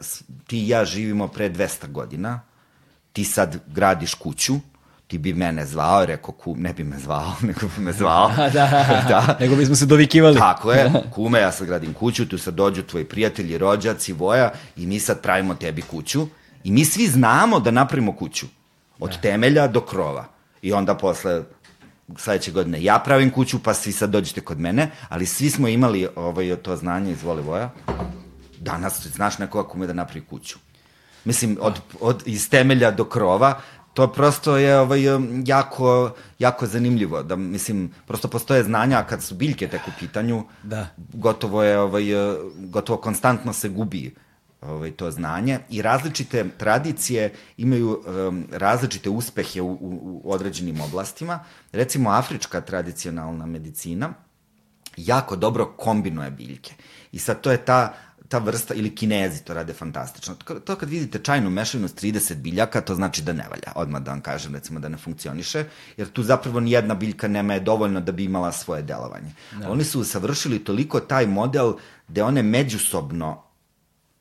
[0.46, 2.40] ti i ja živimo pre 200 godina,
[3.12, 4.54] ti sad gradiš kuću,
[5.06, 8.32] ti bi mene zvao, rekao, kum, ne bi me zvao, nego bi me zvao.
[8.54, 8.66] da,
[9.08, 9.36] da.
[9.40, 10.38] nego bismo se dovikivali.
[10.38, 14.86] Tako je, kume, ja sad gradim kuću, tu sad dođu tvoji prijatelji, rođaci, voja, i
[14.86, 16.26] mi sad pravimo tebi kuću.
[16.64, 18.46] I mi svi znamo da napravimo kuću.
[18.98, 19.16] Od da.
[19.16, 20.24] temelja do krova.
[20.62, 21.42] I onda posle
[22.16, 26.08] sledeće godine ja pravim kuću, pa svi sad dođete kod mene, ali svi smo imali
[26.16, 27.70] ovaj, to znanje, izvoli Voja,
[28.58, 30.58] danas znaš nekoga kume da napravi kuću.
[31.24, 33.60] Mislim, od, od, iz temelja do krova,
[33.94, 35.02] to prosto je ovaj,
[35.46, 37.22] jako, jako zanimljivo.
[37.22, 40.86] Da, mislim, prosto postoje znanja kad su biljke tek u pitanju, da.
[40.96, 42.04] gotovo je, ovaj,
[42.56, 44.14] gotovo konstantno se gubi
[44.60, 51.44] ovaj, to znanje i različite tradicije imaju um, različite uspehe u, u, u određenim oblastima.
[51.72, 54.14] Recimo, afrička tradicionalna medicina
[54.96, 56.74] jako dobro kombinuje biljke.
[57.12, 57.94] I sad to je ta
[58.34, 60.34] ta vrsta, ili kinezi to rade fantastično.
[60.64, 63.72] To, kad vidite čajnu mešavinu s 30 biljaka, to znači da ne valja.
[63.74, 65.64] Odmah da vam kažem, recimo, da ne funkcioniše,
[65.96, 69.30] jer tu zapravo ni jedna biljka nema je dovoljno da bi imala svoje delovanje.
[69.60, 69.70] Da.
[69.70, 71.72] Oni su savršili toliko taj model
[72.08, 73.30] gde one međusobno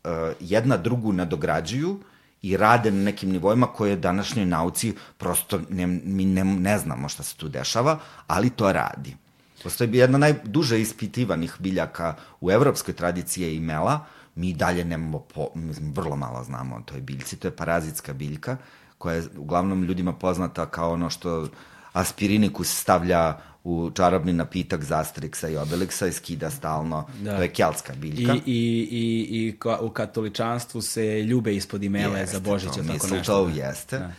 [0.03, 1.99] uh, jedna drugu nadograđuju,
[2.43, 7.23] i rade na nekim nivoima koje današnjoj nauci prosto ne, mi ne, ne znamo šta
[7.23, 9.15] se tu dešava, ali to radi.
[9.63, 15.93] Postoji jedna najduže ispitivanih biljaka u evropskoj tradiciji je imela, mi dalje nemamo, po, mislim,
[15.93, 18.57] vrlo malo znamo o toj biljci, to je parazitska biljka,
[18.97, 21.47] koja je uglavnom ljudima poznata kao ono što
[21.93, 27.07] aspirinikus stavlja u čarobni napitak za Asteriksa i Obelixa i skida stalno.
[27.21, 27.35] Da.
[27.35, 28.33] To je keltska biljka.
[28.33, 33.07] I, i, i, i u katoličanstvu se ljube ispod imele jeste, za Božića, tako nešto.
[33.07, 33.67] Mistletoe da.
[33.67, 33.99] jeste.
[33.99, 34.11] Da.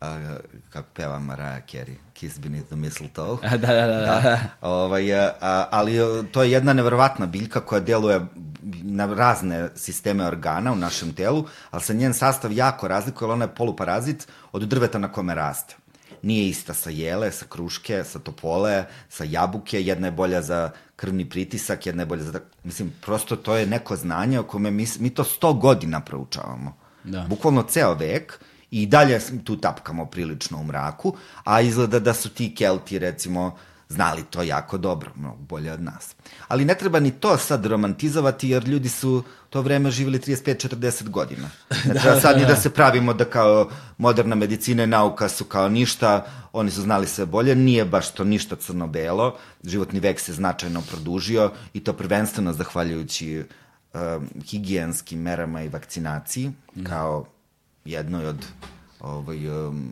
[0.00, 0.36] A,
[0.70, 3.36] kako peva Mariah Carey, Kiss Beneath the Mistletoe.
[3.50, 3.86] da, da, da.
[3.86, 4.20] da.
[4.20, 4.38] da.
[4.60, 5.32] Ovaj, a,
[5.70, 5.98] ali
[6.32, 8.20] to je jedna neverovatna biljka koja deluje
[8.82, 13.44] na razne sisteme organa u našem telu, ali se njen sastav jako razlikuje, jer ona
[13.44, 15.76] je poluparazit od drveta na kome raste
[16.22, 21.28] nije ista sa jele, sa kruške, sa topole, sa jabuke, jedna je bolja za krvni
[21.28, 22.40] pritisak, jedna je bolja za...
[22.64, 26.76] Mislim, prosto to je neko znanje o kome mi, mi to sto godina proučavamo.
[27.04, 27.26] Da.
[27.28, 32.54] Bukvalno ceo vek i dalje tu tapkamo prilično u mraku, a izgleda da su ti
[32.54, 33.56] kelti, recimo,
[33.88, 36.14] znali to jako dobro, mnogo bolje od nas.
[36.48, 41.50] Ali ne treba ni to sad romantizovati, jer ljudi su to vreme živjeli 35-40 godina.
[41.84, 44.86] Ne da, treba da, sad ni da, da se pravimo da kao moderna medicina i
[44.86, 50.00] nauka su kao ništa, oni su znali sve bolje, nije baš to ništa crno-belo, životni
[50.00, 53.44] vek se značajno produžio i to prvenstveno zahvaljujući
[53.94, 57.26] um, higijenskim merama i vakcinaciji, kao
[57.90, 58.46] jednoj od
[59.00, 59.90] ovaj, um,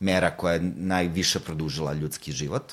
[0.00, 2.72] mera koja je najviše produžila ljudski život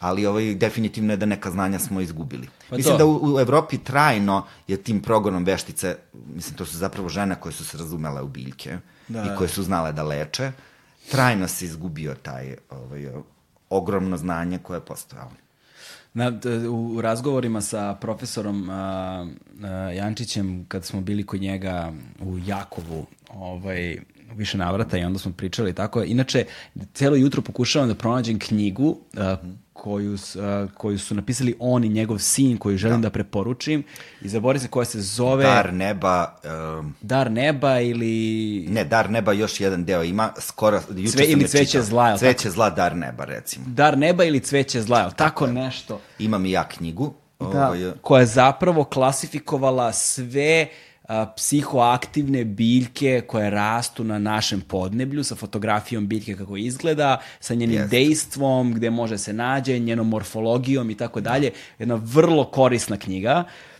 [0.00, 2.48] ali ovaj, definitivno je da neka znanja smo izgubili.
[2.70, 2.98] Pa mislim to.
[2.98, 5.96] da u, u Evropi trajno je tim progonom veštice,
[6.34, 9.62] mislim to su zapravo žene koje su se razumele u biljke da, i koje su
[9.62, 10.52] znale da leče,
[11.10, 13.08] trajno se izgubio taj ovaj,
[13.70, 15.32] ogromno znanje koje je postojalo.
[16.14, 16.32] Na,
[16.70, 19.26] u razgovorima sa profesorom a,
[19.62, 23.98] a, Jančićem, kad smo bili kod njega u Jakovu, ovaj,
[24.34, 26.02] više navrata i onda smo pričali tako.
[26.02, 26.44] Inače,
[26.94, 29.36] celo jutro pokušavam da pronađem knjigu a,
[29.72, 33.84] koju, uh, koju su napisali on i njegov sin, koju želim da, da preporučim.
[34.22, 35.44] I zaboravim se koja se zove...
[35.44, 36.36] Dar neba...
[36.78, 36.94] Um...
[37.00, 38.66] Dar neba ili...
[38.68, 40.80] Ne, Dar neba još jedan deo ima, skoro...
[40.96, 41.82] Juče Sve, ili Cveće čitao.
[41.82, 42.50] zla, jel Cveće tako?
[42.50, 43.64] zla, Dar neba, recimo.
[43.68, 46.00] Dar neba ili Cveće zla, jel tako, tako nešto?
[46.18, 47.14] Imam i ja knjigu.
[47.40, 47.92] Da, ovaj...
[48.02, 50.95] koja je zapravo klasifikovala sve uh,
[51.36, 57.88] psihoaktivne biljke koje rastu na našem podneblju sa fotografijom biljke kako izgleda, sa njenim yes.
[57.88, 61.50] dejstvom, gde može se nađe, njenom morfologijom i tako dalje.
[61.78, 63.44] Jedna vrlo korisna knjiga.
[63.46, 63.75] Uh,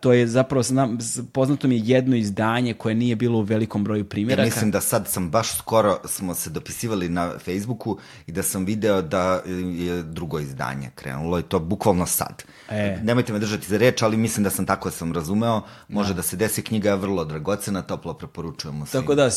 [0.00, 0.98] to je zapravo, znam,
[1.32, 4.42] poznato mi je jedno izdanje koje nije bilo u velikom broju primjeraka.
[4.42, 8.64] Ja mislim da sad sam baš skoro, smo se dopisivali na Facebooku i da sam
[8.64, 9.42] video da
[9.76, 12.42] je drugo izdanje krenulo i to bukvalno sad.
[12.70, 12.98] E.
[13.02, 15.62] Nemojte me držati za reč, ali mislim da sam tako sam razumeo.
[15.88, 19.02] Može da, da se desi knjiga je vrlo dragocena, toplo preporučujemo svim.
[19.02, 19.30] Tako da,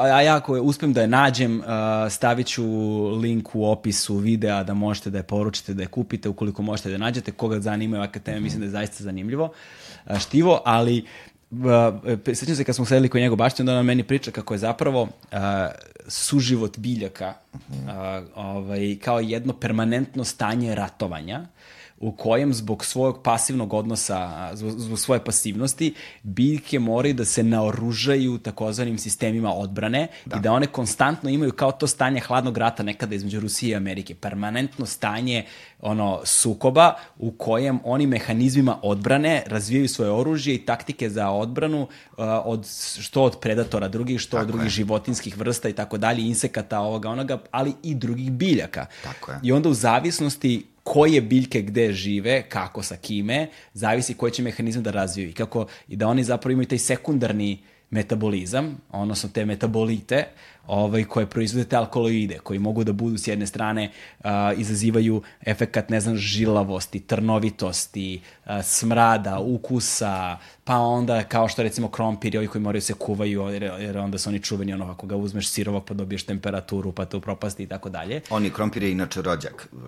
[0.00, 1.62] a ja ako uspem da je nađem,
[2.10, 2.64] stavit ću
[3.10, 6.94] link u opisu videa da možete da je poručite, da je kupite, ukoliko možete da
[6.94, 7.32] je nađete.
[7.32, 8.44] Koga zanimaju ovakve teme, mm -hmm.
[8.44, 9.53] mislim da je zaista zanimljivo
[10.20, 11.04] štivo, ali
[11.50, 14.58] uh, sećam se kad smo sedeli kod njega baš onda on meni priča kako je
[14.58, 15.08] zapravo uh,
[16.08, 17.60] suživot biljaka uh,
[18.34, 21.46] ovaj, kao jedno permanentno stanje ratovanja
[22.04, 28.98] u kojem zbog svog pasivnog odnosa, zbog svoje pasivnosti, biljke moraju da se naoružaju takozvanim
[28.98, 30.36] sistemima odbrane da.
[30.36, 34.14] i da one konstantno imaju kao to stanje hladnog rata nekada između Rusije i Amerike.
[34.14, 35.44] Permanentno stanje
[35.80, 41.88] ono sukoba u kojem oni mehanizmima odbrane razvijaju svoje oružje i taktike za odbranu uh,
[42.44, 42.66] od
[43.00, 44.70] što od predatora drugih, što tako od drugih je.
[44.70, 48.86] životinskih vrsta i tako dalje, insekata ovoga onoga, ali i drugih biljaka.
[49.02, 49.38] Tako je.
[49.42, 54.82] I onda u zavisnosti koje biljke gde žive, kako, sa kime, zavisi koje će mehanizme
[54.82, 57.58] da razviju i kako i da oni zapravo imaju taj sekundarni
[57.90, 60.26] metabolizam, odnosno te metabolite,
[60.66, 65.88] ovaj, koje proizvode te alkaloide, koji mogu da budu s jedne strane uh, izazivaju efekat,
[65.88, 72.62] ne znam, žilavosti, trnovitosti, uh, smrada, ukusa, pa onda kao što recimo krompir, ovi koji
[72.62, 75.94] moraju se kuvaju, jer, jer onda su oni čuveni, ono, ako ga uzmeš sirovog pa
[75.94, 78.20] dobiješ temperaturu, pa te upropasti i tako dalje.
[78.30, 79.80] Oni krompir je inače rođak, uh,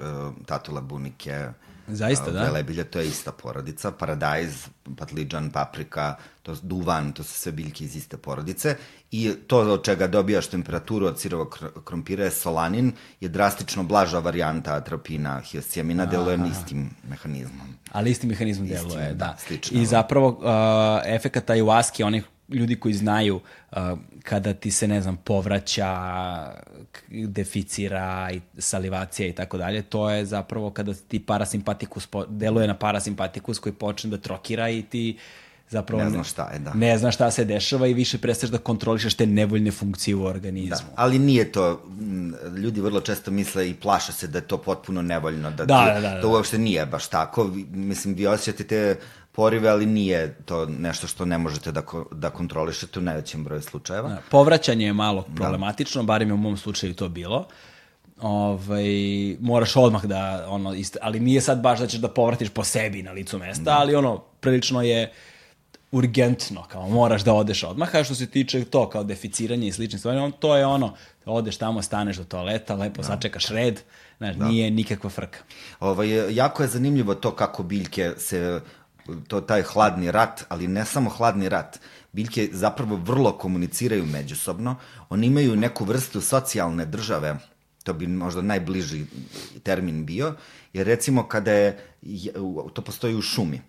[0.47, 1.48] tatula bunike,
[1.88, 2.42] Zaista, da.
[2.42, 3.90] Velebilje, to je ista porodica.
[3.90, 8.76] Paradajz, patliđan, paprika, to duvan, to su sve biljke iz iste porodice.
[9.10, 14.74] I to od čega dobijaš temperaturu od sirovog krompira je solanin, je drastično blaža varijanta
[14.74, 17.74] atropina, hioscijamina, deluje istim mehanizmom.
[17.92, 19.14] Ali istim mehanizmom deluje, da.
[19.14, 19.36] da.
[19.38, 19.80] Slično.
[19.80, 20.44] I zapravo uh,
[21.04, 23.77] efekat ayahuaski, onih ljudi koji znaju uh,
[24.23, 25.93] kada ti se, ne znam, povraća,
[27.10, 33.59] deficira i salivacija i tako dalje, to je zapravo kada ti parasimpatikus, deluje na parasimpatikus
[33.59, 35.18] koji počne da trokira i ti
[35.68, 36.74] zapravo ne znaš šta je, da.
[36.74, 40.68] Ne znaš šta se dešava i više prestaš da kontrolišeš te nevoljne funkcije u organizmu.
[40.68, 41.82] Da, ali nije to,
[42.56, 46.01] ljudi vrlo često misle i plaše se da je to potpuno nevoljno, da, da, da,
[46.01, 46.20] da, da.
[46.20, 47.51] to uopšte nije baš tako.
[47.70, 48.98] Mislim, vi osjećate te
[49.36, 51.82] porive, ali nije to nešto što ne možete da,
[52.12, 54.08] da kontrolišete u najvećem broju slučajeva.
[54.08, 55.34] Da, povraćanje je malo da.
[55.34, 56.06] problematično, da.
[56.06, 57.48] barim je u mom slučaju to bilo.
[58.20, 58.86] Ovaj,
[59.40, 63.02] moraš odmah da, ono, ist, ali nije sad baš da ćeš da povratiš po sebi
[63.02, 63.78] na licu mesta, da.
[63.78, 65.12] ali ono, prilično je
[65.92, 69.98] urgentno, kao moraš da odeš odmah, a što se tiče to, kao deficiranje i slične
[69.98, 70.94] stvari, on, to je ono,
[71.24, 73.08] odeš tamo, staneš do toaleta, lepo da.
[73.08, 73.80] sačekaš red,
[74.18, 74.48] znaš, da.
[74.48, 75.38] nije nikakva frka.
[75.80, 78.60] Ovaj, jako je zanimljivo to kako biljke se
[79.28, 81.80] to taj hladni rat, ali ne samo hladni rat,
[82.12, 84.76] biljke zapravo vrlo komuniciraju međusobno,
[85.08, 87.38] oni imaju neku vrstu socijalne države,
[87.84, 89.04] to bi možda najbliži
[89.62, 90.34] termin bio,
[90.72, 91.78] jer recimo kada je,
[92.72, 93.60] to postoji u šumi,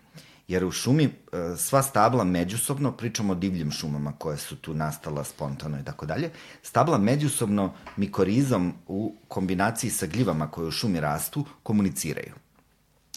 [0.47, 1.09] jer u šumi e,
[1.57, 6.31] sva stabla međusobno, pričamo o divljim šumama koje su tu nastala spontano i tako dalje,
[6.63, 12.33] stabla međusobno mikorizom u kombinaciji sa gljivama koje u šumi rastu komuniciraju.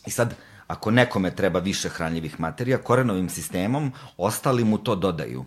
[0.07, 0.35] I sad,
[0.71, 5.45] Ako nekome treba više hranljivih materija, korenovim sistemom ostali mu to dodaju.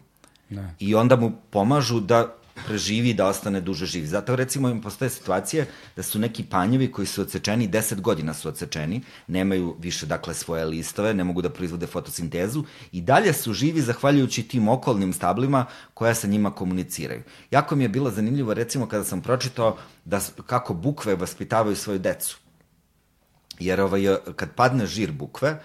[0.50, 0.76] Ne.
[0.80, 2.36] I onda mu pomažu da
[2.66, 4.06] preživi da ostane duže živ.
[4.06, 8.48] Zato recimo im postoje situacije da su neki panjevi koji su odsečeni, 10 godina su
[8.48, 13.82] odsečeni, nemaju više dakle svoje listove, ne mogu da proizvode fotosintezu i dalje su živi
[13.82, 17.24] zahvaljujući tim okolnim stablima koja sa njima komuniciraju.
[17.52, 22.43] Jako mi je bilo zanimljivo recimo kada sam pročitao da kako bukve vaspitavaju svoju decu.
[23.60, 25.58] Jer ovaj, kad padne žir bukve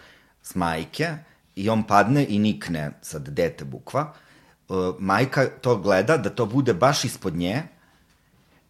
[0.43, 1.16] s majke
[1.56, 6.74] i on padne i nikne sad dete bukva, e, majka to gleda da to bude
[6.74, 7.62] baš ispod nje,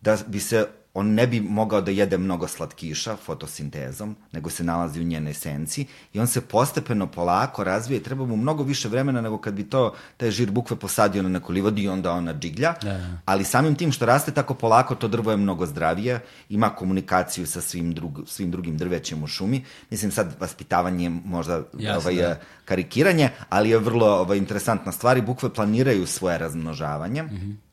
[0.01, 0.66] da bi se
[0.99, 5.87] on ne bi mogao da jede mnogo slatkiša fotosintezom, nego se nalazi u njenoj esenciji
[6.12, 9.65] i on se postepeno polako razvija i treba mu mnogo više vremena nego kad bi
[9.65, 13.20] to taj žir bukve posadio na neku livodi i onda ona džiglja, da, da.
[13.25, 17.61] ali samim tim što raste tako polako to drvo je mnogo zdravije, ima komunikaciju sa
[17.61, 19.65] svim, drug, svim drugim drvećem u šumi.
[19.91, 22.41] Mislim sad vaspitavanje možda Jasne, ovaj, da.
[22.65, 27.23] karikiranje, ali je vrlo ovaj, interesantna stvar i bukve planiraju svoje razmnožavanje.
[27.23, 27.68] Mm -hmm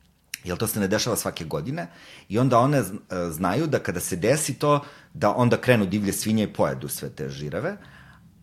[0.45, 1.88] Jel to se ne dešava svake godine?
[2.30, 2.84] I onda one e,
[3.30, 4.80] znaju da kada se desi to,
[5.13, 7.77] da onda krenu divlje svinje i pojedu sve te žirave,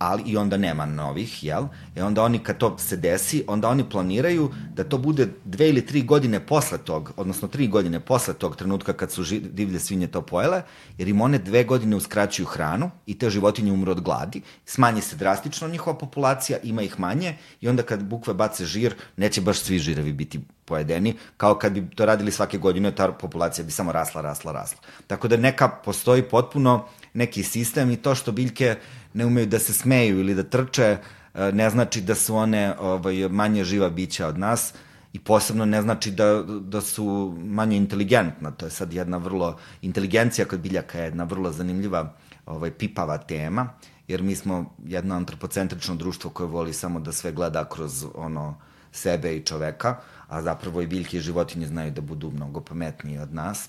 [0.03, 1.65] ali i onda nema novih, jel?
[1.97, 5.87] I onda oni kad to se desi, onda oni planiraju da to bude dve ili
[5.87, 10.23] tri godine posle tog, odnosno tri godine posle tog trenutka kad su divlje svinje to
[10.23, 10.63] pojele,
[10.99, 15.17] jer im one dve godine uskraćuju hranu i te životinje umru od gladi, smanji se
[15.17, 19.79] drastično njihova populacija, ima ih manje i onda kad bukve bace žir, neće baš svi
[19.79, 24.23] žirevi biti pojedeni, kao kad bi to radili svake godine, ta populacija bi samo rasla,
[24.23, 24.81] rasla, rasla.
[25.07, 28.77] Tako da neka postoji potpuno neki sistem i to što biljke
[29.15, 30.99] ne umeju da se smeju ili da trče,
[31.35, 34.75] e, ne znači da su one ovaj, manje živa bića od nas
[35.13, 38.51] i posebno ne znači da, da su manje inteligentna.
[38.51, 42.15] To je sad jedna vrlo, inteligencija kod biljaka je jedna vrlo zanimljiva
[42.47, 43.69] ovaj, pipava tema,
[44.09, 48.55] jer mi smo jedno antropocentrično društvo koje voli samo da sve gleda kroz ono
[48.93, 49.97] sebe i čoveka,
[50.29, 53.69] a zapravo i biljke i životinje znaju da budu mnogo pametniji od nas.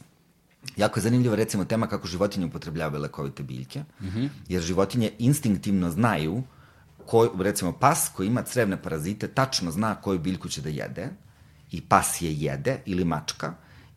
[0.77, 4.29] Jako je zanimljiva recimo tema kako životinje upotrebljavaju lekovite biljke, mm -hmm.
[4.47, 6.43] jer životinje instinktivno znaju,
[7.05, 11.09] ko, recimo pas koji ima crevne parazite tačno zna koju biljku će da jede
[11.71, 13.53] i pas je jede ili mačka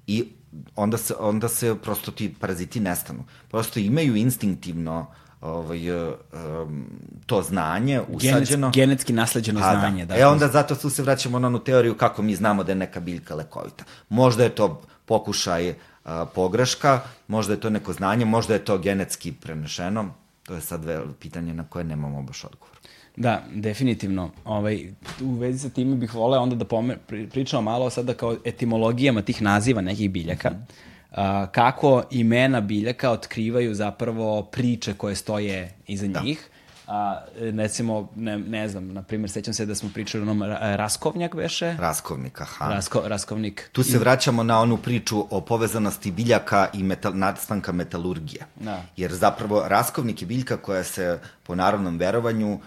[0.06, 0.28] i
[0.76, 3.24] onda se, onda se prosto ti paraziti nestanu.
[3.51, 5.06] Prosto imaju instinktivno
[5.40, 6.86] ovaj, um,
[7.26, 8.70] to znanje usađeno.
[8.70, 9.80] Genetski, genetski nasleđeno A, da.
[9.80, 10.06] znanje.
[10.06, 10.16] Da.
[10.16, 13.01] E onda zato tu se vraćamo na onu teoriju kako mi znamo da je neka
[13.01, 13.84] biljka lekovita.
[14.09, 15.74] Možda je to pokušaj
[16.06, 20.80] a, pogreška, možda je to neko znanje, možda je to genetski prenešeno, to je sad
[21.20, 22.76] pitanje na koje nemamo baš odgovor.
[23.16, 24.30] Da, definitivno.
[24.44, 26.98] Ovaj, u vezi sa time bih voleo onda da pomer,
[27.30, 30.50] pričamo malo sada kao etimologijama tih naziva nekih biljaka.
[30.50, 30.66] Mm
[31.12, 31.46] -hmm.
[31.52, 36.20] kako imena biljaka otkrivaju zapravo priče koje stoje iza da.
[36.20, 36.50] njih
[36.86, 40.76] A, recimo, ne, ne znam, na primjer, sećam se da smo pričali o onom Ra-
[40.76, 41.76] Raskovnjak veše.
[41.78, 42.68] Raskovnik, aha.
[42.68, 43.68] Rasko, Raskovnik.
[43.72, 48.46] Tu se vraćamo na onu priču o povezanosti biljaka i metal, nastanka metalurgije.
[48.56, 48.82] Da.
[48.96, 52.60] Jer zapravo raskovnik je biljka koja se po narodnom verovanju,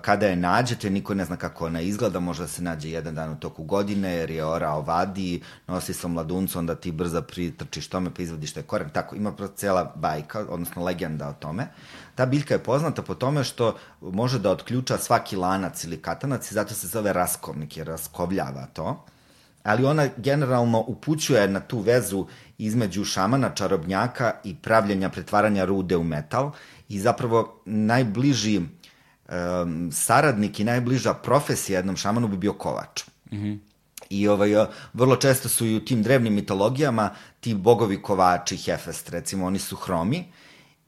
[0.00, 3.36] kada je nađete, niko ne zna kako ona izgleda, možda se nađe jedan dan u
[3.36, 8.22] toku godine, jer je orao vadi, nosi sa mladuncu, onda ti brzo pritrčiš tome pa
[8.22, 8.90] izvadiš taj koren.
[8.90, 11.66] Tako, ima prosto cela bajka, odnosno legenda o tome.
[12.14, 16.54] Ta biljka je poznata po tome što može da otključa svaki lanac ili katanac i
[16.54, 19.04] zato se zove raskovnik, jer raskovljava to
[19.64, 22.26] ali ona generalno upućuje na tu vezu
[22.58, 26.52] između šamana, čarobnjaka i pravljenja, pretvaranja rude u metal
[26.88, 33.04] i zapravo najbliži um, saradnik i najbliža profesija jednom šamanu bi bio kovač.
[33.32, 33.58] Mm -hmm.
[34.10, 34.50] I ovaj,
[34.92, 37.10] vrlo često su i u tim drevnim mitologijama
[37.40, 40.24] ti bogovi kovači, Hefest, recimo, oni su hromi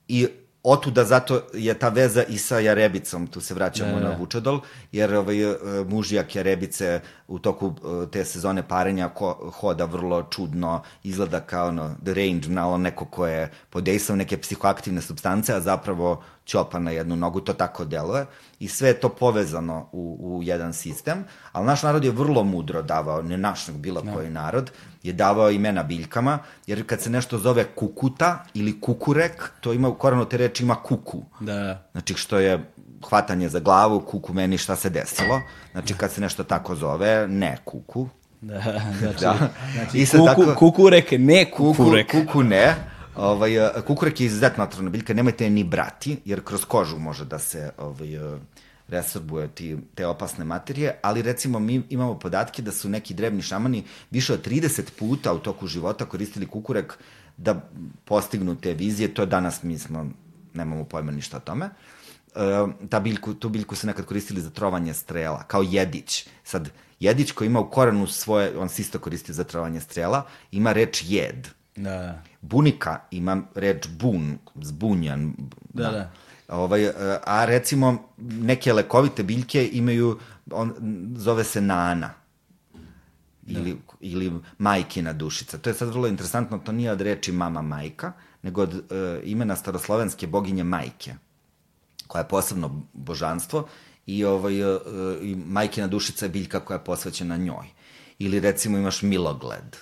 [0.09, 0.27] i
[0.67, 4.17] otuda zato je ta veza i sa Jarebicom, tu se vraćamo Da, da, na da.
[4.17, 4.61] Vučedol,
[4.93, 5.57] jer ovaj, e,
[5.89, 11.95] mužijak Jarebice u toku e, te sezone parenja ko, hoda vrlo čudno, izgleda kao ono,
[12.05, 17.17] the range, malo neko ko je podejstvom neke psihoaktivne substance, a zapravo ćopa na jednu
[17.17, 18.27] nogu, to tako deluje.
[18.59, 22.83] I sve je to povezano u, u jedan sistem, ali naš narod je vrlo mudro
[22.83, 24.71] davao, ne naš, bilo koji narod,
[25.07, 29.95] je davao imena biljkama, jer kad se nešto zove kukuta ili kukurek, to ima u
[29.95, 31.25] korenu te reči ima kuku.
[31.41, 32.65] Da, Znači, što je
[33.03, 35.41] hvatanje za glavu, kuku meni šta se desilo.
[35.73, 38.09] Znači, kad se nešto tako zove, ne kuku.
[38.41, 38.63] da,
[39.01, 39.37] znači, Da.
[39.75, 42.11] znači Isto kuku, tako- kukurek, ne Kuku, kukurek.
[42.13, 42.75] kuku ne.
[43.17, 43.51] Ovaj,
[43.87, 47.71] kukurek je izuzetno otrovna biljka, nemojte je ni brati, jer kroz kožu može da se
[47.79, 48.09] ovaj,
[48.89, 53.85] resorbuje ti, te opasne materije, ali recimo mi imamo podatke da su neki drevni šamani
[54.11, 56.99] više od 30 puta u toku života koristili kukurek
[57.37, 57.69] da
[58.05, 60.11] postignu te vizije, to danas mi smo,
[60.55, 61.67] nemamo pojma ništa o tome.
[61.67, 62.41] E,
[62.89, 66.29] ta biljku, tu biljku su nekad koristili za trovanje strela, kao jedić.
[66.45, 70.73] Sad, jedić koji ima u korenu svoje, on se isto koristi za trovanje strela, ima
[70.73, 71.49] reč jed.
[71.77, 72.23] Da, da.
[72.41, 75.35] Bunika ima reč bun, zbunjan.
[75.75, 76.11] Da, da.
[76.49, 76.93] Ovaj, e,
[77.25, 80.19] a recimo neke lekovite biljke imaju,
[80.51, 80.75] on,
[81.17, 82.11] zove se nana.
[83.47, 85.59] Ili, ili majkina dušica.
[85.59, 88.13] To je sad vrlo interesantno, to nije od reči mama majka,
[88.43, 91.15] nego od e, imena staroslovenske boginje majke,
[92.07, 93.69] koja je posebno božanstvo
[94.07, 94.79] i, ovaj, e,
[95.23, 97.67] i majkina dušica je biljka koja je posvećena njoj.
[98.19, 99.77] Ili recimo imaš milogled,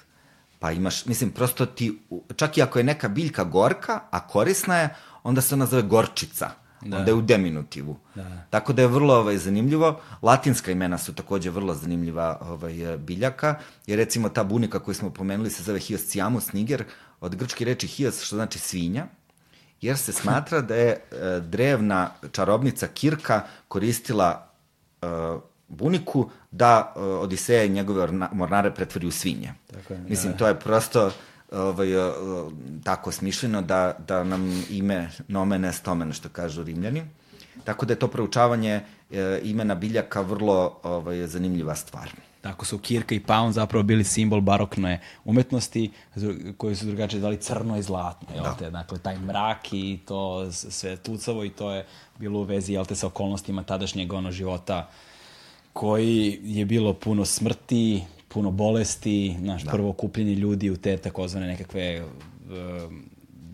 [0.58, 1.98] pa imaš, mislim, prosto ti,
[2.36, 4.94] čak i ako je neka biljka gorka, a korisna je,
[5.24, 6.50] onda se ona zove gorčica.
[6.80, 6.96] Da.
[6.96, 7.96] Onda je u deminutivu.
[8.14, 8.46] Da.
[8.50, 10.00] Tako da je vrlo ovaj, zanimljivo.
[10.22, 13.54] Latinska imena su takođe vrlo zanimljiva ovaj, biljaka,
[13.86, 16.84] jer recimo ta bunika koju smo pomenuli se zove Hiosciamus niger,
[17.20, 19.06] od grčke reči hios, što znači svinja,
[19.80, 24.48] jer se smatra da je e, drevna čarobnica Kirka koristila
[25.02, 25.06] e,
[25.68, 29.54] buniku da e, Odiseja i njegove orna, mornare pretvori u svinje.
[29.72, 30.38] Tako je, Mislim, da.
[30.38, 31.10] to je prosto
[31.52, 32.12] ovaj, e,
[32.84, 37.02] tako smišljeno da, da nam ime nomen est omen, što kažu rimljani.
[37.64, 38.80] Tako da je to proučavanje
[39.10, 42.10] e, imena biljaka vrlo ovaj, zanimljiva stvar.
[42.40, 45.90] Tako su Kirka i Paun zapravo bili simbol barokne umetnosti
[46.56, 48.28] koji su drugačije zvali crno i zlatno.
[48.34, 48.70] Jel te?
[48.70, 51.86] Dakle, taj mrak i to sve tucavo i to je
[52.18, 54.90] bilo u vezi jel te, sa okolnostima tadašnjeg ono, života
[55.72, 58.04] koji je bilo puno smrti,
[58.34, 59.70] puno bolesti, znaš, da.
[59.70, 63.04] prvo kupljenje ljudi u te takozvane nekakve um,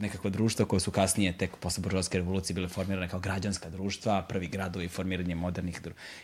[0.01, 4.47] nekakva društva koja su kasnije tek posle buržovske revolucije bile formirane kao građanska društva, prvi
[4.47, 5.81] gradovi, formiranje modernih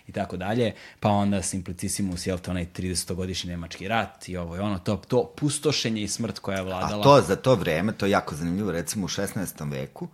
[0.06, 4.58] i tako dalje, pa onda Simplicissimus, jel to onaj 30-godišnji nemački rat i ovo i
[4.58, 7.00] ono, to, to pustošenje i smrt koja je vladala.
[7.00, 9.70] A to za to vreme, to je jako zanimljivo, recimo u 16.
[9.70, 10.08] veku,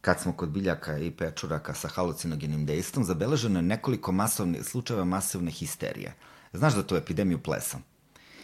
[0.00, 5.50] kad smo kod biljaka i pečuraka sa halucinogenim dejstvom, zabeleženo je nekoliko masovne, slučajeva masovne
[5.50, 6.14] histerije.
[6.52, 7.78] Znaš za tu epidemiju plesa?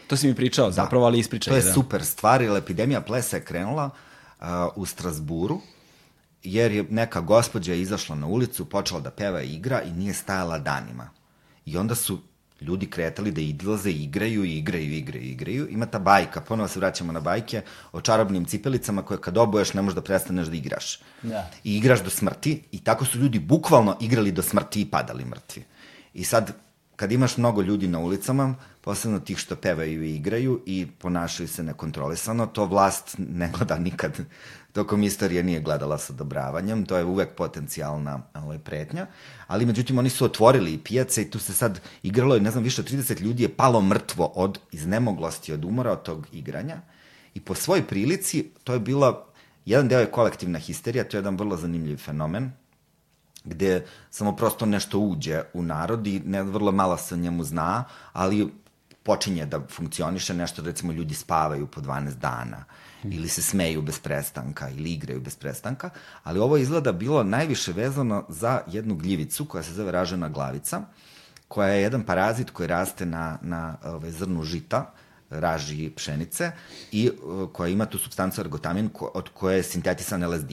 [0.07, 1.51] To si mi pričao, zapravo, ali ispričaj.
[1.51, 1.73] To je da.
[1.73, 3.91] super stvar, jer epidemija plesa je krenula
[4.41, 4.47] uh,
[4.77, 5.61] u Strasburu,
[6.43, 10.59] jer je neka gospođa izašla na ulicu, počela da peva i igra i nije stajala
[10.59, 11.11] danima.
[11.65, 12.19] I onda su
[12.61, 15.69] ljudi kretali da idlaze, igraju, igraju, igraju, igraju.
[15.69, 17.63] Ima ta bajka, ponovo se vraćamo na bajke,
[17.93, 21.01] o čarobnim cipelicama koje kad obuješ ne možeš da prestaneš da igraš.
[21.23, 21.51] Da.
[21.65, 25.65] I igraš do smrti i tako su ljudi bukvalno igrali do smrti i padali mrtvi.
[26.15, 26.53] I sad,
[26.97, 31.63] kad imaš mnogo ljudi na ulicama, posebno tih što pevaju i igraju i ponašaju se
[31.63, 34.19] nekontrolisano, to vlast ne gleda nikad.
[34.73, 39.07] Tokom istorije nije gledala sa odobravanjem, to je uvek potencijalna ovaj, pretnja,
[39.47, 42.81] ali međutim oni su otvorili i pijace i tu se sad igralo ne znam, više
[42.81, 46.81] od 30 ljudi je palo mrtvo od iznemoglosti, od umora od tog igranja.
[47.35, 49.27] I po svoj prilici to je bila,
[49.65, 52.53] jedan deo je kolektivna histerija, to je jedan vrlo zanimljiv fenomen,
[53.47, 58.53] gde samo prosto nešto uđe u narod i ne, vrlo malo se njemu zna, ali
[59.03, 62.65] počinje da funkcioniše nešto, recimo ljudi spavaju po 12 dana
[63.05, 65.91] ili se smeju bez prestanka ili igraju bez prestanka,
[66.25, 70.81] ali ovo izgleda bilo najviše vezano za jednu gljivicu koja se zove ražena glavica,
[71.49, 74.93] koja je jedan parazit koji raste na, na ove, zrnu žita,
[75.31, 76.53] raži pšenice
[76.93, 77.11] i
[77.53, 80.53] koja ima tu substancu ergotamin ko, od koje je sintetisan LSD.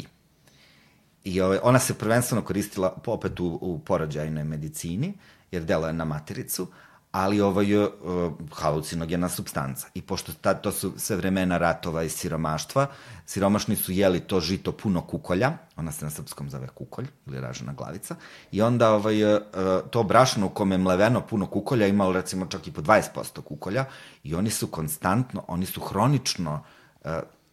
[1.24, 5.14] I ove, ona se prvenstveno koristila opet u, u porođajnoj medicini,
[5.52, 6.68] jer deluje na matericu,
[7.14, 9.88] ali ovo je uh, halucinogena substanca.
[9.94, 12.88] I pošto ta, to su sve vremena ratova i siromaštva,
[13.26, 17.74] siromašni su jeli to žito puno kukolja, ona se na srpskom zove kukolj, ili ražena
[17.74, 18.16] glavica,
[18.52, 19.42] i onda ovaj, uh,
[19.90, 23.86] to brašno u kome je mleveno puno kukolja imalo recimo čak i po 20% kukolja
[24.24, 26.64] i oni su konstantno, oni su hronično
[27.06, 27.12] uh,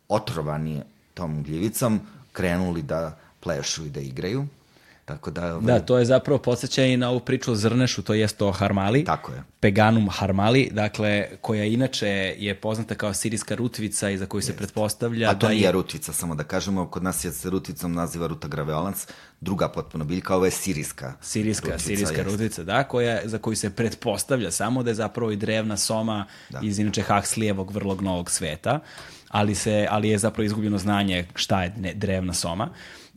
[0.09, 0.83] otrovani
[1.15, 2.01] tom gljivicom,
[2.33, 4.47] krenuli da plešu i da igraju
[5.11, 5.67] Tako da, ovaj...
[5.67, 9.05] Da, to je zapravo podsjećaj na ovu priču o zrnešu, to jest o harmali.
[9.05, 9.43] Tako je.
[9.61, 12.09] Peganum harmali, dakle, koja inače
[12.39, 16.13] je poznata kao sirijska rutvica i za koju se pretpostavlja A to da nije rutica,
[16.13, 19.07] samo da kažemo, kod nas je se rutvicom naziva ruta graveolans,
[19.41, 21.13] druga potpuno biljka, ovo je sirijska.
[21.21, 22.31] Sirijska, rutvica, sirijska jest.
[22.31, 26.61] rutvica, da, koja, za koju se pretpostavlja samo da je zapravo i drevna soma da.
[26.63, 28.81] iz inače Huxleyevog vrlog novog sveta,
[29.29, 32.69] ali, se, ali je zapravo izgubljeno znanje šta je drevna soma.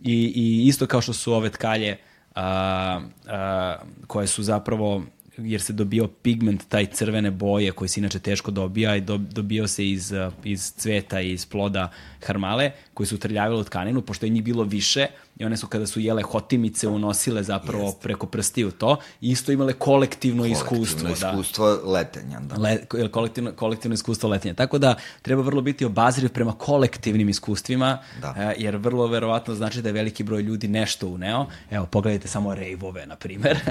[0.04, 1.98] I, I isto kao što su ove tkalje
[2.36, 3.76] a, a,
[4.08, 5.04] koje su zapravo
[5.38, 9.68] jer se dobio pigment taj crvene boje koji se inače teško dobija i do, dobio
[9.68, 10.14] se iz,
[10.44, 11.92] iz cveta i iz ploda
[12.26, 15.08] harmale koji su trljavili tkaninu, pošto je njih bilo više
[15.38, 18.02] i one su kada su jele hotimice unosile zapravo Jest.
[18.02, 21.10] preko prsti u to i isto imale kolektivno, kolektivno iskustvo.
[21.10, 21.92] iskustvo da.
[21.92, 22.40] letenja.
[22.40, 22.56] Da.
[22.56, 24.54] Le, kolektivno, kolektivno iskustvo letenja.
[24.54, 28.34] Tako da treba vrlo biti obazriv prema kolektivnim iskustvima, da.
[28.38, 31.46] E, jer vrlo verovatno znači da je veliki broj ljudi nešto uneo.
[31.72, 33.60] Evo, pogledajte samo rejvove, na primer.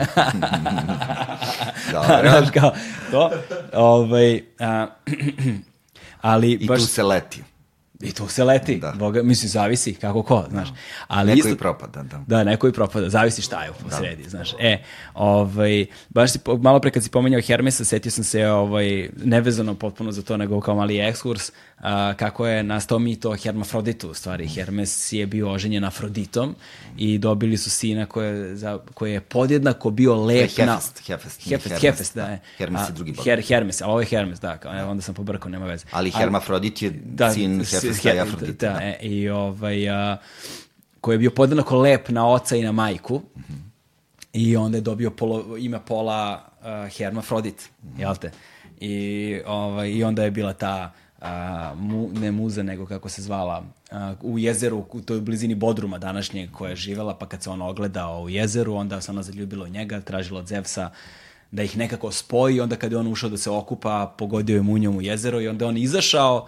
[1.93, 2.19] Dobro.
[2.31, 2.73] Znaš, kao,
[3.11, 3.31] to.
[3.73, 4.87] Ovaj, a,
[6.21, 7.43] ali I baš, tu se leti.
[8.03, 8.77] I tu se leti.
[8.77, 8.93] Da.
[8.99, 10.69] Boga, mislim, zavisi kako ko, znaš.
[10.69, 10.75] Da.
[11.09, 12.25] Ali neko isto, i propada, da.
[12.27, 13.09] Da, neko i propada.
[13.09, 14.29] Zavisi šta je u posredi, da.
[14.29, 14.55] znaš.
[14.61, 14.83] E,
[15.15, 20.13] ovaj, baš si, malo pre kad si pomenjao Hermesa, setio sam se ovaj, nevezano potpuno
[20.13, 24.49] za to, nego kao mali ekskurs, a, kako je nastao mito o Hermafroditu, u stvari.
[24.49, 26.55] Hermes je bio oženjen Afroditom
[26.97, 30.75] i dobili su sina koje, za, koje je podjednako bio lep Hefest, na...
[30.75, 32.27] Hefest, Hefest, Hefest, Hefest, da.
[32.27, 32.41] Je.
[32.59, 33.25] Hermes je drugi bog.
[33.25, 34.89] Her, Hermes, a ovo je Hermes, da, kao, da.
[34.89, 35.85] onda sam pobrkao, nema veze.
[35.91, 38.67] Ali Hermafrodit je da, sin Hefesta i Afrodita.
[38.67, 38.85] Da, da.
[38.85, 40.17] E, i ovaj, a,
[41.01, 43.19] koji je bio podjednako lep na oca i na majku.
[43.37, 43.73] Mm -hmm.
[44.33, 48.01] I onda je dobio polo, ime pola uh, Hermafrodit, mm -hmm.
[48.01, 48.31] jel te?
[48.81, 50.93] I, ovaj, I onda je bila ta
[51.23, 55.99] a, mu, ne muza, nego kako se zvala, a, u jezeru, u toj blizini Bodruma
[55.99, 59.65] današnjeg koja je živela, pa kad se on ogledao u jezeru, onda se ona zaljubila
[59.65, 60.91] u njega, tražila od Zevsa
[61.51, 64.97] da ih nekako spoji, onda kad je on ušao da se okupa, pogodio je munjom
[64.97, 66.47] u jezero i onda on izašao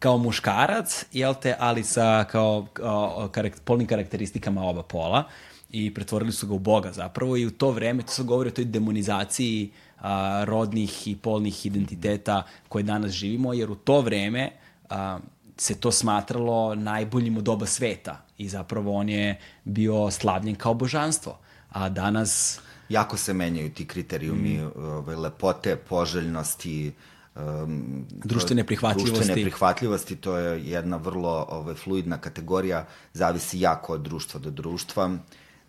[0.00, 5.24] kao muškarac, jel te, ali sa kao, kao karakt, polnim karakteristikama oba pola
[5.70, 8.52] i pretvorili su ga u boga zapravo i u to vreme, to se govori o
[8.52, 9.70] toj demonizaciji
[10.00, 14.50] a, rodnih i polnih identiteta koje danas živimo, jer u to vreme
[14.88, 15.18] a,
[15.56, 21.38] se to smatralo najboljim od oba sveta i zapravo on je bio slavljen kao božanstvo.
[21.70, 22.60] A danas...
[22.88, 24.70] Jako se menjaju ti kriterijumi mm.
[24.76, 26.92] ove, lepote, poželjnosti,
[27.34, 29.14] um, društvene prihvatljivosti.
[29.14, 35.10] Društvene prihvatljivosti, to je jedna vrlo ove, fluidna kategorija, zavisi jako od društva do društva.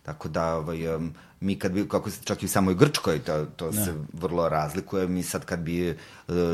[0.02, 3.46] Tako da, ovaj, um, mi kad bi, kako se čak i u samoj Grčkoj, to,
[3.56, 3.84] to da.
[3.84, 5.96] se vrlo razlikuje, mi sad kad bi uh,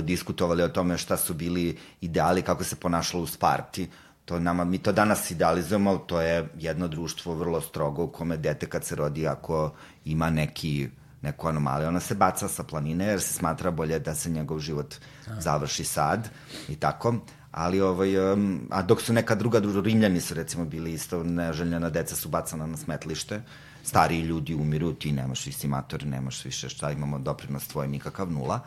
[0.03, 3.89] diskutovali o tome šta su bili ideali, kako se ponašalo u Sparti,
[4.25, 8.67] to nama, mi to danas idealizujemo, to je jedno društvo vrlo strogo u kome dete
[8.67, 9.73] kad se rodi, ako
[10.05, 10.89] ima neki
[11.23, 14.95] neku anomaliju, ona se baca sa planine jer se smatra bolje da se njegov život
[15.27, 15.41] da.
[15.41, 16.29] završi sad
[16.69, 17.15] i tako.
[17.51, 22.17] Ali ovaj, um, a dok su neka druga, rimljani su recimo bili isto, neželjena deca
[22.17, 23.43] su bacana na smetlište,
[23.85, 28.61] stariji ljudi umiru, ti nemaš istimator, nemaš više šta, imamo doprinos tvoj nikakav nula, a,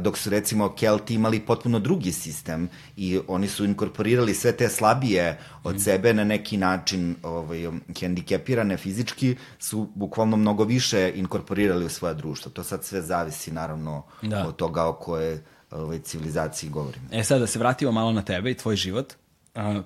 [0.00, 5.38] dok su recimo Kelti imali potpuno drugi sistem i oni su inkorporirali sve te slabije
[5.64, 5.78] od mm.
[5.78, 7.68] sebe na neki način ovaj,
[8.00, 12.52] hendikepirane fizički su bukvalno mnogo više inkorporirali u svoje društvo.
[12.52, 14.48] To sad sve zavisi naravno da.
[14.48, 17.08] od toga o koje ovaj, civilizaciji govorimo.
[17.12, 19.12] E sad da se vratimo malo na tebe i tvoj život.
[19.54, 19.82] A,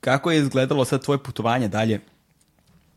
[0.00, 2.00] kako je izgledalo sad tvoje putovanje dalje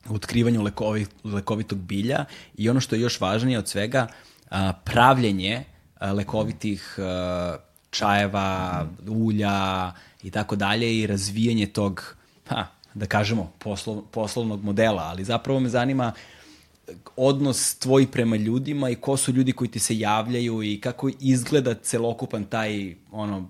[0.10, 2.26] u otkrivanju lekovi, lekovitog bilja
[2.58, 4.35] i ono što je još važnije od svega, a,
[4.84, 5.64] pravljenje
[6.14, 6.98] lekovitih
[7.90, 9.92] čajeva, ulja
[10.24, 12.16] i tako dalje i razvijanje tog,
[12.48, 16.14] ha, da kažemo, poslov, poslovnog modela, ali zapravo me zanima
[17.16, 21.74] odnos tvoj prema ljudima i ko su ljudi koji ti se javljaju i kako izgleda
[21.74, 23.50] celokupan taj ono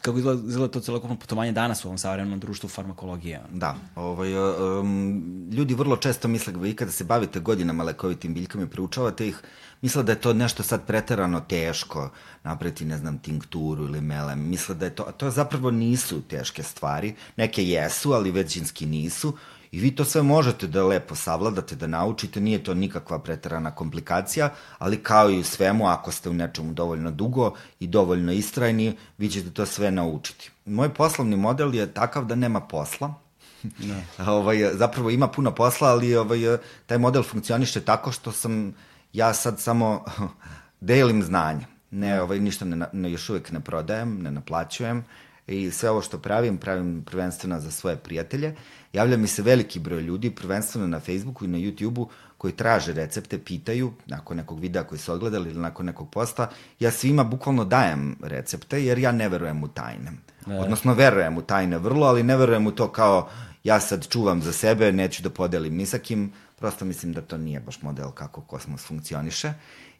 [0.00, 3.40] kako izgleda, izgleda to celokupno putovanje danas u ovom savremenom društvu farmakologije?
[3.52, 4.34] Da, ovaj,
[4.80, 9.42] um, ljudi vrlo često misle, vi kada se bavite godinama lekovitim biljkama i proučavate ih,
[9.82, 12.10] misle da je to nešto sad preterano teško,
[12.44, 16.62] napreti, ne znam, tinkturu ili melem, misle da je to, a to zapravo nisu teške
[16.62, 19.32] stvari, neke jesu, ali većinski nisu,
[19.72, 24.50] I vi to sve možete da lepo savladate, da naučite, nije to nikakva preterana komplikacija,
[24.78, 29.28] ali kao i u svemu, ako ste u nečemu dovoljno dugo i dovoljno istrajni, vi
[29.28, 30.50] ćete to sve naučiti.
[30.64, 33.14] Moj poslovni model je takav da nema posla,
[33.62, 34.04] Ne.
[34.26, 36.38] ovaj, zapravo ima puno posla, ali ovaj,
[36.86, 38.74] taj model funkcioniše tako što sam
[39.12, 40.04] ja sad samo
[40.80, 41.66] delim znanje.
[41.90, 45.04] Ne, ovaj, ništa ne, ne, još uvek ne prodajem, ne naplaćujem
[45.46, 48.54] i sve ovo što pravim, pravim prvenstveno za svoje prijatelje
[48.92, 52.06] javlja mi se veliki broj ljudi, prvenstveno na Facebooku i na YouTubeu,
[52.38, 56.48] koji traže recepte, pitaju, nakon nekog videa koji su odgledali ili nakon nekog posta,
[56.80, 60.12] ja svima bukvalno dajem recepte, jer ja ne verujem u tajne.
[60.46, 60.60] Ne.
[60.60, 63.28] Odnosno, verujem u tajne vrlo, ali ne verujem u to kao
[63.64, 67.38] ja sad čuvam za sebe, neću da podelim ni sa kim, prosto mislim da to
[67.38, 69.52] nije baš model kako kosmos funkcioniše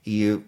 [0.05, 0.39] i e,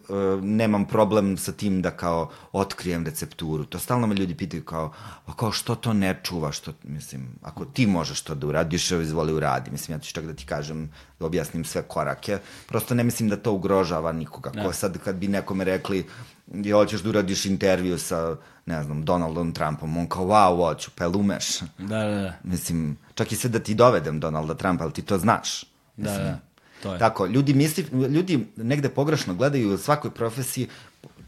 [0.43, 3.65] nemam problem sa tim da kao otkrijem recepturu.
[3.65, 4.93] To stalno me ljudi pitaju kao,
[5.27, 9.33] a kao što to ne čuva, što, mislim, ako ti možeš to da uradiš, izvoli
[9.33, 9.71] uradi.
[9.71, 12.39] Mislim, ja ću čak da ti kažem, da objasnim sve korake.
[12.69, 14.51] Prosto ne mislim da to ugrožava nikoga.
[14.55, 14.65] Ne.
[14.65, 16.07] Ko sad kad bi nekome rekli,
[16.53, 21.05] je hoćeš da uradiš intervju sa, ne znam, Donaldom Trumpom, on kao, wow, hoću, pa
[21.05, 21.61] jel umeš?
[21.79, 22.35] Da, da, da.
[22.45, 25.65] Mislim, čak i sve da ti dovedem Donalda Trumpa, ali ti to znaš.
[25.97, 26.52] Da, mislim, da, da
[26.83, 26.99] To je.
[26.99, 30.69] Tako, ljudi, misli, ljudi negde pogrešno gledaju u svakoj profesiji,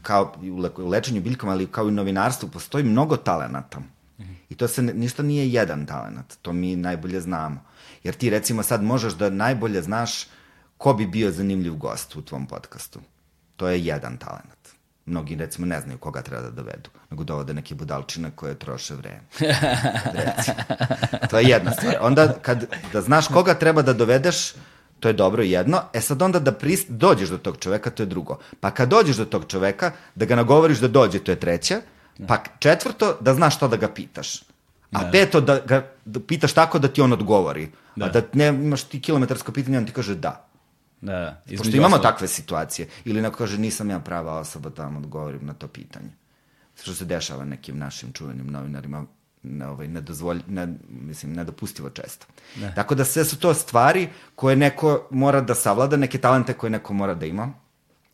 [0.01, 0.33] kao
[0.77, 3.79] u lečenju biljkama, ali kao i u novinarstvu, postoji mnogo talenata.
[3.79, 3.83] Mm
[4.19, 4.35] -hmm.
[4.49, 7.63] I to se ništa nije jedan talenat, to mi najbolje znamo.
[8.03, 10.27] Jer ti recimo sad možeš da najbolje znaš
[10.77, 12.99] ko bi bio zanimljiv gost u tvom podcastu.
[13.55, 14.69] To je jedan talenat.
[15.05, 19.21] Mnogi recimo ne znaju koga treba da dovedu, nego dovode neke budalčine koje troše vreme.
[21.29, 21.97] To je jedna stvar.
[22.01, 24.53] Onda kad, da znaš koga treba da dovedeš,
[24.99, 28.07] to je dobro jedno, e sad onda da prist, dođeš do tog čoveka, to je
[28.07, 28.39] drugo.
[28.59, 31.81] Pa kad dođeš do tog čoveka, da ga nagovoriš da dođe, to je treće,
[32.27, 34.43] pa četvrto, da znaš što da ga pitaš.
[34.91, 35.11] A da.
[35.11, 37.71] peto, da ga da pitaš tako da ti on odgovori.
[37.95, 38.05] Da.
[38.05, 40.47] A da ne imaš ti kilometarsko pitanje, on ti kaže da.
[41.01, 41.57] Da, da.
[41.57, 42.03] Pošto imamo osnovu.
[42.03, 42.87] takve situacije.
[43.05, 46.09] Ili neko kaže, nisam ja prava osoba da vam odgovorim na to pitanje.
[46.81, 49.05] Što se dešava nekim našim čuvenim novinarima
[49.45, 52.25] ne, ovaj, nedozvolj, ne, mislim, nedopustivo često.
[52.61, 52.75] Ne.
[52.75, 56.93] Tako da sve su to stvari koje neko mora da savlada, neke talente koje neko
[56.93, 57.53] mora da ima.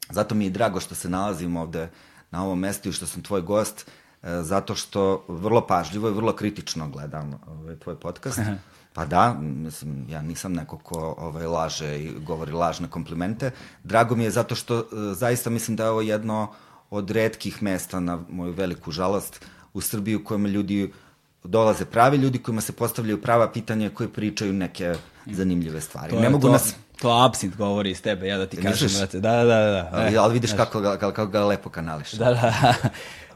[0.09, 1.89] Zato mi je drago što se nalazim ovde
[2.31, 3.89] na ovom mestu i što sam tvoj gost,
[4.23, 8.39] e, zato što vrlo pažljivo i vrlo kritično gledam ovaj, tvoj podcast.
[8.93, 13.51] Pa da, mislim, ja nisam neko ko ovaj, laže i govori lažne komplimente.
[13.83, 14.83] Drago mi je zato što e,
[15.13, 16.53] zaista mislim da je ovo jedno
[16.89, 20.93] od redkih mesta na moju veliku žalost u Srbiji u kojem ljudi
[21.43, 24.93] dolaze pravi ljudi kojima se postavljaju prava pitanja koji pričaju neke
[25.25, 26.13] zanimljive stvari.
[26.13, 26.75] To ne mogu to, nas...
[27.01, 28.89] To absint govori iz tebe, ja da ti kažem.
[29.13, 29.89] Da, da, da, da.
[29.93, 32.11] Ali, ali vidiš kako ga, kako ga lepo kanališ.
[32.11, 32.73] Da, da.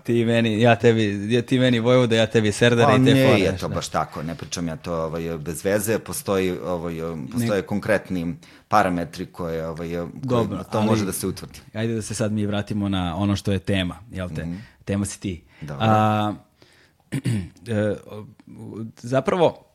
[0.05, 3.39] ti meni, ja tebi, ja ti meni Vojvoda, ja tebi Serdar pa, i te fore.
[3.39, 6.95] je to baš tako, ne pričam ja to ovaj, bez veze, postoji, ovaj,
[7.31, 7.67] postoje ne.
[7.67, 8.35] konkretni
[8.67, 11.59] parametri koje, ovaj, koje Dobro, to ali, može da se utvrdi.
[11.73, 14.45] Ajde da se sad mi vratimo na ono što je tema, jel te?
[14.45, 14.85] Mm -hmm.
[14.85, 15.43] Tema si ti.
[15.61, 15.85] Dobro.
[15.89, 16.44] A, E,
[19.13, 19.65] zapravo,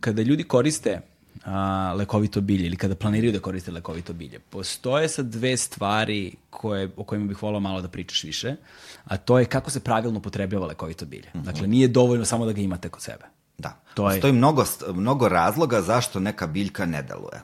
[0.00, 1.00] kada ljudi koriste
[1.44, 6.90] a, lekovito bilje ili kada planiraju da koriste lekovito bilje, postoje sad dve stvari koje,
[6.96, 8.56] o kojima bih volao malo da pričaš više,
[9.04, 11.30] a to je kako se pravilno potrebljava lekovito bilje.
[11.34, 11.44] Mm -hmm.
[11.44, 13.24] Dakle, nije dovoljno samo da ga imate kod sebe.
[13.58, 13.80] Da.
[13.94, 14.32] To postoji je...
[14.32, 14.64] mnogo,
[14.94, 17.42] mnogo razloga zašto neka biljka ne deluje.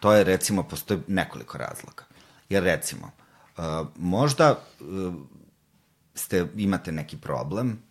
[0.00, 2.04] To je, recimo, postoji nekoliko razloga.
[2.48, 3.10] Jer, recimo,
[3.58, 3.64] uh,
[3.96, 5.14] možda uh,
[6.14, 7.82] ste, imate neki problem,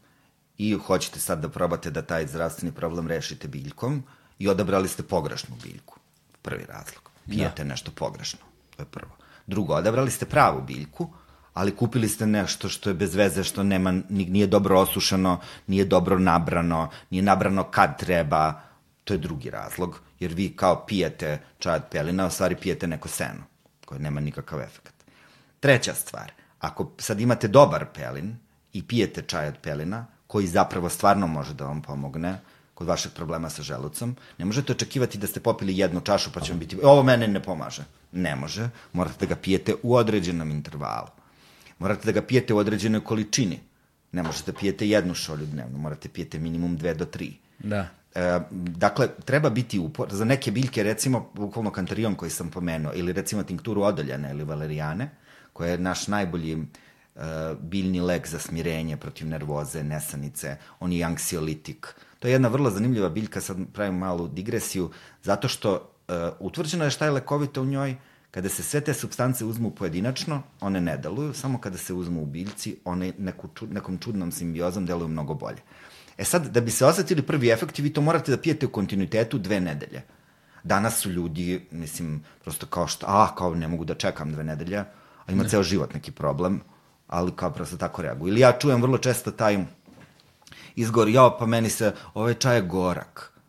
[0.60, 4.04] i hoćete sad da probate da taj zdravstveni problem rešite biljkom
[4.40, 6.00] i odabrali ste pogrešnu biljku.
[6.42, 7.10] Prvi razlog.
[7.30, 7.70] Pijete da.
[7.70, 8.40] nešto pogrešno.
[8.76, 9.12] To je prvo.
[9.48, 11.14] Drugo, odabrali ste pravu biljku,
[11.54, 16.20] ali kupili ste nešto što je bez veze, što nema, nije dobro osušeno, nije dobro
[16.20, 18.62] nabrano, nije nabrano kad treba,
[19.04, 23.08] to je drugi razlog, jer vi kao pijete čaj od pelina, a stvari pijete neko
[23.08, 23.44] seno,
[23.86, 24.94] koje nema nikakav efekt.
[25.60, 28.38] Treća stvar, ako sad imate dobar pelin
[28.74, 32.38] i pijete čaj od pelina, koji zapravo stvarno može da vam pomogne
[32.74, 34.16] kod vašeg problema sa želucom.
[34.38, 37.40] Ne možete očekivati da ste popili jednu čašu pa će vam biti, ovo mene ne
[37.44, 37.84] pomaže.
[38.12, 38.70] Ne može.
[38.94, 41.08] Morate da ga pijete u određenom intervalu.
[41.80, 43.60] Morate da ga pijete u određenoj količini.
[44.12, 47.34] Ne možete da pijete jednu šolju dnevno, morate da pijete minimum dve do tri.
[47.60, 47.88] Da.
[48.16, 50.14] E, dakle, treba biti upor.
[50.14, 55.10] Za neke biljke, recimo, bukvalno kantarion koji sam pomenuo, ili recimo tinkturu odoljane ili valerijane,
[55.54, 56.66] koja je naš najbolji e,
[57.62, 61.96] biljni lek za smirenje protiv nervoze, nesanice, on je anksiolitik.
[62.20, 64.92] To je jedna vrlo zanimljiva biljka, sad pravim malu digresiju,
[65.24, 67.96] zato što e, utvrđeno je šta je lekovito u njoj,
[68.32, 72.26] Kada se sve te substance uzmu pojedinačno, one ne deluju, samo kada se uzmu u
[72.26, 75.62] biljci, one neku, nekom čudnom simbiozom deluju mnogo bolje.
[76.18, 79.38] E sad, da bi se osetili prvi efekti, vi to morate da pijete u kontinuitetu
[79.38, 80.04] dve nedelje.
[80.64, 84.78] Danas su ljudi, mislim, prosto kao što, a, kao ne mogu da čekam dve nedelje,
[85.26, 85.50] a ima ne.
[85.50, 86.62] ceo život neki problem,
[87.10, 88.32] ali kao prosto tako reaguju.
[88.32, 89.58] Ili ja čujem vrlo često taj
[90.76, 93.40] izgor, ja, pa meni se, ovaj čaj je gorak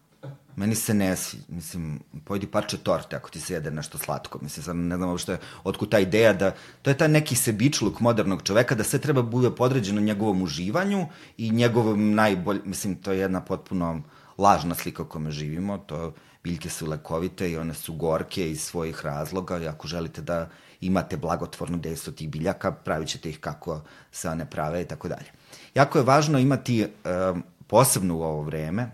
[0.61, 1.17] Meni se ne
[1.49, 4.39] mislim, pojedi parče torte ako ti se jede nešto slatko.
[4.43, 8.43] Mislim, sam ne znam uopšte otkud ta ideja da, to je taj neki sebičluk modernog
[8.43, 11.07] čoveka da sve treba bude podređeno njegovom uživanju
[11.37, 14.03] i njegovom najbolj, mislim, to je jedna potpuno
[14.39, 16.13] lažna slika u kome živimo, to
[16.45, 20.49] biljke su lekovite i one su gorke iz svojih razloga i ako želite da
[20.81, 23.81] imate blagotvorno dejstvo tih biljaka, pravit ćete ih kako
[24.13, 25.31] se one prave i tako dalje.
[25.75, 26.87] Jako je važno imati,
[27.33, 28.91] um, posebno u ovo vreme,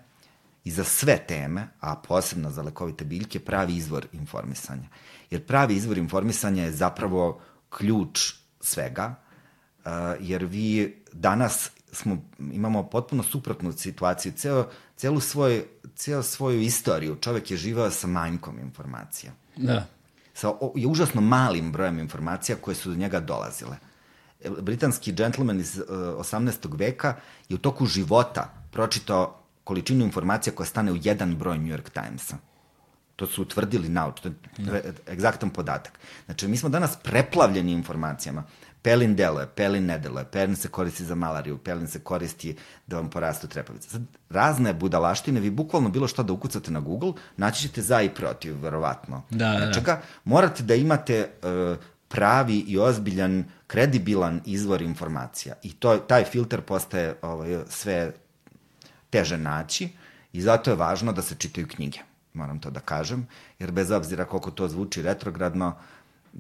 [0.64, 4.88] i za sve teme, a posebno za lekovite biljke, pravi izvor informisanja.
[5.30, 7.40] Jer pravi izvor informisanja je zapravo
[7.70, 9.14] ključ svega,
[9.84, 14.32] uh, jer vi danas smo, imamo potpuno suprotnu situaciju.
[14.36, 15.64] Ceo, celu svoj,
[15.94, 19.32] ceo svoju istoriju čovek je živao sa manjkom informacija.
[19.56, 19.86] Da.
[20.36, 23.76] Sa o, je užasno malim brojem informacija koje su do njega dolazile.
[24.60, 26.78] Britanski džentlmen iz uh, 18.
[26.78, 27.14] veka
[27.48, 32.36] je u toku života pročitao količinu informacija koja stane u jedan broj New York Timesa.
[33.16, 35.12] To su utvrdili nauč, to je da.
[35.12, 35.98] egzaktan podatak.
[36.26, 38.44] Znači, mi smo danas preplavljeni informacijama.
[38.86, 42.56] Pelin deluje, pelin ne deluje, pelin se koristi za malariju, pelin se koristi
[42.86, 43.88] da vam porastu trepavice.
[43.88, 48.10] Sad, razne budalaštine, vi bukvalno bilo što da ukucate na Google, naći ćete za i
[48.14, 49.22] protiv, verovatno.
[49.30, 49.72] Da, da, da.
[49.72, 55.54] Čega, morate da imate uh, pravi i ozbiljan, kredibilan izvor informacija.
[55.62, 58.12] I to, taj filter postaje ovaj, sve
[59.10, 59.88] teže naći
[60.32, 61.98] i zato je važno da se čitaju knjige,
[62.34, 63.26] moram to da kažem,
[63.58, 65.74] jer bez obzira koliko to zvuči retrogradno,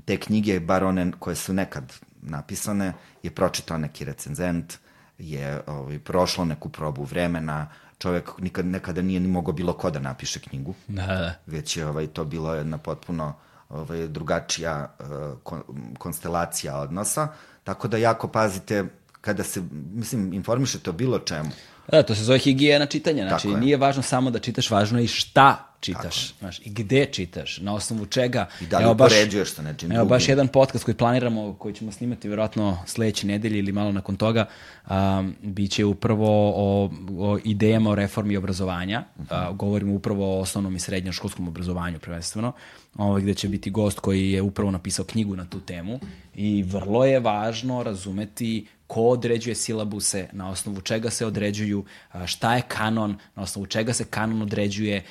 [0.04, 1.92] te knjige, bar one koje su nekad
[2.26, 2.92] napisane,
[3.22, 4.74] je pročitao neki recenzent,
[5.18, 9.98] je ovaj, prošlo neku probu vremena, čovek nikad, nekada nije ni mogao bilo ko da
[9.98, 11.34] napiše knjigu, da, da.
[11.46, 13.34] već je ovaj, to bilo jedna potpuno
[13.68, 15.06] ovaj, drugačija uh,
[15.42, 15.62] kon,
[15.98, 17.28] konstelacija odnosa,
[17.64, 18.84] tako da jako pazite
[19.20, 19.62] kada se,
[19.92, 21.50] mislim, informišete o bilo čemu,
[21.92, 23.28] Da, to se zove higijena čitanja.
[23.28, 27.58] Znači, nije važno samo da čitaš, važno je i šta čitaš, znaš, i gde čitaš,
[27.58, 28.48] na osnovu čega.
[28.60, 32.28] I da li upoređuješ sa nečim Evo, baš jedan podcast koji planiramo, koji ćemo snimati
[32.28, 34.46] verovatno sledeće nedelje ili malo nakon toga,
[34.90, 39.04] um, bit će upravo o, o idejama o reformi obrazovanja.
[39.16, 39.50] Uh -huh.
[39.50, 42.52] uh, govorimo upravo o osnovnom i srednjem školskom obrazovanju prvenstveno,
[42.96, 46.00] ovaj, gde će biti gost koji je upravo napisao knjigu na tu temu
[46.34, 51.84] i vrlo je važno razumeti ko određuje silabuse, na osnovu čega se određuju,
[52.26, 55.02] šta je kanon, na osnovu čega se kanon određuje,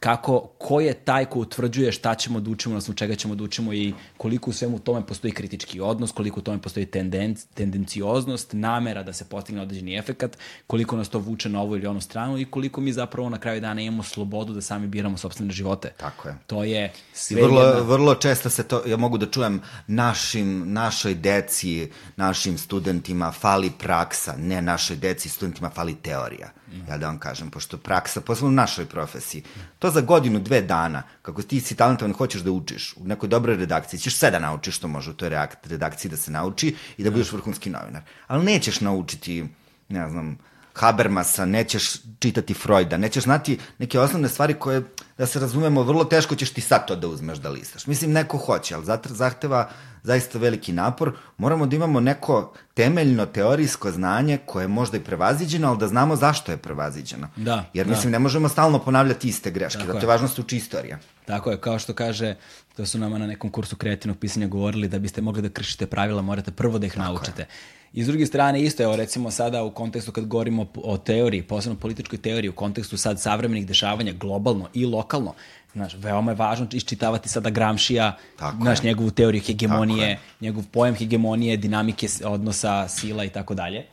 [0.00, 3.72] kako, ko je taj ko utvrđuje šta ćemo da učimo, osnovu čega ćemo da učimo
[3.72, 9.02] i koliko u svemu tome postoji kritički odnos, koliko u tome postoji tendenc, tendencioznost, namera
[9.02, 12.44] da se postigne određeni efekat, koliko nas to vuče na ovu ili onu stranu i
[12.44, 15.92] koliko mi zapravo na kraju dana imamo slobodu da sami biramo sobstvene živote.
[15.96, 16.36] Tako je.
[16.46, 17.80] To je sve vrlo, jedna...
[17.80, 24.34] vrlo često se to, ja mogu da čujem našim, našoj deci, našim studentima fali praksa,
[24.38, 26.50] ne našoj deci, studentima fali teorija
[26.88, 29.29] ja da vam kažem, pošto praksa, posebno u našoj profesiji,
[29.78, 33.56] to za godinu, dve dana, kako ti si talentovan, hoćeš da učiš u nekoj dobroj
[33.56, 35.28] redakciji, ćeš sve da naučiš što može u toj
[35.64, 38.02] redakciji da se nauči i da budeš vrhunski novinar.
[38.26, 39.44] Ali nećeš naučiti,
[39.88, 40.38] ne znam,
[40.74, 44.82] Habermasa, nećeš čitati Freuda, nećeš znati neke osnovne stvari koje,
[45.18, 47.86] da se razumemo, vrlo teško ćeš ti sad to da uzmeš da listaš.
[47.86, 49.70] Mislim, neko hoće, ali zahteva
[50.02, 51.12] zaista veliki napor.
[51.38, 56.16] Moramo da imamo neko temeljno teorijsko znanje koje je možda i prevaziđeno, ali da znamo
[56.16, 57.28] zašto je prevaziđeno.
[57.36, 57.90] Da, Jer, da.
[57.90, 60.98] mislim, ne možemo stalno ponavljati iste greške, Tako zato je, je važno se uči istorija.
[61.24, 62.34] Tako je, kao što kaže,
[62.76, 66.22] to su nama na nekom kursu kreativnog pisanja govorili, da biste mogli da kršite pravila,
[66.22, 67.42] morate prvo da ih Tako naučite.
[67.42, 67.46] Je.
[67.92, 71.78] I s druge strane isto, evo recimo sada u kontekstu kad govorimo o teoriji, posebno
[71.78, 75.34] političkoj teoriji, u kontekstu sad savremenih dešavanja globalno i lokalno,
[75.72, 78.16] Znaš, veoma je važno iščitavati sada Gramšija,
[78.60, 83.86] znaš, njegovu teoriju hegemonije, njegov pojam hegemonije, dinamike odnosa, sila i tako dalje,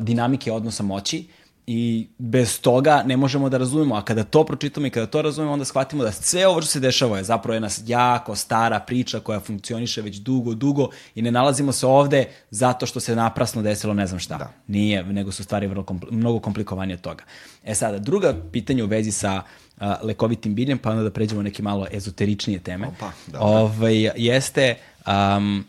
[0.00, 1.26] dinamike odnosa moći
[1.66, 5.52] I bez toga ne možemo da razumemo, a kada to pročitamo i kada to razumemo,
[5.52, 9.40] onda shvatimo da sve ovo što se dešava je zapravo jedna jako stara priča koja
[9.40, 14.06] funkcioniše već dugo, dugo i ne nalazimo se ovde zato što se naprasno desilo ne
[14.06, 14.38] znam šta.
[14.38, 14.52] Da.
[14.66, 17.24] Nije, nego su stvari vrlo kompl mnogo komplikovanije od toga.
[17.64, 19.65] E sada, druga pitanja u vezi sa uh,
[20.02, 24.74] lekovitim biljem, pa onda da pređemo neke malo ezoteričnije teme, Opa, da, ovaj, jeste
[25.06, 25.64] um,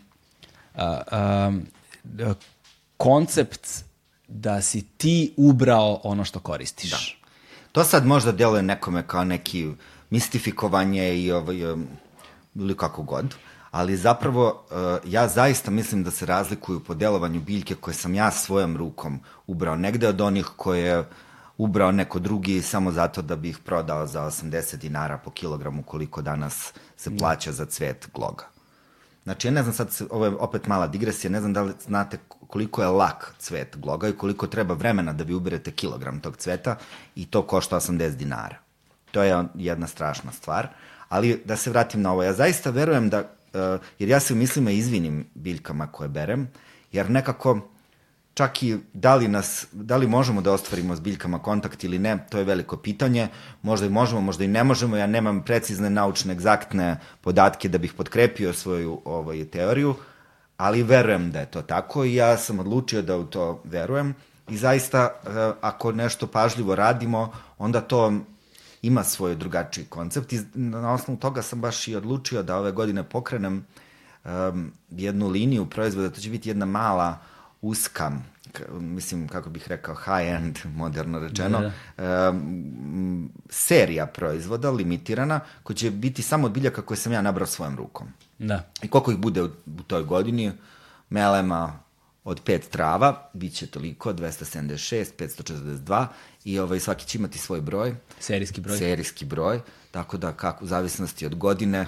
[0.74, 1.66] um,
[2.96, 3.68] koncept
[4.28, 6.90] da si ti ubrao ono što koristiš.
[6.90, 6.98] Da.
[7.72, 9.68] To sad možda deluje nekome kao neki
[10.10, 11.56] mistifikovanje i ovaj,
[12.54, 13.34] ili kako god,
[13.70, 18.30] ali zapravo uh, ja zaista mislim da se razlikuju po delovanju biljke koje sam ja
[18.30, 21.04] svojom rukom ubrao negde od onih koje je
[21.58, 26.22] ubrao neko drugi samo zato da bi ih prodao za 80 dinara po kilogramu koliko
[26.22, 28.44] danas se plaća za cvet gloga.
[29.24, 32.18] Znači, ja ne znam sad, ovo je opet mala digresija, ne znam da li znate
[32.46, 36.76] koliko je lak cvet gloga i koliko treba vremena da vi uberete kilogram tog cveta
[37.14, 38.56] i to košta 80 dinara.
[39.10, 40.68] To je jedna strašna stvar.
[41.08, 44.36] Ali da se vratim na ovo, ja zaista verujem da, uh, jer ja se u
[44.36, 46.48] mislima izvinim biljkama koje berem,
[46.92, 47.60] jer nekako
[48.38, 52.18] čak i da li, nas, da li možemo da ostvarimo s biljkama kontakt ili ne,
[52.30, 53.28] to je veliko pitanje.
[53.62, 54.96] Možda i možemo, možda i ne možemo.
[54.96, 59.94] Ja nemam precizne naučne, egzaktne podatke da bih potkrepio svoju ovaj, teoriju,
[60.56, 64.14] ali verujem da je to tako i ja sam odlučio da u to verujem.
[64.48, 68.12] I zaista, eh, ako nešto pažljivo radimo, onda to
[68.82, 73.02] ima svoj drugačiji koncept i na osnovu toga sam baš i odlučio da ove godine
[73.02, 73.64] pokrenem
[74.24, 78.12] um, jednu liniju proizvoda, to će biti jedna mala uh, uska,
[78.80, 82.30] mislim, kako bih rekao, high-end, moderno rečeno, da.
[82.30, 87.76] Um, serija proizvoda, limitirana, koja će biti samo od biljaka koje sam ja nabrao svojom
[87.76, 88.08] rukom.
[88.38, 88.70] Da.
[88.82, 90.52] I koliko ih bude u, u toj godini,
[91.10, 91.78] melema
[92.24, 96.06] od pet trava, bit će toliko, 276, 542
[96.44, 97.94] i ovaj, svaki će imati svoj broj.
[98.20, 98.78] Serijski broj.
[98.78, 99.60] Serijski broj,
[99.90, 101.86] tako da kako, u zavisnosti od godine,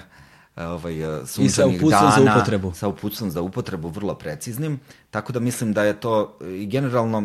[0.55, 0.93] ovaj,
[1.25, 2.73] sunčanih I sa uputstvom za upotrebu.
[2.75, 4.79] Sa uputstvom za upotrebu vrlo preciznim,
[5.11, 7.23] tako da mislim da je to i generalno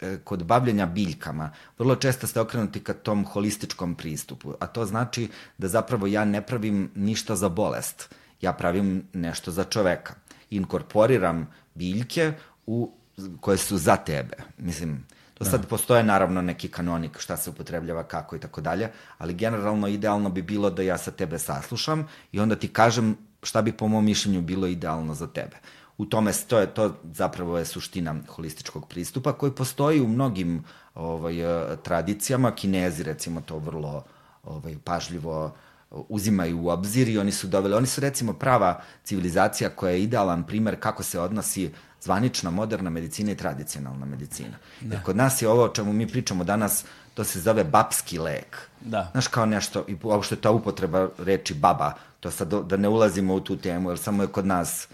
[0.00, 5.28] e, kod bavljenja biljkama, vrlo često ste okrenuti ka tom holističkom pristupu, a to znači
[5.58, 10.14] da zapravo ja ne pravim ništa za bolest, ja pravim nešto za čoveka.
[10.50, 12.32] Inkorporiram biljke
[12.66, 12.92] u,
[13.40, 14.36] koje su za tebe.
[14.58, 15.04] Mislim,
[15.38, 15.66] To sad da.
[15.66, 20.42] postoje naravno neki kanonik šta se upotrebljava, kako i tako dalje, ali generalno idealno bi
[20.42, 24.42] bilo da ja sa tebe saslušam i onda ti kažem šta bi po mom mišljenju
[24.42, 25.56] bilo idealno za tebe.
[25.98, 31.40] U tome to je to zapravo je suština holističkog pristupa koji postoji u mnogim ovaj
[31.40, 34.04] eh, tradicijama, Kinezi recimo to vrlo
[34.44, 35.52] ovaj pažljivo
[35.90, 40.46] uzimaju u obzir i oni su doveli, oni su recimo prava civilizacija koja je idealan
[40.46, 41.70] primer kako se odnosi
[42.02, 44.56] zvanična moderna medicina i tradicionalna medicina.
[44.80, 44.94] Da.
[44.94, 46.84] Jer kod nas je ovo o čemu mi pričamo danas,
[47.14, 48.56] to se zove babski lek.
[48.80, 49.08] Da.
[49.12, 53.40] Znaš, kao nešto, i uopšte ta upotreba reči baba, to sad da ne ulazimo u
[53.40, 54.88] tu temu, jer samo je kod nas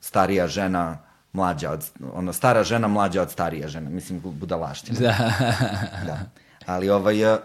[0.00, 0.98] starija žena
[1.32, 5.00] mlađa od, ono, stara žena mlađa od starije žene, mislim, budalaština.
[5.00, 5.32] Da.
[6.06, 6.18] da.
[6.68, 7.38] Ali ovaj, uh,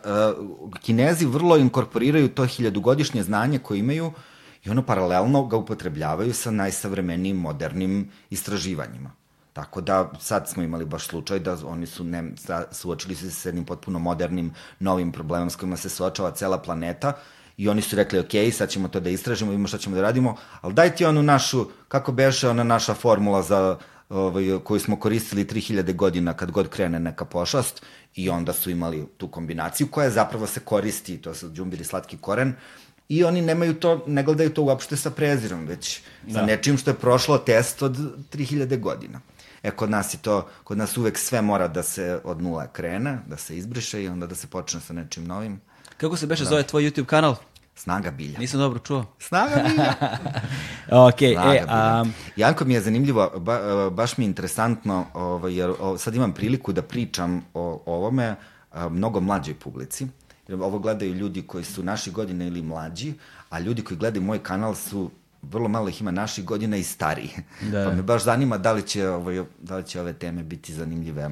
[0.81, 4.11] kinezi vrlo inkorporiraju to hiljadugodišnje znanje koje imaju
[4.63, 9.11] i ono paralelno ga upotrebljavaju sa najsavremenijim modernim istraživanjima.
[9.53, 12.23] Tako da sad smo imali baš slučaj da oni su ne,
[12.71, 17.13] suočili se sa jednim potpuno modernim novim problemom s kojima se suočava cela planeta
[17.57, 20.35] i oni su rekli, ok, sad ćemo to da istražimo, vidimo šta ćemo da radimo,
[20.61, 23.77] ali daj ti onu našu, kako beše ona naša formula za
[24.13, 27.81] ovaj, koju smo koristili 3000 godina kad god krene neka pošast
[28.15, 32.53] i onda su imali tu kombinaciju koja zapravo se koristi, to su džumbiri slatki koren,
[33.09, 36.33] i oni nemaju to, ne gledaju to uopšte sa prezirom, već da.
[36.33, 37.97] sa nečim što je prošlo test od
[38.33, 39.19] 3000 godina.
[39.63, 43.19] E, kod nas je to, kod nas uvek sve mora da se od nula krene,
[43.27, 45.61] da se izbriše i onda da se počne sa nečim novim.
[45.97, 46.49] Kako se beše da.
[46.49, 47.35] zove tvoj YouTube kanal?
[47.75, 48.39] Snaga bilja.
[48.39, 49.05] Nisam dobro čuo.
[49.19, 49.93] Snaga bilja.
[51.07, 52.05] ok, e, Snaga e, a...
[52.35, 56.73] Janko mi je zanimljivo, ba, baš mi je interesantno, ovaj, jer o, sad imam priliku
[56.73, 58.35] da pričam o, o ovome
[58.71, 60.07] a, mnogo mlađoj publici.
[60.47, 63.13] Jer ovo gledaju ljudi koji su naši godine ili mlađi,
[63.49, 67.31] a ljudi koji gledaju moj kanal su vrlo malo ih ima naših godina i stariji.
[67.61, 67.85] Da.
[67.85, 71.29] Pa me baš zanima da li će, ovaj, da li će ove teme biti zanimljive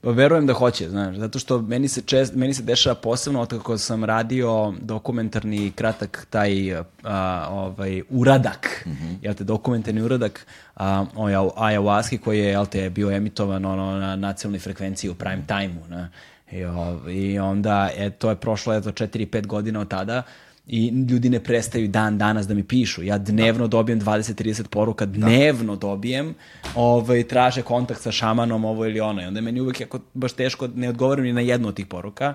[0.00, 3.48] Pa verujem da hoće, znaš, zato što meni se, čest, meni se dešava posebno od
[3.48, 9.16] kako sam radio dokumentarni kratak taj a, ovaj, uradak, mm -hmm.
[9.22, 14.16] jel te, dokumentarni uradak a, o ayahuaski koji je, jel te, bio emitovan ono, na
[14.16, 16.08] nacionalnoj frekvenciji u prime time-u, ne?
[16.52, 20.22] I, o, I onda, e, to je prošlo, eto, 4-5 godina od tada,
[20.66, 23.02] i ljudi ne prestaju dan danas da mi pišu.
[23.02, 26.34] Ja dnevno dobijem 20-30 poruka, dnevno dobijem,
[26.74, 29.22] ovaj, traže kontakt sa šamanom, ovo ili ono.
[29.22, 31.86] I onda je meni uvek jako baš teško, ne odgovorim ni na jednu od tih
[31.86, 32.34] poruka,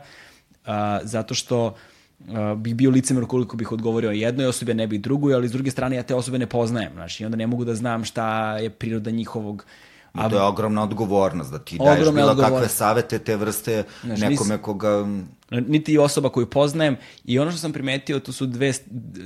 [0.65, 1.75] a, zato što
[2.29, 5.51] a, bih bio licemer koliko bih odgovorio jednoj osobi, a ne bih drugoj, ali s
[5.51, 8.57] druge strane ja te osobe ne poznajem, znači, i onda ne mogu da znam šta
[8.57, 9.65] je priroda njihovog
[10.15, 14.55] I to je ogromna odgovornost, da ti daješ bilo kakve savete te vrste Znaš, nekome
[14.57, 15.07] nis- koga...
[15.51, 16.97] niti osoba koju poznajem.
[17.25, 18.73] I ono što sam primetio, to su dve,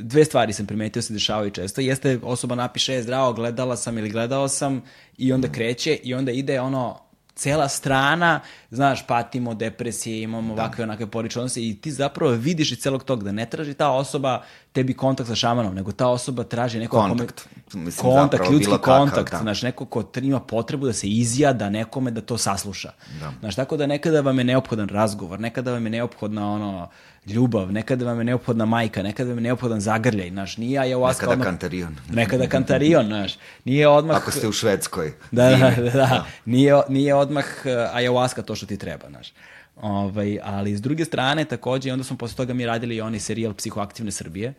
[0.01, 4.09] dve stvari sam primetio se dešavaju često, jeste osoba napiše, "E, zdravo, gledala sam ili
[4.09, 4.81] gledao sam
[5.17, 6.99] i onda kreće i onda ide ono,
[7.35, 8.39] cela strana,
[8.71, 13.23] znaš, patimo depresije, imamo ovakve onakve porične odnose i ti zapravo vidiš iz celog tog
[13.23, 17.47] da ne traži ta osoba tebi kontakt sa šamanom, nego ta osoba traži neko Kontakt.
[17.73, 19.37] Mislim, kontakt, zapravo ljudski bilo kakav, kontakt, da.
[19.37, 22.91] znaš, neko ko ima potrebu da se izjada nekome da to sasluša.
[23.19, 23.31] Da.
[23.39, 26.89] Znaš, tako da nekada vam je neophodan razgovor, nekada vam je neophodna ono,
[27.25, 31.31] ljubav, nekada vam je neophodna majka, nekada vam je neophodan zagrljaj, znaš, nije ayahuasca Nekada
[31.31, 31.47] odmah...
[31.47, 31.95] kantarion.
[32.11, 34.17] Nekada kantarion, znaš, nije odmah...
[34.17, 35.13] Ako ste u Švedskoj.
[35.31, 35.89] Da, da, zimi.
[35.89, 36.25] da, da.
[36.45, 39.33] Nije, nije odmah uh, ayahuasca to što ti treba, znaš.
[39.81, 43.53] Ovaj, ali s druge strane, takođe, onda smo posle toga mi radili i onaj serijal
[43.53, 44.53] Psihoaktivne Srbije.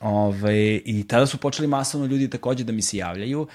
[0.00, 3.46] Ovaj, I tada su počeli masovno ljudi takođe da mi se javljaju,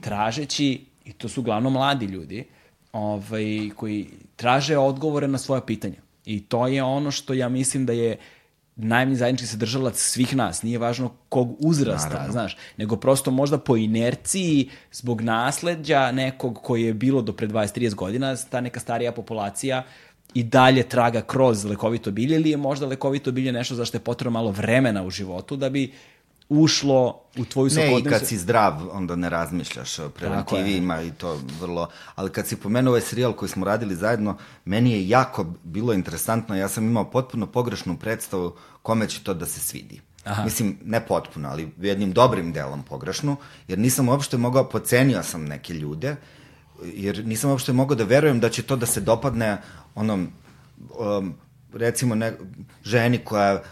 [0.00, 2.44] tražeći, i to su uglavnom mladi ljudi,
[2.92, 6.07] ovaj, koji traže odgovore na svoja pitanja.
[6.28, 8.16] I to je ono što ja mislim da je
[8.76, 12.32] najmanji zajednički sadržalac svih nas, nije važno kog uzrasta, Naravno.
[12.32, 17.94] znaš, nego prosto možda po inerciji, zbog nasledđa nekog koji je bilo do pre 20-30
[17.94, 19.82] godina, ta neka starija populacija
[20.34, 24.04] i dalje traga kroz lekovito bilje ili je možda lekovito bilje nešto za što je
[24.04, 25.92] potrebno malo vremena u životu da bi
[26.48, 28.10] ušlo u tvoju Ne, i svakodnevnicu.
[28.10, 30.78] kad si zdrav, onda ne razmišljaš o preventivi, je.
[30.78, 31.88] ima i to vrlo...
[32.14, 36.56] Ali kad si pomenuo ovaj serijal koji smo radili zajedno, meni je jako bilo interesantno,
[36.56, 40.00] ja sam imao potpuno pogrešnu predstavu kome će to da se svidi.
[40.24, 40.44] Aha.
[40.44, 43.36] Mislim, ne potpuno, ali jednim dobrim delom pogrešnu,
[43.68, 46.16] jer nisam uopšte mogao, pocenio sam neke ljude,
[46.82, 49.62] jer nisam uopšte mogao da verujem da će to da se dopadne
[49.94, 50.28] onom
[50.98, 51.34] um,
[51.72, 52.32] recimo ne,
[52.84, 53.62] ženi koja,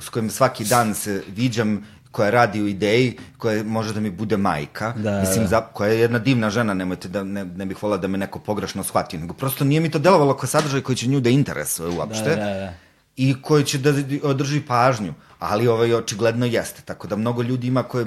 [0.00, 1.86] s kojim svaki dan se viđam,
[2.16, 5.48] koja radi u ideji, koja može da mi bude majka, Da, mislim, da.
[5.48, 8.38] za, koja je jedna divna žena, nemojte da, ne, ne bih volao da me neko
[8.38, 11.90] pogrešno shvati, nego prosto nije mi to delovalo kao sadržaj koji će nju da interesuje
[11.90, 12.72] uopšte Da, da, da.
[13.16, 17.82] i koji će da održi pažnju, ali ovaj očigledno jeste, tako da mnogo ljudi ima
[17.82, 18.06] koje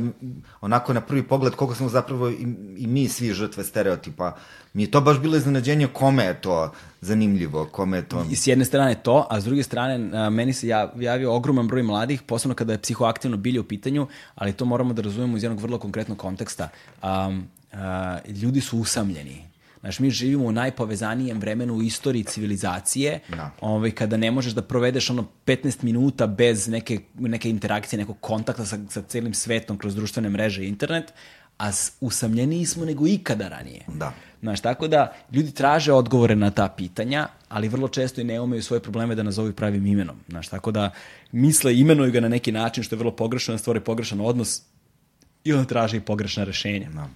[0.62, 2.48] onako na prvi pogled koliko smo zapravo i,
[2.78, 4.36] i mi svi žrtve stereotipa,
[4.74, 8.26] mi je to baš bilo iznenađenje kome je to zanimljivo, kome je to...
[8.36, 12.22] S jedne strane to, a s druge strane meni se ja- javio ogroman broj mladih,
[12.22, 15.78] posebno kada je psihoaktivno bilje u pitanju, ali to moramo da razumemo iz jednog vrlo
[15.80, 16.70] konkretnog konteksta.
[17.04, 19.49] Um, a, ljudi su usamljeni.
[19.82, 23.52] Znaš, mi živimo u najpovezanijem vremenu u istoriji civilizacije, Da.
[23.62, 28.66] ovaj, kada ne možeš da provedeš ono 15 minuta bez neke, neke interakcije, nekog kontakta
[28.66, 31.14] sa, sa celim svetom kroz društvene mreže i internet,
[31.60, 33.86] a usamljeniji smo nego ikada ranije.
[33.88, 34.14] Da.
[34.42, 38.64] Znaš, tako da ljudi traže odgovore na ta pitanja, ali vrlo često i ne umeju
[38.64, 40.16] svoje probleme da nazovu pravim imenom.
[40.30, 40.92] Znaš, tako da
[41.32, 44.62] misle, imenuju ga na neki način što je vrlo pogrešno, da stvore pogrešan odnos
[45.44, 47.08] i onda traže i pogrešna rešenja Da.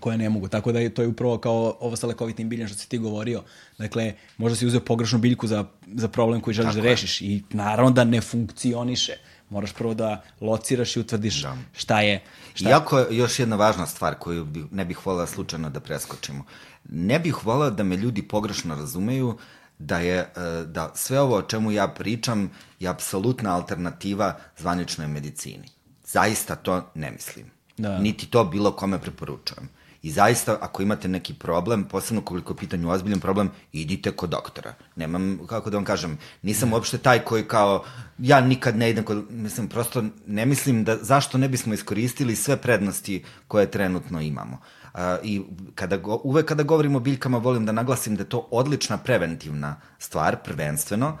[0.00, 0.48] Koje ne mogu.
[0.48, 3.42] Tako da je to je upravo kao ovo sa lekovitim biljem što si ti govorio.
[3.78, 5.64] Dakle, možda si uzeo pogrešnu biljku za,
[5.94, 6.92] za problem koji želiš Tako da je.
[6.94, 9.12] rešiš i naravno da ne funkcioniše.
[9.50, 11.56] Moraš prvo da lociraš i utvrdiš Da.
[11.72, 12.22] šta je.
[12.54, 16.44] Šta Iako je još jedna važna stvar koju bi, ne bih volao slučajno da preskočimo.
[16.88, 19.38] Ne bih volao da me ljudi pogrešno razumeju
[19.78, 20.30] da je e,
[20.66, 22.50] da sve ovo o čemu ja pričam
[22.80, 25.68] je apsolutna alternativa zvaničnoj medicini.
[26.06, 27.46] Zaista to ne mislim.
[27.76, 27.98] Da.
[27.98, 29.68] Niti to bilo kome preporučujem.
[30.02, 34.30] I zaista, ako imate neki problem, posebno koliko je u pitanju ozbiljan problem, idite kod
[34.30, 34.74] doktora.
[34.96, 37.84] Nemam, kako da vam kažem, nisam uopšte taj koji kao,
[38.18, 42.56] ja nikad ne idem kod, mislim, prosto ne mislim da, zašto ne bismo iskoristili sve
[42.56, 44.58] prednosti koje trenutno imamo.
[44.94, 45.42] A, I
[45.74, 49.76] kada, go, uvek kada govorim o biljkama, volim da naglasim da je to odlična preventivna
[49.98, 51.18] stvar, prvenstveno,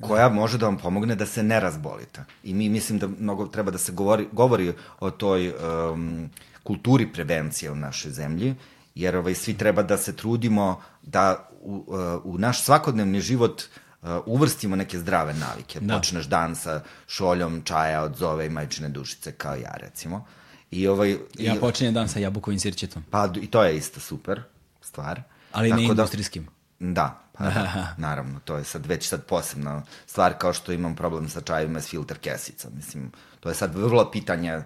[0.00, 2.24] koja može da vam pomogne da se ne razbolite.
[2.42, 6.30] I mi mislim da mnogo treba da se govori, govori o toj um,
[6.64, 8.54] kulturi prevencije u našoj zemlji,
[8.94, 14.08] jer ovaj, svi treba da se trudimo da u, uh, u naš svakodnevni život uh,
[14.26, 15.80] uvrstimo neke zdrave navike.
[15.80, 15.86] Da.
[15.86, 15.96] Da.
[15.96, 20.26] Počneš dan sa šoljom čaja od zove i majčine dušice, kao ja recimo.
[20.70, 23.04] I ovaj, Ja i, počinjem dan sa jabukovim sirćetom.
[23.10, 24.42] pa, i to je isto super
[24.80, 25.22] stvar.
[25.52, 26.48] Ali ne Tako industrijskim.
[26.80, 31.28] Da, pa da, naravno, to je sad već sad posebna stvar kao što imam problem
[31.28, 32.68] sa čajima s filter kesica.
[32.76, 34.62] Mislim, to je sad vrlo pitanje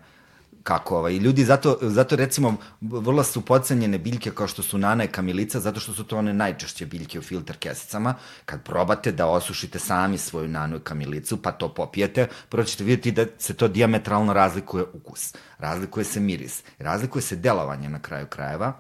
[0.69, 1.17] kako ovaj.
[1.17, 5.81] Ljudi zato, zato recimo vrlo su pocenjene biljke kao što su nana i kamilica, zato
[5.81, 8.15] što su to one najčešće biljke u filter kesicama.
[8.45, 13.13] Kad probate da osušite sami svoju nanu i kamilicu, pa to popijete, prvo ćete vidjeti
[13.13, 18.73] da se to diametralno razlikuje ukus, razlikuje se miris, razlikuje se delovanje na kraju krajeva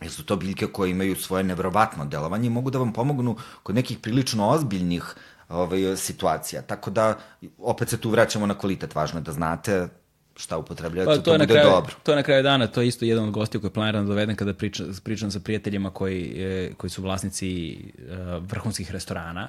[0.00, 3.74] jer su to biljke koje imaju svoje nevrovatno delovanje i mogu da vam pomognu kod
[3.74, 5.14] nekih prilično ozbiljnih
[5.48, 6.62] ovaj, situacija.
[6.62, 7.14] Tako da,
[7.58, 9.88] opet se tu vraćamo na kvalitet, važno je da znate
[10.36, 11.94] šta upotrebljavate, pa, to, to bude kraju, dobro.
[12.02, 14.36] To je na kraju dana, to je isto jedan od gostiju koji planiram da dovedem
[14.36, 19.48] kada pričam, pričam sa prijateljima koji, e, koji su vlasnici uh, vrhunskih restorana.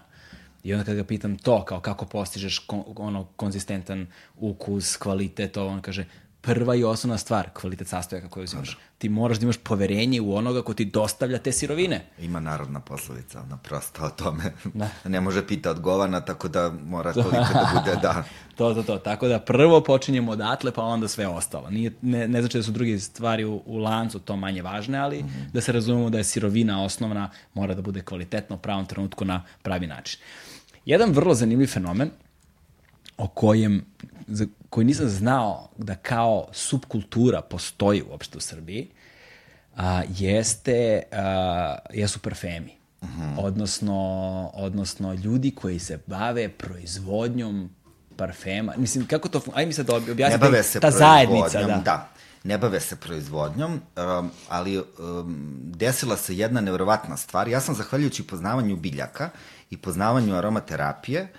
[0.64, 5.68] I onda kada ga pitam to, kao kako postižeš kon, ono konzistentan ukus, kvalitet, to
[5.68, 6.06] on kaže,
[6.48, 8.70] prva i osnovna stvar, kvalitet sastojaka koju uzimaš.
[8.70, 8.82] Da.
[8.98, 12.06] Ti moraš da imaš poverenje u onoga ko ti dostavlja te sirovine.
[12.20, 14.44] Ima narodna poslovica, ona prosto o tome.
[14.74, 14.90] Da.
[15.10, 18.24] ne može pita odgovana, tako da mora toliko da bude, da.
[18.58, 18.98] to, to, to.
[18.98, 21.70] Tako da prvo počinjemo odatle, pa onda sve ostalo.
[21.70, 25.24] Nije, ne, ne znači da su druge stvari u, u lancu to manje važne, ali
[25.24, 25.52] mm -hmm.
[25.54, 29.44] da se razumemo da je sirovina osnovna, mora da bude kvalitetno u pravom trenutku na
[29.62, 30.20] pravi način.
[30.86, 32.12] Jedan vrlo zanimljiv fenomen
[33.18, 33.86] o kojem
[34.28, 38.92] za koji nisam znao da kao subkultura postoji uopšte u Srbiji,
[39.76, 42.78] a, jeste, a, jesu parfemi.
[43.02, 43.22] Uh mhm.
[43.22, 43.36] -huh.
[43.38, 47.70] odnosno, odnosno ljudi koji se bave proizvodnjom
[48.16, 48.74] parfema.
[48.78, 49.42] Mislim, kako to...
[49.54, 50.32] Ajde mi sad objasniti.
[50.32, 51.82] Ne bave se ta zajednica, da.
[51.86, 52.10] da.
[52.44, 53.72] Ne bave se proizvodnjom,
[54.20, 57.48] um, ali um, desila se jedna nevjerovatna stvar.
[57.48, 59.30] Ja sam, zahvaljujući poznavanju biljaka
[59.70, 61.30] i poznavanju aromaterapije, uh,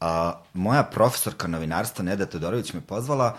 [0.00, 3.36] A, moja profesorka novinarstva, Neda Todorović, me pozvala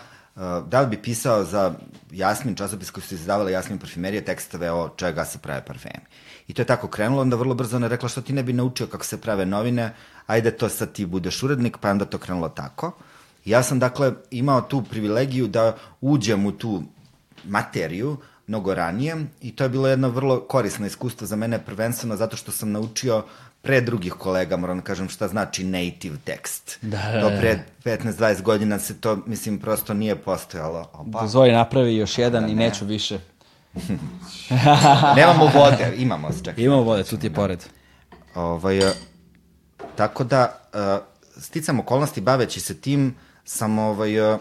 [0.66, 1.74] da li bi pisao za
[2.10, 6.04] Jasmin časopis koji su izdavala Jasmin parfumerije tekstove o čega se prave parfemi.
[6.48, 8.86] I to je tako krenulo, onda vrlo brzo ona rekla što ti ne bi naučio
[8.86, 9.94] kako se prave novine,
[10.26, 12.92] ajde to sad ti budeš urednik, pa onda to krenulo tako.
[13.44, 16.82] I ja sam dakle imao tu privilegiju da uđem u tu
[17.44, 18.16] materiju
[18.46, 22.52] mnogo ranije i to je bilo jedno vrlo korisno iskustvo za mene prvenstveno zato što
[22.52, 23.24] sam naučio
[23.62, 26.78] pre drugih kolega, moram da kažem šta znači native text.
[26.82, 30.90] Da, da, to pre 15-20 godina se to, mislim, prosto nije postojalo.
[30.92, 31.20] Opa.
[31.20, 33.18] Dozvoli napravi još jedan da, i neću više.
[35.16, 36.64] Nemamo vode, imamo, čekaj.
[36.64, 37.36] Imamo vode, tu ti je da.
[37.36, 37.64] pored.
[38.34, 38.92] Ovaj, e,
[39.96, 40.80] tako da, uh,
[41.42, 43.14] sticam okolnosti baveći se tim,
[43.44, 44.38] sam ovaj, uh,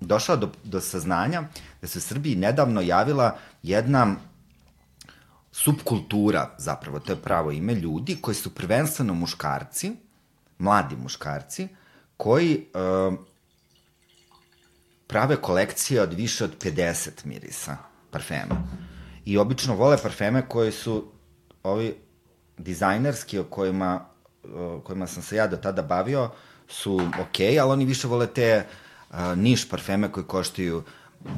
[0.00, 1.42] došao do, do saznanja
[1.82, 4.16] da se u Srbiji nedavno javila jedna
[5.54, 9.92] subkultura, zapravo, to je pravo ime, ljudi koji su prvenstveno muškarci,
[10.58, 11.68] mladi muškarci,
[12.16, 13.14] koji uh,
[15.06, 17.76] prave kolekcije od više od 50 mirisa
[18.10, 18.62] parfema.
[19.24, 21.12] I obično vole parfeme koji su
[21.62, 21.94] ovi
[22.58, 24.06] dizajnerski o kojima,
[24.54, 26.30] o kojima sam se ja do tada bavio,
[26.68, 28.66] su ok, ali oni više vole te
[29.10, 30.82] uh, niš parfeme koji koštaju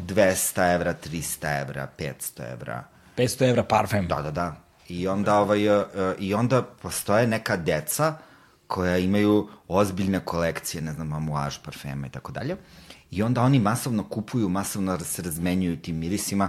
[0.07, 4.09] 200 evra, 300 evra, 500 evra 500 evra parfem.
[4.09, 4.57] Da, da, da.
[4.89, 5.85] I onda, ovaj, uh,
[6.19, 8.15] I onda postoje neka deca
[8.67, 12.57] koja imaju ozbiljne kolekcije, ne znam, amuaž, parfema i tako dalje.
[13.11, 16.49] I onda oni masovno kupuju, masovno se razmenjuju tim mirisima.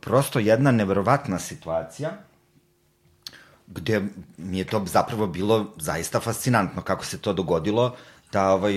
[0.00, 2.12] Prosto jedna neverovatna situacija
[3.66, 4.02] gde
[4.36, 7.96] mi je to zapravo bilo zaista fascinantno kako se to dogodilo,
[8.32, 8.74] da ovaj,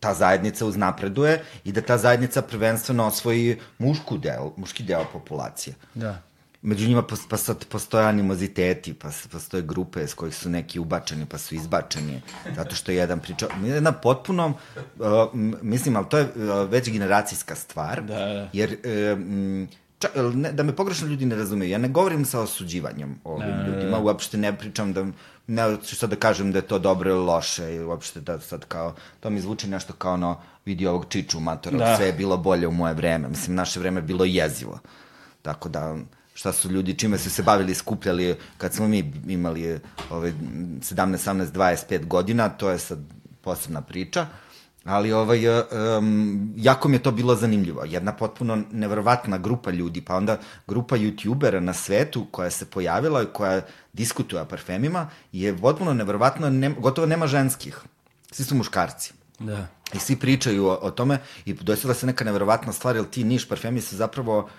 [0.00, 5.74] ta zajednica uznapreduje i da ta zajednica prvenstveno osvoji mušku deo, muški deo populacije.
[5.94, 6.22] Da
[6.62, 11.38] među njima pa sad postoje animoziteti, pa postoje grupe s kojih su neki ubačeni, pa
[11.38, 12.22] su izbačeni,
[12.56, 15.06] zato što je jedan priča, jedna potpuno, uh,
[15.62, 18.48] mislim, ali to je uh, već generacijska stvar, da, da.
[18.52, 19.68] jer uh,
[19.98, 23.66] ča, ne, da me pogrešno ljudi ne razumeju, ja ne govorim sa osuđivanjem ovim da,
[23.66, 25.06] ljudima, uopšte ne pričam da,
[25.46, 28.64] ne ću sad da kažem da je to dobro ili loše, i uopšte da sad
[28.64, 31.96] kao, to mi zvuči nešto kao ono, vidi ovog čiču matora, da.
[31.96, 34.78] sve je bilo bolje u moje vreme, mislim, naše vreme je bilo jezivo,
[35.42, 35.96] tako da,
[36.40, 39.78] šta su ljudi, čime su se bavili, skupljali, kad smo mi imali
[40.10, 42.98] ovaj, 17, 18, 25 godina, to je sad
[43.40, 44.26] posebna priča,
[44.84, 47.84] ali ovaj, um, jako mi je to bilo zanimljivo.
[47.84, 53.26] Jedna potpuno neverovatna grupa ljudi, pa onda grupa youtubera na svetu koja se pojavila i
[53.32, 53.60] koja
[53.92, 57.80] diskutuje o parfemima je potpuno neverovatno, ne, gotovo nema ženskih.
[58.30, 59.12] Svi su muškarci.
[59.38, 59.66] Da.
[59.92, 63.48] I svi pričaju o, o tome i desila se neka neverovatna stvar, jer ti niš
[63.48, 64.50] parfemi su zapravo uh,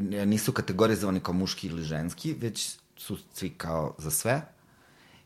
[0.00, 4.42] nisu kategorizovani kao muški ili ženski, već su svi kao za sve.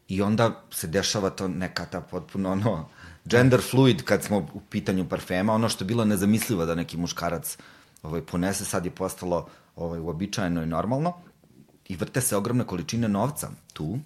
[0.09, 2.89] I onda se dešava to neka ta potpuno ono,
[3.25, 7.59] gender fluid kad smo u pitanju parfema, ono što je bilo nezamislivo da neki muškarac
[8.03, 11.15] ovaj, ponese, sad je postalo ovaj, uobičajeno i normalno.
[11.89, 13.99] I vrte se ogromne količine novca tu,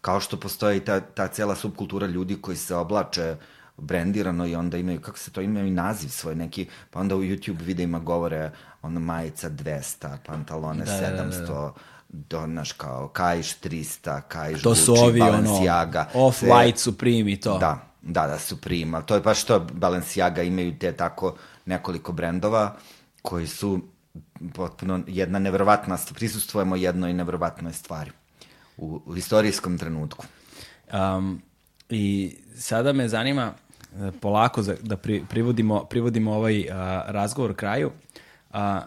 [0.00, 3.36] kao što postoji ta, ta cela subkultura ljudi koji se oblače
[3.76, 7.62] brendirano i onda imaju, kako se to imaju naziv svoj neki, pa onda u YouTube
[7.62, 8.50] videima govore
[8.82, 11.72] ono majica 200, pantalone Da, da, da, da, 700, da.
[12.08, 16.08] do, znaš, kao kajš 300, kajš To Gucci, su ovi, ono, Balenciaga.
[16.14, 17.58] off-white Supreme i to.
[17.58, 21.36] Da, da, da, Supreme, to je baš to, Balenciaga imaju te tako
[21.66, 22.76] nekoliko brendova
[23.22, 23.80] koji su
[24.54, 28.10] potpuno jedna neverovatna, prisustvujemo jednoj neverovatnoj stvari
[28.76, 30.26] u, u istorijskom trenutku.
[30.92, 31.42] Um,
[31.88, 33.52] I sada me zanima
[34.20, 37.90] polako za, da pri, privodimo, privodimo ovaj a, razgovor kraju.
[38.52, 38.80] A,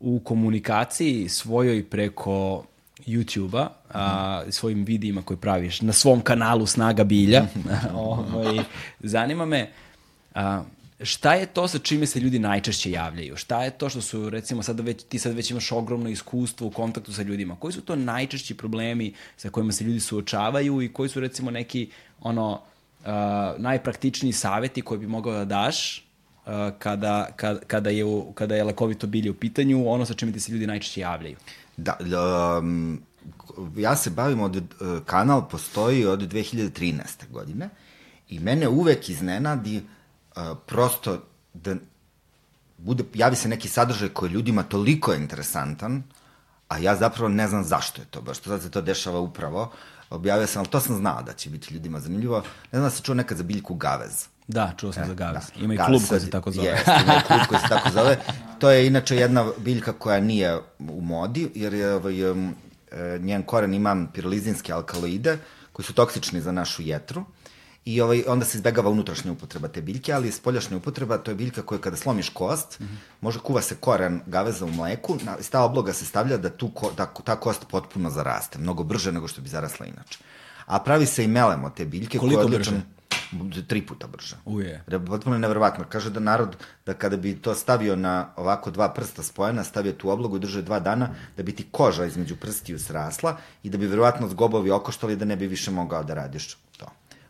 [0.00, 2.64] u komunikaciji svojoj preko
[3.06, 7.42] YouTube-a, a, svojim videima koje praviš na svom kanalu Snaga bilja,
[7.94, 8.58] ovaj,
[9.00, 9.70] zanima me
[10.34, 10.62] a,
[11.02, 13.36] šta je to sa čime se ljudi najčešće javljaju?
[13.36, 16.70] Šta je to što su, recimo, sada već, ti sad već imaš ogromno iskustvo u
[16.70, 17.56] kontaktu sa ljudima.
[17.56, 21.90] Koji su to najčešći problemi sa kojima se ljudi suočavaju i koji su, recimo, neki,
[22.20, 22.60] ono,
[23.04, 23.10] uh,
[23.58, 26.06] najpraktičniji saveti koje bi mogao da daš
[26.46, 30.32] uh, kada, kada, kada, je, u, kada je lekovito bilje u pitanju, ono sa čime
[30.32, 31.36] ti se ljudi najčešće javljaju?
[31.76, 31.98] Da,
[32.58, 33.02] um,
[33.76, 37.30] ja se bavim od, uh, kanal postoji od 2013.
[37.30, 37.68] godine
[38.28, 39.76] i mene uvek iznenadi
[40.36, 41.22] uh, prosto
[41.54, 41.74] da
[42.78, 46.02] bude, javi se neki sadržaj koji je ljudima toliko interesantan,
[46.68, 49.72] a ja zapravo ne znam zašto je to, baš to sad se to dešava upravo.
[50.10, 52.38] Objavio sam, ali to sam znao da će biti ljudima zanimljivo.
[52.38, 54.26] Ne znam da se čuo nekad za biljku Gavez.
[54.48, 55.42] Da, čuo sam e, za Gavez.
[55.56, 55.64] Da.
[55.64, 56.68] Ima i klub koji se tako zove.
[56.68, 58.18] Jeste, ima i klub koji se tako zove.
[58.58, 62.34] To je inače jedna biljka koja nije u modi, jer je ovaj, e,
[63.18, 65.38] njen koren ima pirolizinske alkaloide,
[65.72, 67.24] koji su toksični za našu jetru.
[67.84, 71.62] I ovaj, onda se izbegava unutrašnja upotreba te biljke, ali spoljašnja upotreba, to je biljka
[71.62, 72.96] koja kada slomiš kost, mm -hmm.
[73.20, 76.90] može kuva se koren gaveza u mleku, na, ta obloga se stavlja da tu ko,
[76.96, 80.18] da, ta kost potpuno zaraste, mnogo brže nego što bi zarasla inače.
[80.66, 82.18] A pravi se i melem od te biljke.
[82.18, 82.80] Koliko odličan-
[83.66, 84.36] Tri puta brže.
[84.44, 84.84] Uje.
[84.86, 85.84] Re- Potpuno je neverovatno.
[85.88, 90.10] Kaže da narod, da kada bi to stavio na ovako dva prsta spojena, stavio tu
[90.10, 93.78] oblogu i držao je dva dana, da bi ti koža između prstiju srasla i da
[93.78, 96.56] bi verovatno zgobovi okoštali da ne bi više mogao da radiš.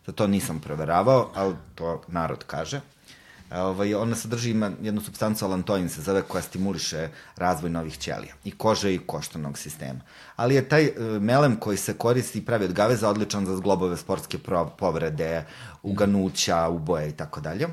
[0.06, 2.80] Za to nisam proveravao, ali to narod kaže.
[3.50, 8.34] E, Ovaj, ona sadrži ima jednu substancu alantoin se zove koja stimuliše razvoj novih ćelija
[8.44, 10.00] i kože i koštanog sistema.
[10.36, 13.96] Ali je taj e, melem koji se koristi i pravi od gaveza odličan za zglobove
[13.96, 14.38] sportske
[14.78, 15.44] povrede,
[15.82, 17.68] uganuća, uboje i tako dalje.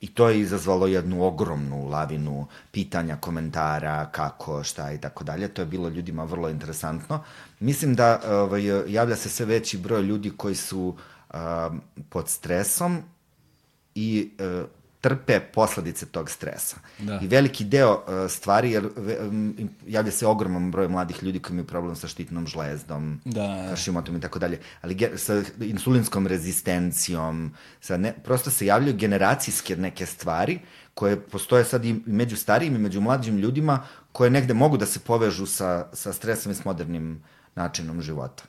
[0.00, 5.48] I to je izazvalo jednu ogromnu lavinu pitanja, komentara, kako, šta i tako dalje.
[5.48, 7.22] To je bilo ljudima vrlo interesantno.
[7.60, 10.96] Mislim da ovaj, javlja se sve veći broj ljudi koji su
[11.32, 13.02] um, pod stresom
[13.94, 14.64] i e,
[15.02, 16.76] trpe posledice tog stresa.
[16.98, 17.18] Da.
[17.22, 21.54] I veliki deo e, stvari, jer ve, m, javlja se ogroman broj mladih ljudi koji
[21.54, 23.66] imaju problem sa štitnom žlezdom, Da.
[23.70, 27.50] Hashimotom i tako dalje, ali ge, sa insulinskom rezistencijom,
[27.80, 30.60] sa ne, prosto se javljaju generacijske neke stvari
[30.94, 33.82] koje postoje sad i među starijim i među mlađim ljudima
[34.12, 37.22] koje negde mogu da se povežu sa, sa stresom i s modernim
[37.54, 38.44] načinom života.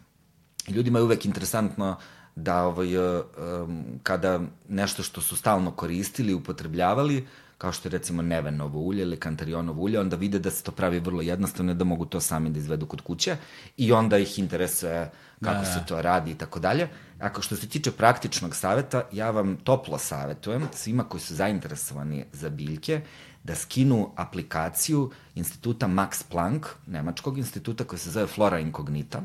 [0.68, 1.98] I ljudima je uvek interesantno
[2.36, 4.40] da ovaj, um, kada
[4.70, 7.28] nešto što su stalno koristili, upotrebljavali,
[7.58, 11.00] kao što je recimo nevenovo ulje ili kantarionovo ulje, onda vide da se to pravi
[11.00, 13.38] vrlo jednostavno i da mogu to sami da izvedu kod kuće
[13.78, 15.12] i onda ih interesuje
[15.44, 16.90] kako Da, da, se to radi i tako dalje.
[17.20, 22.50] Ako što se tiče praktičnog saveta, ja vam toplo savetujem svima koji su zainteresovani za
[22.50, 23.02] biljke
[23.44, 29.22] da skinu aplikaciju instituta Max Planck, nemačkog instituta koji se zove Flora Incognita,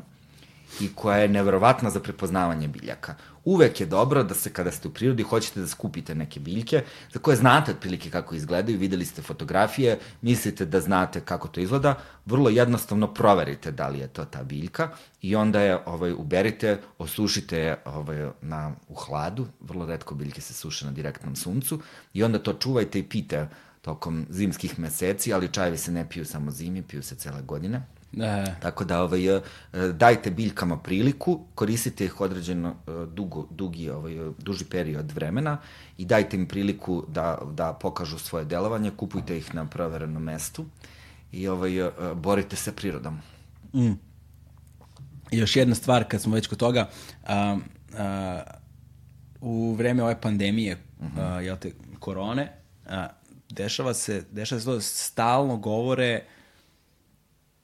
[0.79, 3.15] i koja je neverovatna za prepoznavanje biljaka.
[3.45, 6.83] Uvek je dobro da se kada ste u prirodi hoćete da skupite neke biljke
[7.13, 11.95] za koje znate otprilike kako izgledaju, videli ste fotografije, mislite da znate kako to izgleda,
[12.25, 14.89] vrlo jednostavno proverite da li je to ta biljka
[15.21, 20.53] i onda je ovaj uberite, osušite je ovaj na u hladu, vrlo retko biljke se
[20.53, 21.79] suše na direktnom suncu
[22.13, 23.47] i onda to čuvajte i pite
[23.81, 27.81] tokom zimskih meseci, ali čajevi se ne piju samo zimi, piju se cele godine.
[28.17, 29.41] E, Tako da ovaj, e,
[29.93, 35.57] dajte biljkama priliku, koristite ih određeno e, dugo, dugi, ovaj, duži period vremena
[35.97, 40.65] i dajte im priliku da, da pokažu svoje delovanje, kupujte ih na proverenom mestu
[41.31, 43.19] i ovaj, e, borite se prirodom.
[45.31, 46.89] I još jedna stvar, kad smo već kod toga,
[47.27, 47.57] a,
[47.97, 48.41] a,
[49.41, 50.77] u vreme ove pandemije,
[51.17, 52.51] a, jel te, korone,
[52.87, 53.07] a,
[53.49, 56.23] dešava se, dešava se to da stalno govore,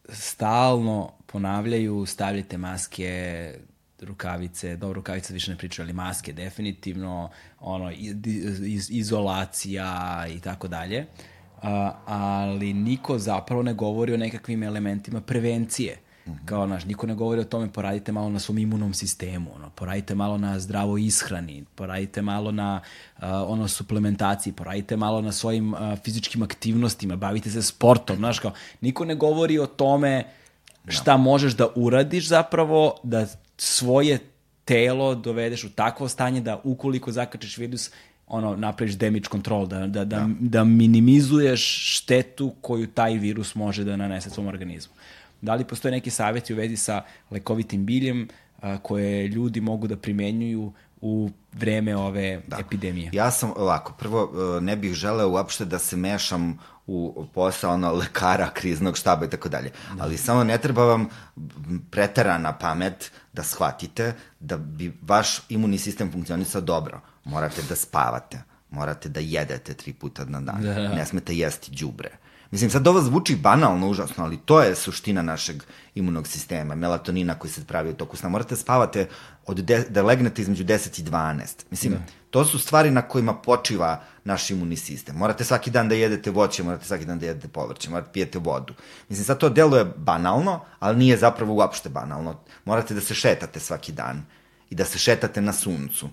[0.09, 3.53] stalno ponavljaju, stavljajte maske,
[4.01, 7.29] rukavice, dobro, rukavice više ne pričaju, ali maske definitivno,
[7.59, 8.15] ono, iz,
[8.65, 11.05] iz, izolacija i tako dalje.
[12.05, 15.97] Ali niko zapravo ne govori o nekakvim elementima prevencije.
[16.45, 20.15] Kao, naš, niko ne govori o tome, poradite malo na svom imunom sistemu, ono, poradite
[20.15, 22.81] malo na zdravoj ishrani, poradite malo na
[23.17, 28.51] uh, ono suplementaciji, poradite malo na svojim uh, fizičkim aktivnostima, bavite se sportom, znaš, kao,
[28.81, 30.23] niko ne govori o tome
[30.87, 33.27] šta možeš da uradiš zapravo, da
[33.57, 34.19] svoje
[34.65, 37.91] telo dovedeš u takvo stanje da ukoliko zakačeš virus,
[38.27, 43.95] ono, napraviš damage control, da, da, da, da minimizuješ štetu koju taj virus može da
[43.95, 44.93] nanese svom organizmu.
[45.45, 48.27] Da li postoje neki savjeti u vezi sa lekovitim biljem
[48.61, 52.57] a, koje ljudi mogu da primenjuju u vreme ove da.
[52.59, 53.09] epidemije?
[53.13, 57.91] Ja sam ovako, prvo e, ne bih želeo uopšte da se mešam u posao ono,
[57.91, 59.71] lekara, kriznog štaba i tako dalje.
[59.95, 60.03] Da.
[60.03, 61.09] Ali samo ne treba vam
[61.91, 67.01] preterana pamet da shvatite da bi vaš imunni sistem funkcionisao dobro.
[67.23, 70.95] Morate da spavate, morate da jedete tri puta na dan, da, da.
[70.95, 75.63] ne smete jesti đubre Mislim, sad ovo zvuči banalno, užasno, ali to je suština našeg
[75.95, 78.29] imunog sistema, melatonina koji se pravi u toku sna.
[78.29, 79.07] Morate spavate
[79.45, 81.43] od de, da legnete između 10 i 12.
[81.71, 81.99] Mislim, da.
[82.29, 85.15] to su stvari na kojima počiva naš imunni sistem.
[85.15, 88.73] Morate svaki dan da jedete voće, morate svaki dan da jedete povrće, morate pijete vodu.
[89.09, 92.39] Mislim, sad to deluje banalno, ali nije zapravo uopšte banalno.
[92.65, 94.25] Morate da se šetate svaki dan
[94.69, 96.09] i da se šetate na suncu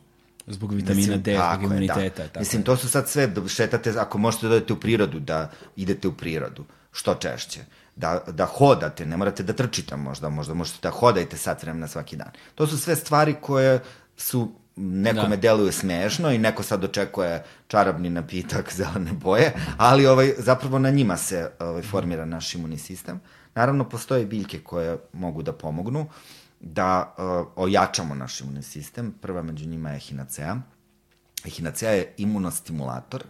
[0.46, 2.22] Zbog vitamina D, zbog imuniteta.
[2.22, 2.28] Da.
[2.28, 5.50] Tako Mislim, to su sad sve, da šetate, ako možete da odete u prirodu, da
[5.76, 7.60] idete u prirodu, što češće.
[7.96, 12.16] Da, da hodate, ne morate da trčite možda, možda možete da hodajte sat vremena svaki
[12.16, 12.30] dan.
[12.54, 13.80] To su sve stvari koje
[14.16, 15.40] su nekome da.
[15.40, 21.16] deluju smešno i neko sad očekuje čarabni napitak zelene boje, ali ovaj, zapravo na njima
[21.16, 23.20] se ovaj, formira naš imunni sistem.
[23.54, 26.00] Naravno, postoje biljke koje mogu da pomognu.
[26.00, 29.14] Uh, da uh, ojačamo naš imunni sistem.
[29.20, 30.56] Prva među njima je Echinacea.
[31.44, 33.24] Echinacea je imunostimulator,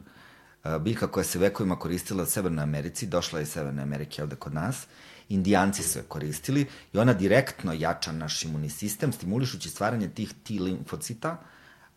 [0.65, 4.37] uh, biljka koja se vekovima koristila u Severnoj Americi, došla je iz Severne Amerike ovde
[4.37, 4.87] kod nas.
[5.29, 10.55] Indijanci su je koristili i ona direktno jača naš imunni sistem, stimulišući stvaranje tih T
[10.61, 11.37] limfocita.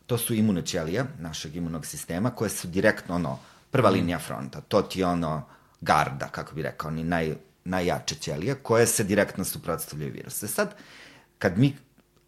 [0.06, 3.38] To su imune ćelije našeg imunog sistema, koje su direktno ono,
[3.70, 4.60] prva linija fronta.
[4.60, 5.42] To ti ono
[5.80, 7.34] garda, kako bi rekao, ni naj,
[7.64, 10.48] najjače ćelije, koje se direktno suprotstavljaju viruse.
[10.48, 11.05] Sad, uh,
[11.38, 11.76] kad mi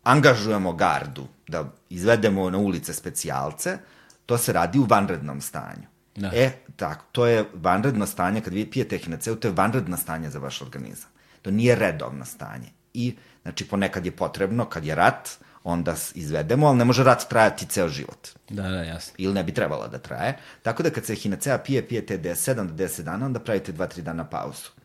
[0.02, 3.78] angažujemo gardu da izvedemo na ulice specijalce,
[4.26, 5.86] to se radi u vanrednom stanju.
[6.16, 6.30] Da.
[6.34, 10.38] E, tako, to je vanredno stanje, kad vi pijete ehinaceu, to je vanredno stanje za
[10.38, 11.10] vaš organizam.
[11.42, 12.68] To nije redovno stanje.
[12.94, 15.28] I, znači, ponekad je potrebno, kad je rat,
[15.64, 18.28] onda izvedemo, ali ne može rat trajati ceo život.
[18.48, 19.14] Da, da, jasno.
[19.18, 20.38] Ili ne bi trebalo da traje.
[20.62, 24.24] Tako da kad se ehinacea pije, pijete 7 do 10 dana, onda pravite 2-3 dana
[24.24, 24.77] pauzu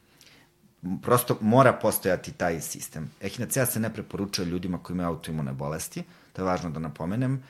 [1.02, 3.12] prosto mora postojati taj sistem.
[3.22, 6.04] Echinacea se ne preporučuje ljudima koji imaju autoimune bolesti,
[6.34, 7.44] to je važno da napomenem.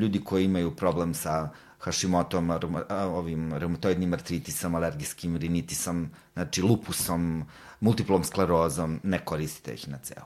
[0.00, 1.48] Ljudi koji imaju problem sa
[1.78, 2.50] Hashimotom,
[2.90, 7.44] ovim reumatoidnim artritisom, alergijskim rinitisom, znači lupusom,
[7.80, 10.22] multiplom sklerozom, ne koristite echinaceu.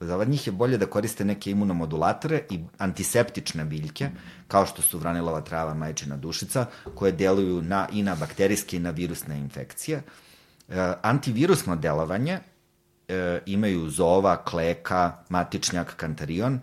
[0.00, 4.10] Za njih je bolje da koriste neke imunomodulatore i antiseptične biljke,
[4.48, 8.90] kao što su vranilova trava, majčina dušica, koje deluju na, i na bakterijske i na
[8.90, 9.96] virusne infekcije.
[9.98, 10.02] E,
[11.02, 12.38] antivirusno delovanje
[13.08, 16.60] e, imaju zova, kleka, matičnjak, kantarion.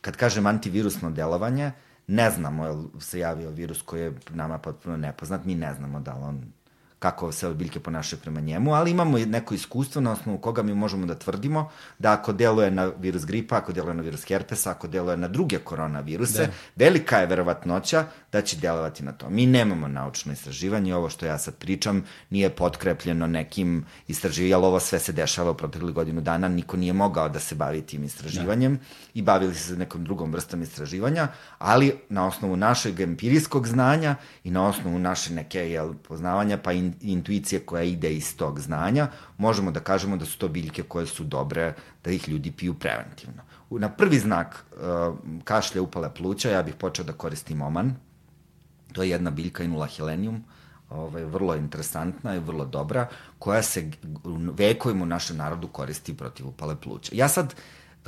[0.00, 1.72] Kad kažem antivirusno delovanje,
[2.06, 6.14] ne znamo je se javio virus koji je nama potpuno nepoznat, mi ne znamo da
[6.14, 6.52] li on
[6.98, 11.06] kako se biljke ponašaju prema njemu, ali imamo neko iskustvo na osnovu koga mi možemo
[11.06, 15.16] da tvrdimo da ako deluje na virus gripa, ako deluje na virus herpesa, ako deluje
[15.16, 16.52] na druge koronaviruse, da.
[16.76, 19.30] velika je verovatnoća da će delovati na to.
[19.30, 24.80] Mi nemamo naučno istraživanje, ovo što ja sad pričam nije potkrepljeno nekim istraživanjem, ali ovo
[24.80, 28.76] sve se dešava u proteklih godinu dana, niko nije mogao da se bavi tim istraživanjem
[28.76, 28.82] da.
[29.14, 34.66] i bavili se nekom drugom vrstom istraživanja, ali na osnovu našeg empirijskog znanja i na
[34.66, 39.08] osnovu naše neke jel, poznavanja pa in, intuicije koja ide iz tog znanja,
[39.38, 41.74] možemo da kažemo da su to biljke koje su dobre
[42.04, 43.42] da ih ljudi piju preventivno.
[43.70, 47.94] Na prvi znak uh, kašlja upale pluća ja bih počeo da koristim oman,
[48.92, 50.44] To je jedna biljka inula helenium,
[50.90, 53.08] ovaj, vrlo interesantna i vrlo dobra,
[53.38, 53.90] koja se
[54.58, 57.12] vekovima u našem narodu koristi protiv upale pluća.
[57.14, 57.54] Ja sad e,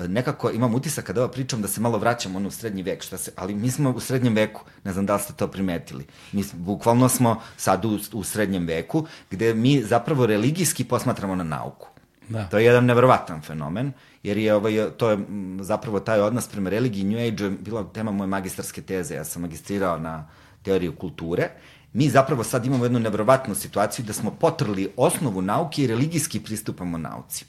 [0.09, 3.19] nekako imam utisak kada ovo pričam da se malo vraćam ono u srednji vek, šta
[3.19, 6.07] se, ali mi smo u srednjem veku, ne znam da li ste to primetili.
[6.33, 11.45] Mi smo, bukvalno smo sad u, u srednjem veku, gde mi zapravo religijski posmatramo na
[11.45, 11.89] nauku.
[12.29, 12.45] Da.
[12.45, 15.19] To je jedan neverovatan fenomen, jer je ovaj, to je
[15.61, 19.15] zapravo taj odnos prema religiji New Age je bila tema moje magistarske teze.
[19.15, 20.29] Ja sam magistrirao na
[20.63, 21.51] teoriju kulture,
[21.93, 26.99] mi zapravo sad imamo jednu nevrovatnu situaciju da smo potrli osnovu nauke i religijski pristupamo
[26.99, 27.45] nauci.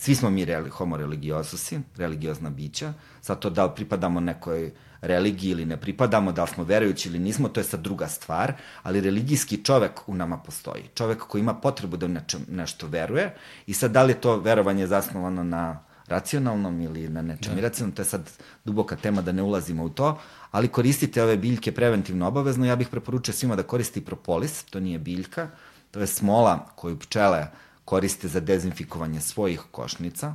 [0.00, 4.70] Svi smo mi reli, homo religiosusi, religiozna bića, sad to da li pripadamo nekoj
[5.00, 8.52] religiji ili ne pripadamo, da li smo verujući ili nismo, to je sad druga stvar,
[8.82, 10.84] ali religijski čovek u nama postoji.
[10.94, 13.34] Čovek koji ima potrebu da nečem, nešto veruje
[13.66, 17.60] i sad da li je to verovanje zasnovano na racionalnom ili na nečem da.
[17.60, 18.30] iracionalnom, to je sad
[18.64, 20.18] duboka tema da ne ulazimo u to,
[20.50, 22.66] ali koristite ove biljke preventivno obavezno.
[22.66, 25.50] Ja bih preporučio svima da koristi propolis, to nije biljka,
[25.90, 27.46] to je smola koju pčele
[27.90, 30.34] koriste za dezinfikovanje svojih košnica,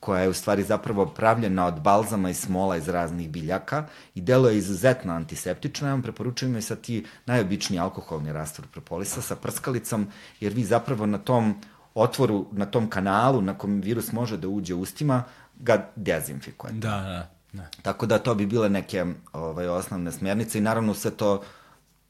[0.00, 4.58] koja je u stvari zapravo pravljena od balzama i smola iz raznih biljaka i deluje
[4.58, 5.88] izuzetno antiseptično.
[5.88, 10.06] Ja vam preporučujem i sa ti najobičniji alkoholni rastvor propolisa sa prskalicom,
[10.40, 11.54] jer vi zapravo na tom
[11.94, 15.22] otvoru, na tom kanalu na kom virus može da uđe ustima,
[15.56, 16.78] ga dezinfikujete.
[16.78, 17.30] Da, da.
[17.52, 17.66] Da.
[17.82, 21.42] Tako da to bi bile neke ovaj, osnovne smjernice i naravno sve to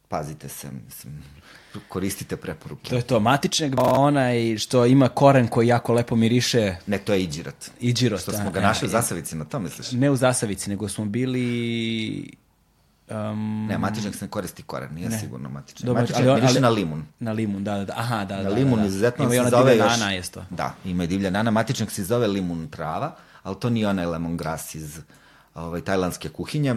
[0.08, 1.22] pazite se, mislim,
[1.88, 2.90] koristite preporuke.
[2.90, 6.76] To je to, matičnjak, onaj što ima koren koji jako lepo miriše.
[6.86, 7.70] Ne, to je iđirat.
[7.80, 9.92] Iđirat, Što smo da, ga našli u zasavici, na to misliš?
[9.92, 12.30] Ne u zasavici, nego smo bili...
[13.10, 15.18] Um, ne, matičnjak se ne koristi koren, nije ne.
[15.18, 15.86] sigurno matičnjak.
[15.86, 17.04] Dobar, matičnjak ali, miriše ali, na limun.
[17.18, 17.92] Na limun, da, da, da.
[17.96, 18.48] Aha, da, na da.
[18.48, 18.86] limun da, da.
[18.88, 19.98] izuzetno ima se zove još...
[19.98, 20.44] Nana isto.
[20.50, 21.50] Da, ima i divlja nana.
[21.50, 25.00] Matičnjak se zove limun trava, ali to nije onaj lemongrass iz
[25.54, 26.76] ovaj, tajlandske kuhinje, e,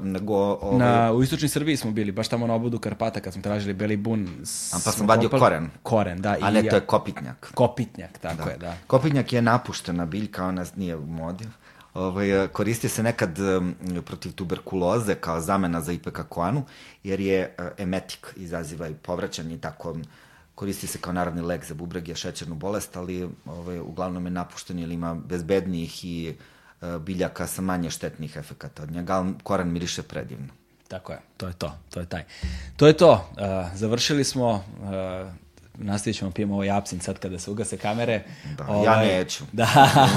[0.00, 0.36] nego...
[0.36, 0.78] Ovaj...
[0.78, 3.96] Na, u istočnoj Srbiji smo bili, baš tamo na obodu Karpata, kad smo tražili beli
[3.96, 4.28] bun.
[4.72, 5.70] A pa sam vadio koren.
[5.82, 6.36] Koren, da.
[6.40, 7.52] A ne, to je kopitnjak.
[7.54, 8.50] Kopitnjak, tako da.
[8.50, 8.76] je, da.
[8.86, 11.44] Kopitnjak je napuštena biljka, ona nije u modi.
[11.94, 13.38] Ovaj, koristi se nekad
[14.04, 16.62] protiv tuberkuloze kao zamena za ipekakoanu,
[17.04, 19.96] jer je uh, emetik, izaziva i povraćanje i tako
[20.54, 24.94] koristi se kao narodni lek za bubrege, šećernu bolest, ali ovaj, uglavnom je napušten ili
[24.94, 26.55] ima bezbednijih i uh, E,
[26.98, 30.48] biljaka sa manje štetnih efekata od njega, ali koran miriše predivno.
[30.88, 32.24] Tako je, to je to, to je taj.
[32.76, 35.28] To je to, uh, završili smo, uh,
[35.74, 38.22] nastavit ćemo pijemo ovaj apsin sad kada se ugase kamere.
[38.58, 39.44] Da, ovaj, ja neću.
[39.52, 39.68] Da.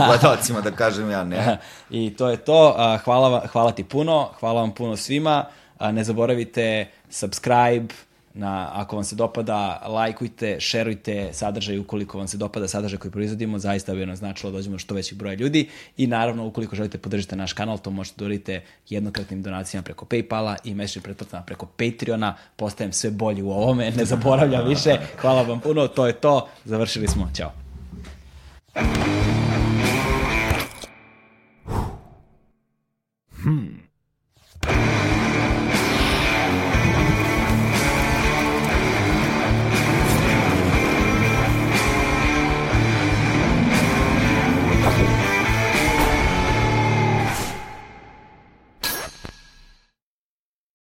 [0.08, 1.58] Gledalcima da kažem ja ne.
[1.90, 5.46] I to je to, hvala, hvala ti puno, hvala vam puno svima,
[5.80, 7.94] ne zaboravite subscribe,
[8.40, 13.60] na, ako vam se dopada, lajkujte, šerujte sadržaj, ukoliko vam se dopada sadržaj koji proizvodimo,
[13.60, 15.70] zaista bi nam značilo da dođemo što većeg broja ljudi.
[15.98, 20.56] I naravno ukoliko želite podržite naš kanal, to možete da uradite jednokratnim donacijama preko Paypala
[20.64, 25.60] i mesečnim pretplatama preko Patreona, postajem sve bolji u ovome, ne zaboravljam više, hvala vam
[25.60, 27.52] puno, to je to, završili smo, ćao.
[33.44, 33.90] Hmm.